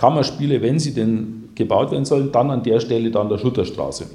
Kammerspiele, 0.00 0.62
wenn 0.62 0.78
sie 0.78 0.94
denn 0.94 1.50
gebaut 1.54 1.90
werden 1.90 2.06
sollen, 2.06 2.32
dann 2.32 2.50
an 2.50 2.62
der 2.62 2.80
Stelle 2.80 3.10
dann 3.10 3.28
der 3.28 3.36
Schutterstraße. 3.36 4.06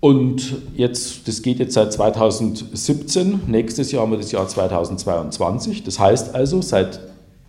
Und 0.00 0.56
jetzt, 0.74 1.28
das 1.28 1.42
geht 1.42 1.58
jetzt 1.58 1.74
seit 1.74 1.92
2017, 1.92 3.40
nächstes 3.46 3.92
Jahr 3.92 4.02
haben 4.02 4.12
wir 4.12 4.16
das 4.16 4.32
Jahr 4.32 4.48
2022. 4.48 5.84
Das 5.84 5.98
heißt 5.98 6.34
also, 6.34 6.62
seit 6.62 6.98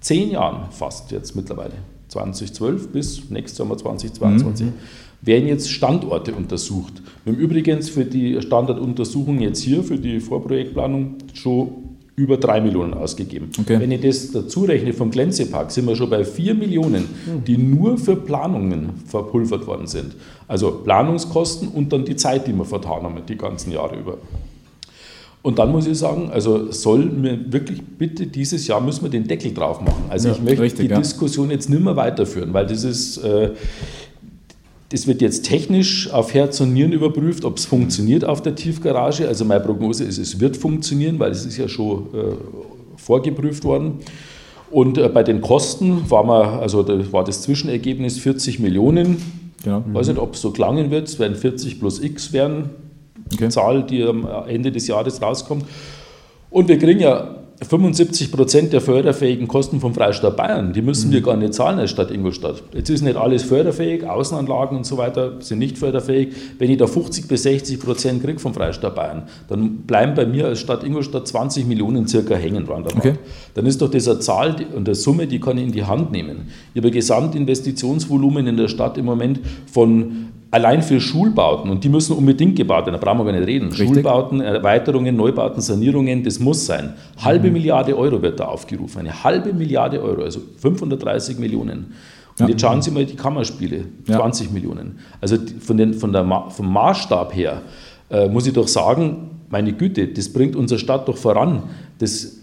zehn 0.02 0.32
Jahren 0.32 0.72
fast 0.72 1.12
jetzt 1.12 1.38
mittlerweile, 1.38 1.72
2012 2.10 2.89
bis 2.89 3.30
nächstes 3.30 3.60
Jahr 3.60 3.78
2022, 3.78 4.67
mhm. 4.67 4.74
werden 5.22 5.48
jetzt 5.48 5.72
Standorte 5.72 6.34
untersucht. 6.34 7.02
Wir 7.24 7.32
haben 7.32 7.39
übrigens 7.39 7.89
für 7.89 8.04
die 8.04 8.41
Standortuntersuchung 8.41 9.39
jetzt 9.39 9.62
hier, 9.62 9.86
für 9.86 9.98
die 9.98 10.19
Vorprojektplanung, 10.19 11.15
schon 11.34 11.92
über 12.15 12.38
drei 12.38 12.62
Millionen 12.62 12.93
ausgegeben. 12.93 13.49
Okay. 13.60 13.80
Wenn 13.80 13.91
ich 13.91 14.02
das 14.02 14.32
dazu 14.32 14.65
rechne 14.65 14.93
vom 14.93 15.10
Glänzepark, 15.10 15.71
sind 15.71 15.88
wir 15.88 15.95
schon 15.95 16.10
bei 16.10 16.23
vier 16.23 16.54
Millionen, 16.54 17.06
die 17.47 17.58
nur 17.58 17.97
für 17.97 18.15
Planungen 18.15 18.91
verpulvert 19.08 19.65
worden 19.65 19.88
sind. 19.88 20.15
Also 20.47 20.71
Planungskosten 20.84 21.69
und 21.69 21.91
dann 21.91 22.06
die 22.06 22.15
Zeit, 22.15 22.45
die 22.45 22.54
wir 22.54 22.65
vertan 22.65 23.04
haben, 23.04 23.17
die 23.28 23.38
ganzen 23.38 23.71
Jahre 23.71 23.97
über. 23.97 24.17
Und 25.41 25.60
dann 25.60 25.71
muss 25.71 25.88
ich 25.88 25.97
sagen, 25.97 26.30
also 26.32 26.71
soll 26.71 27.06
mir 27.06 27.52
wirklich 27.52 27.82
bitte 27.82 28.28
dieses 28.28 28.65
Jahr 28.65 28.80
müssen 28.80 29.04
wir 29.04 29.10
den 29.10 29.28
Deckel 29.28 29.54
drauf 29.54 29.82
machen. 29.82 30.06
Also 30.08 30.30
ja, 30.30 30.36
ich 30.36 30.41
möchte 30.41 30.62
richtig, 30.62 30.88
die 30.88 30.91
ja. 30.91 30.97
Diskussion 30.97 31.52
jetzt 31.52 31.69
nicht 31.69 31.84
mehr 31.84 31.97
weiterführen, 31.97 32.54
weil 32.54 32.65
das 32.65 32.86
ist, 32.86 33.17
äh, 33.17 33.52
das 34.93 35.08
wird 35.08 35.23
jetzt 35.23 35.43
technisch 35.47 36.12
auf 36.12 36.36
Herz 36.36 36.62
und 36.62 36.71
Nieren 36.71 36.91
überprüft, 36.91 37.45
ob 37.45 37.58
es 37.58 37.65
funktioniert 37.65 38.23
auf 38.23 38.43
der 38.43 38.53
Tiefgarage. 38.53 39.27
Also 39.27 39.43
meine 39.43 39.63
Prognose 39.63 40.03
ist, 40.03 40.19
es 40.19 40.39
wird 40.39 40.56
funktionieren, 40.56 41.17
weil 41.17 41.32
es 41.32 41.47
ist 41.47 41.58
ja 41.58 41.67
schon 41.67 42.10
äh, 42.13 42.97
vorgeprüft 42.97 43.63
worden. 43.63 44.01
Und 44.69 44.99
äh, 44.99 45.10
bei 45.10 45.23
den 45.23 45.41
Kosten 45.41 46.08
war, 46.12 46.23
man, 46.23 46.60
also 46.60 46.84
da 46.84 47.12
war 47.12 47.23
das 47.23 47.41
Zwischenergebnis 47.41 48.19
40 48.19 48.60
Millionen. 48.60 49.17
Ja. 49.65 49.84
Ich 49.88 49.93
weiß 49.95 50.10
nicht, 50.10 50.19
ob 50.19 50.36
es 50.36 50.41
so 50.41 50.51
klangen 50.51 50.91
wird. 50.91 51.08
Es 51.08 51.17
werden 51.17 51.36
40 51.36 51.79
plus 51.79 51.99
X 51.99 52.32
werden, 52.32 52.69
okay. 53.34 53.45
die 53.45 53.49
Zahl, 53.49 53.84
die 53.88 54.03
am 54.03 54.27
Ende 54.47 54.71
des 54.71 54.86
Jahres 54.86 55.19
rauskommt. 55.23 55.65
Und 56.51 56.67
wir 56.67 56.77
kriegen 56.77 56.99
ja 56.99 57.42
75 57.63 58.32
Prozent 58.32 58.73
der 58.73 58.82
förderfähigen 58.82 59.48
Kosten 59.48 59.79
vom 59.79 59.94
Freistaat 59.94 60.37
Bayern, 60.37 60.73
die 60.73 60.81
müssen 60.81 61.10
mhm. 61.10 61.13
wir 61.13 61.21
gar 61.21 61.37
nicht 61.37 61.54
zahlen 61.54 61.79
als 61.79 61.92
Stadt 61.92 62.12
Ingolstadt. 62.12 62.63
Jetzt 62.73 62.90
ist 62.90 63.02
nicht 63.02 63.15
alles 63.15 63.44
förderfähig, 63.44 64.08
Außenanlagen 64.08 64.77
und 64.77 64.85
so 64.85 64.98
weiter 64.98 65.33
sind 65.40 65.60
nicht 65.60 65.77
förderfähig. 65.77 66.33
Wenn 66.58 66.69
ich 66.69 66.77
da 66.77 66.87
50 66.87 67.27
bis 67.27 67.44
60 67.44 67.79
Prozent 67.79 68.23
kriege 68.23 68.40
vom 68.40 68.54
Freistaat 68.54 68.96
Bayern, 68.96 69.23
dann 69.48 69.77
bleiben 69.77 70.13
bei 70.15 70.25
mir 70.25 70.48
als 70.48 70.60
Stadt 70.60 70.83
Ingolstadt 70.83 71.27
20 71.27 71.65
Millionen 71.65 72.08
circa 72.08 72.35
hängen 72.35 72.65
dran. 72.65 72.83
Okay. 72.83 73.13
Dann 73.54 73.65
ist 73.65 73.81
doch 73.81 73.90
diese 73.90 74.19
Zahl 74.19 74.56
und 74.75 74.87
der 74.87 74.96
Summe, 74.96 75.27
die 75.27 75.40
kann 75.40 75.58
ich 75.58 75.65
in 75.65 75.71
die 75.71 75.83
Hand 75.83 76.12
nehmen. 76.12 76.48
Ich 76.73 76.79
habe 76.79 76.87
ein 76.87 76.94
Gesamtinvestitionsvolumen 76.94 78.48
in 78.48 78.58
der 78.58 78.67
Stadt 78.67 78.98
im 78.98 79.06
Moment 79.06 79.40
von 79.71 80.27
allein 80.54 80.83
für 80.83 81.01
Schulbauten, 81.01 81.71
und 81.71 81.83
die 81.83 81.89
müssen 81.89 82.15
unbedingt 82.15 82.56
gebaut 82.56 82.85
werden, 82.85 82.93
da 82.93 83.04
brauchen 83.04 83.25
wir 83.25 83.31
gar 83.31 83.39
nicht 83.39 83.47
reden. 83.47 83.69
Richtig. 83.69 83.87
Schulbauten, 83.87 84.39
Erweiterungen, 84.39 85.15
Neubauten, 85.15 85.62
Sanierungen, 85.62 86.23
das 86.23 86.39
muss 86.39 86.67
sein. 86.67 86.93
Halbe 87.23 87.47
mhm. 87.47 87.54
Milliarde 87.54 87.97
Euro 87.97 88.21
wird 88.21 88.39
da 88.39 88.45
aufgerufen, 88.45 88.99
eine 88.99 89.23
halbe 89.23 89.51
Milliarde 89.51 90.01
Euro, 90.01 90.21
also 90.21 90.41
530 90.60 91.39
Millionen. 91.39 91.93
Und 92.37 92.39
ja. 92.39 92.47
jetzt 92.49 92.62
schauen 92.62 92.83
Sie 92.83 92.91
mal 92.91 93.04
die 93.04 93.15
Kammerspiele, 93.15 93.85
20 94.06 94.47
ja. 94.47 94.54
Millionen. 94.54 94.99
Also 95.19 95.37
von 95.60 95.75
den, 95.75 95.95
von 95.95 96.13
der, 96.13 96.23
vom 96.49 96.71
Maßstab 96.71 97.35
her 97.35 97.63
äh, 98.12 98.29
muss 98.29 98.45
ich 98.45 98.54
doch 98.54 98.67
sagen, 98.67 99.31
meine 99.49 99.73
Güte, 99.73 100.08
das 100.08 100.29
bringt 100.29 100.56
unsere 100.56 100.79
Stadt 100.79 101.08
doch 101.08 101.17
voran. 101.17 101.63
Das 101.97 102.37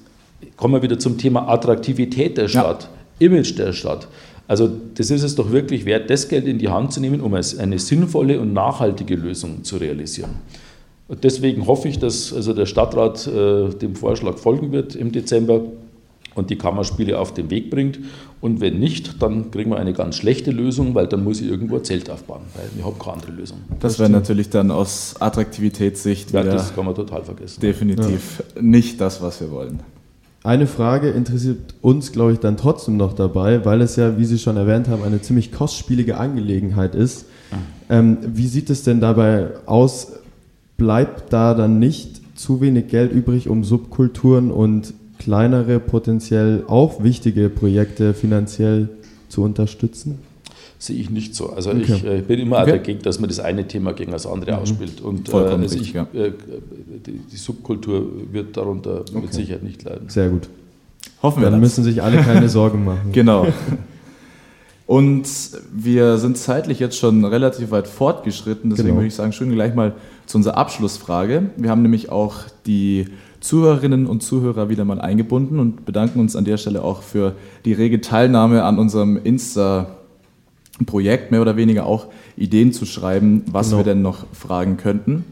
kommen 0.56 0.74
wir 0.74 0.82
wieder 0.82 0.98
zum 0.98 1.16
Thema 1.16 1.48
Attraktivität 1.48 2.36
der 2.38 2.48
Stadt, 2.48 2.88
ja. 3.20 3.26
Image 3.26 3.56
der 3.56 3.72
Stadt. 3.72 4.08
Also 4.50 4.68
das 4.94 5.12
ist 5.12 5.22
es 5.22 5.36
doch 5.36 5.52
wirklich 5.52 5.84
wert, 5.84 6.10
das 6.10 6.28
Geld 6.28 6.48
in 6.48 6.58
die 6.58 6.68
Hand 6.68 6.92
zu 6.92 7.00
nehmen, 7.00 7.20
um 7.20 7.34
eine 7.34 7.78
sinnvolle 7.78 8.40
und 8.40 8.52
nachhaltige 8.52 9.14
Lösung 9.14 9.62
zu 9.62 9.76
realisieren. 9.76 10.32
Und 11.06 11.22
deswegen 11.22 11.68
hoffe 11.68 11.86
ich, 11.86 12.00
dass 12.00 12.32
also 12.32 12.52
der 12.52 12.66
Stadtrat 12.66 13.28
äh, 13.28 13.68
dem 13.68 13.94
Vorschlag 13.94 14.38
folgen 14.38 14.72
wird 14.72 14.96
im 14.96 15.12
Dezember 15.12 15.62
und 16.34 16.50
die 16.50 16.58
Kammerspiele 16.58 17.16
auf 17.20 17.32
den 17.32 17.48
Weg 17.48 17.70
bringt. 17.70 18.00
Und 18.40 18.60
wenn 18.60 18.80
nicht, 18.80 19.22
dann 19.22 19.52
kriegen 19.52 19.70
wir 19.70 19.76
eine 19.76 19.92
ganz 19.92 20.16
schlechte 20.16 20.50
Lösung, 20.50 20.96
weil 20.96 21.06
dann 21.06 21.22
muss 21.22 21.40
ich 21.40 21.46
irgendwo 21.46 21.76
ein 21.76 21.84
Zelt 21.84 22.10
aufbauen, 22.10 22.42
weil 22.56 22.68
wir 22.74 22.84
haben 22.84 22.98
keine 22.98 23.18
andere 23.18 23.30
Lösung. 23.30 23.58
Das 23.78 24.00
wäre 24.00 24.10
natürlich 24.10 24.50
dann 24.50 24.72
aus 24.72 25.14
Attraktivitätssicht 25.20 26.32
ja, 26.32 26.42
das 26.42 26.74
kann 26.74 26.86
man 26.86 26.96
total 26.96 27.22
vergessen. 27.22 27.60
Definitiv 27.60 28.42
ja. 28.56 28.62
nicht 28.62 29.00
das, 29.00 29.22
was 29.22 29.40
wir 29.40 29.52
wollen. 29.52 29.78
Eine 30.42 30.66
Frage 30.66 31.10
interessiert 31.10 31.74
uns, 31.82 32.12
glaube 32.12 32.32
ich, 32.32 32.38
dann 32.38 32.56
trotzdem 32.56 32.96
noch 32.96 33.12
dabei, 33.12 33.64
weil 33.66 33.82
es 33.82 33.96
ja, 33.96 34.16
wie 34.16 34.24
Sie 34.24 34.38
schon 34.38 34.56
erwähnt 34.56 34.88
haben, 34.88 35.02
eine 35.02 35.20
ziemlich 35.20 35.52
kostspielige 35.52 36.16
Angelegenheit 36.16 36.94
ist. 36.94 37.26
Ähm, 37.90 38.18
wie 38.22 38.46
sieht 38.46 38.70
es 38.70 38.82
denn 38.82 39.00
dabei 39.00 39.48
aus? 39.66 40.12
Bleibt 40.78 41.32
da 41.32 41.52
dann 41.52 41.78
nicht 41.78 42.22
zu 42.38 42.62
wenig 42.62 42.88
Geld 42.88 43.12
übrig, 43.12 43.50
um 43.50 43.64
Subkulturen 43.64 44.50
und 44.50 44.94
kleinere, 45.18 45.78
potenziell 45.78 46.64
auch 46.68 47.02
wichtige 47.02 47.50
Projekte 47.50 48.14
finanziell 48.14 48.88
zu 49.28 49.42
unterstützen? 49.42 50.18
Sehe 50.80 50.96
ich 50.96 51.10
nicht 51.10 51.34
so. 51.34 51.50
Also 51.50 51.70
okay. 51.70 51.82
ich 51.82 52.04
äh, 52.04 52.22
bin 52.22 52.40
immer 52.40 52.62
okay. 52.62 52.72
dagegen, 52.72 53.02
dass 53.02 53.20
man 53.20 53.28
das 53.28 53.38
eine 53.38 53.68
Thema 53.68 53.92
gegen 53.92 54.12
das 54.12 54.26
andere 54.26 54.52
mhm. 54.52 54.58
ausspielt. 54.58 55.02
Und 55.02 55.28
äh, 55.28 55.36
also 55.36 55.56
richtig, 55.56 55.80
ich, 55.82 55.92
ja. 55.92 56.06
äh, 56.14 56.32
die, 57.06 57.18
die, 57.18 57.36
Subkultur 57.36 58.06
wird 58.32 58.56
darunter 58.56 59.02
okay. 59.02 59.20
mit 59.20 59.34
Sicherheit 59.34 59.62
nicht 59.62 59.84
leiden. 59.84 60.08
Sehr 60.08 60.30
gut. 60.30 60.48
Hoffen 61.22 61.42
wir. 61.42 61.50
Dann 61.50 61.60
müssen 61.60 61.84
sich 61.84 62.02
alle 62.02 62.16
keine 62.22 62.48
Sorgen 62.48 62.86
machen. 62.86 63.12
Genau. 63.12 63.46
Und 64.86 65.28
wir 65.72 66.16
sind 66.16 66.38
zeitlich 66.38 66.80
jetzt 66.80 66.96
schon 66.96 67.26
relativ 67.26 67.70
weit 67.70 67.86
fortgeschritten, 67.86 68.70
deswegen 68.70 68.88
genau. 68.88 69.00
würde 69.00 69.08
ich 69.08 69.14
sagen, 69.14 69.32
schön 69.32 69.52
gleich 69.52 69.74
mal 69.74 69.92
zu 70.24 70.38
unserer 70.38 70.56
Abschlussfrage. 70.56 71.50
Wir 71.58 71.70
haben 71.70 71.82
nämlich 71.82 72.10
auch 72.10 72.36
die 72.66 73.06
Zuhörerinnen 73.40 74.06
und 74.06 74.22
Zuhörer 74.22 74.70
wieder 74.70 74.86
mal 74.86 75.00
eingebunden 75.00 75.60
und 75.60 75.84
bedanken 75.84 76.20
uns 76.20 76.36
an 76.36 76.44
der 76.44 76.56
Stelle 76.56 76.82
auch 76.82 77.02
für 77.02 77.34
die 77.66 77.74
rege 77.74 78.00
Teilnahme 78.00 78.64
an 78.64 78.78
unserem 78.78 79.18
Insta- 79.18 79.99
ein 80.80 80.86
Projekt, 80.86 81.30
mehr 81.30 81.42
oder 81.42 81.56
weniger 81.56 81.86
auch 81.86 82.06
Ideen 82.36 82.72
zu 82.72 82.86
schreiben, 82.86 83.44
was 83.50 83.68
genau. 83.68 83.78
wir 83.78 83.84
denn 83.84 84.02
noch 84.02 84.26
fragen 84.32 84.76
könnten. 84.76 85.24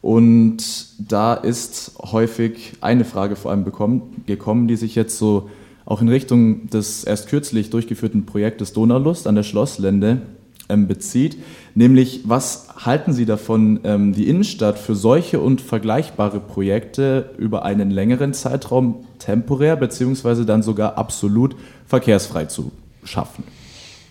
Und 0.00 0.88
da 1.10 1.34
ist 1.34 1.92
häufig 2.00 2.74
eine 2.80 3.04
Frage 3.04 3.36
vor 3.36 3.50
allem 3.50 3.64
bekommen, 3.64 4.22
gekommen, 4.26 4.68
die 4.68 4.76
sich 4.76 4.94
jetzt 4.94 5.18
so 5.18 5.50
auch 5.84 6.02
in 6.02 6.08
Richtung 6.08 6.68
des 6.68 7.04
erst 7.04 7.28
kürzlich 7.28 7.70
durchgeführten 7.70 8.26
Projektes 8.26 8.72
Donaulust 8.72 9.26
an 9.26 9.34
der 9.34 9.42
Schlosslände 9.42 10.22
ähm, 10.68 10.86
bezieht, 10.86 11.38
nämlich 11.74 12.20
was 12.24 12.68
halten 12.84 13.12
Sie 13.12 13.24
davon, 13.24 13.80
ähm, 13.84 14.12
die 14.12 14.28
Innenstadt 14.28 14.78
für 14.78 14.94
solche 14.94 15.40
und 15.40 15.62
vergleichbare 15.62 16.40
Projekte 16.40 17.30
über 17.38 17.64
einen 17.64 17.90
längeren 17.90 18.34
Zeitraum 18.34 19.06
temporär 19.18 19.76
beziehungsweise 19.76 20.44
dann 20.44 20.62
sogar 20.62 20.98
absolut 20.98 21.56
verkehrsfrei 21.86 22.44
zu 22.44 22.70
schaffen? 23.02 23.44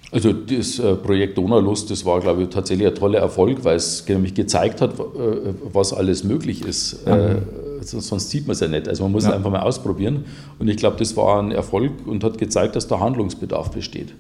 Also 0.10 0.32
das 0.32 0.80
äh, 0.80 0.96
Projekt 0.96 1.38
Donaulust, 1.38 1.92
das 1.92 2.06
war, 2.06 2.22
glaube 2.22 2.44
ich, 2.44 2.50
tatsächlich 2.50 2.88
ein 2.88 2.96
toller 2.96 3.20
Erfolg, 3.20 3.66
weil 3.66 3.76
es 3.76 4.08
nämlich 4.08 4.34
gezeigt 4.34 4.80
hat, 4.80 4.98
äh, 4.98 5.04
was 5.74 5.92
alles 5.92 6.24
möglich 6.24 6.66
ist. 6.66 7.06
Mhm. 7.06 7.42
Sonst 7.82 8.32
sieht 8.32 8.48
man 8.48 8.54
es 8.54 8.60
ja 8.62 8.68
nicht. 8.68 8.88
Also 8.88 9.04
man 9.04 9.12
muss 9.12 9.24
ja. 9.24 9.30
es 9.30 9.36
einfach 9.36 9.52
mal 9.52 9.62
ausprobieren. 9.62 10.26
Und 10.60 10.68
ich 10.68 10.78
glaube, 10.78 10.98
das 10.98 11.16
war 11.16 11.42
ein 11.42 11.52
Erfolg 11.52 11.92
und 12.06 12.24
hat 12.24 12.38
gezeigt, 12.38 12.76
dass 12.76 12.88
da 12.88 13.00
Handlungsbedarf 13.00 13.72
besteht. 13.72 14.14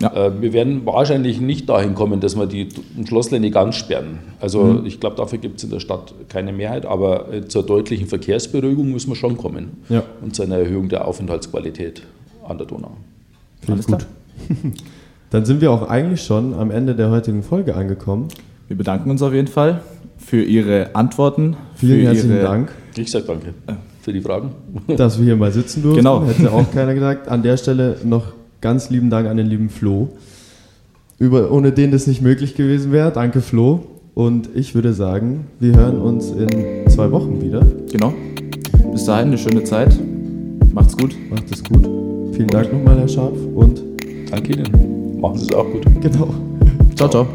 Ja. 0.00 0.40
Wir 0.40 0.52
werden 0.54 0.86
wahrscheinlich 0.86 1.40
nicht 1.40 1.68
dahin 1.68 1.94
kommen, 1.94 2.20
dass 2.20 2.36
wir 2.36 2.46
die 2.46 2.68
Schlosslände 3.06 3.50
ganz 3.50 3.76
sperren. 3.76 4.20
Also 4.40 4.62
mhm. 4.62 4.86
ich 4.86 5.00
glaube, 5.00 5.16
dafür 5.16 5.38
gibt 5.38 5.58
es 5.58 5.64
in 5.64 5.70
der 5.70 5.80
Stadt 5.80 6.14
keine 6.28 6.52
Mehrheit, 6.52 6.86
aber 6.86 7.26
zur 7.48 7.64
deutlichen 7.64 8.06
Verkehrsberuhigung 8.06 8.90
müssen 8.90 9.10
wir 9.10 9.16
schon 9.16 9.36
kommen. 9.36 9.82
Ja. 9.88 10.04
Und 10.22 10.34
zu 10.34 10.42
einer 10.42 10.56
Erhöhung 10.58 10.88
der 10.88 11.06
Aufenthaltsqualität 11.06 12.02
an 12.48 12.56
der 12.58 12.68
Donau. 12.68 12.92
Alles 13.66 13.86
gut. 13.86 14.06
Dann 15.30 15.44
sind 15.44 15.60
wir 15.60 15.70
auch 15.70 15.88
eigentlich 15.88 16.22
schon 16.22 16.54
am 16.54 16.70
Ende 16.70 16.94
der 16.94 17.10
heutigen 17.10 17.42
Folge 17.42 17.76
angekommen. 17.76 18.28
Wir 18.68 18.76
bedanken 18.76 19.10
uns 19.10 19.22
auf 19.22 19.32
jeden 19.32 19.48
Fall 19.48 19.80
für 20.18 20.42
Ihre 20.42 20.94
Antworten. 20.94 21.56
Vielen 21.74 22.02
herzlichen 22.02 22.32
Ihre 22.32 22.42
Dank. 22.42 22.72
Ich 22.96 23.10
sage 23.10 23.24
danke 23.26 23.54
für 24.02 24.12
die 24.12 24.20
Fragen. 24.20 24.50
Dass 24.96 25.18
wir 25.18 25.24
hier 25.24 25.36
mal 25.36 25.52
sitzen 25.52 25.82
durften, 25.82 25.98
genau. 25.98 26.24
hätte 26.26 26.52
auch 26.52 26.70
keiner 26.72 26.94
gesagt. 26.94 27.28
An 27.28 27.42
der 27.42 27.56
Stelle 27.56 27.96
noch 28.04 28.32
ganz 28.60 28.90
lieben 28.90 29.10
Dank 29.10 29.28
an 29.28 29.36
den 29.36 29.46
lieben 29.46 29.70
Flo, 29.70 30.08
über, 31.18 31.50
ohne 31.50 31.72
den 31.72 31.92
das 31.92 32.06
nicht 32.06 32.22
möglich 32.22 32.54
gewesen 32.54 32.92
wäre. 32.92 33.10
Danke 33.12 33.40
Flo. 33.40 33.80
Und 34.14 34.50
ich 34.54 34.74
würde 34.74 34.92
sagen, 34.92 35.46
wir 35.60 35.76
hören 35.76 35.98
uns 35.98 36.30
in 36.30 36.90
zwei 36.90 37.10
Wochen 37.12 37.40
wieder. 37.40 37.64
Genau. 37.90 38.12
Bis 38.92 39.04
dahin 39.04 39.28
eine 39.28 39.38
schöne 39.38 39.64
Zeit. 39.64 39.98
Macht's 40.72 40.96
gut. 40.96 41.14
Macht 41.30 41.50
es 41.50 41.62
gut. 41.62 41.84
Vielen 42.34 42.48
Dank 42.48 42.72
nochmal, 42.72 42.98
Herr 42.98 43.08
Scharf. 43.08 43.38
Und 43.54 43.82
danke 44.30 44.54
Ihnen. 44.54 44.99
Machen 45.20 45.38
Sie 45.38 45.46
es 45.46 45.54
auch 45.54 45.64
gut. 45.64 45.84
Genau. 46.00 46.28
Ciao, 46.96 47.08
ciao. 47.08 47.26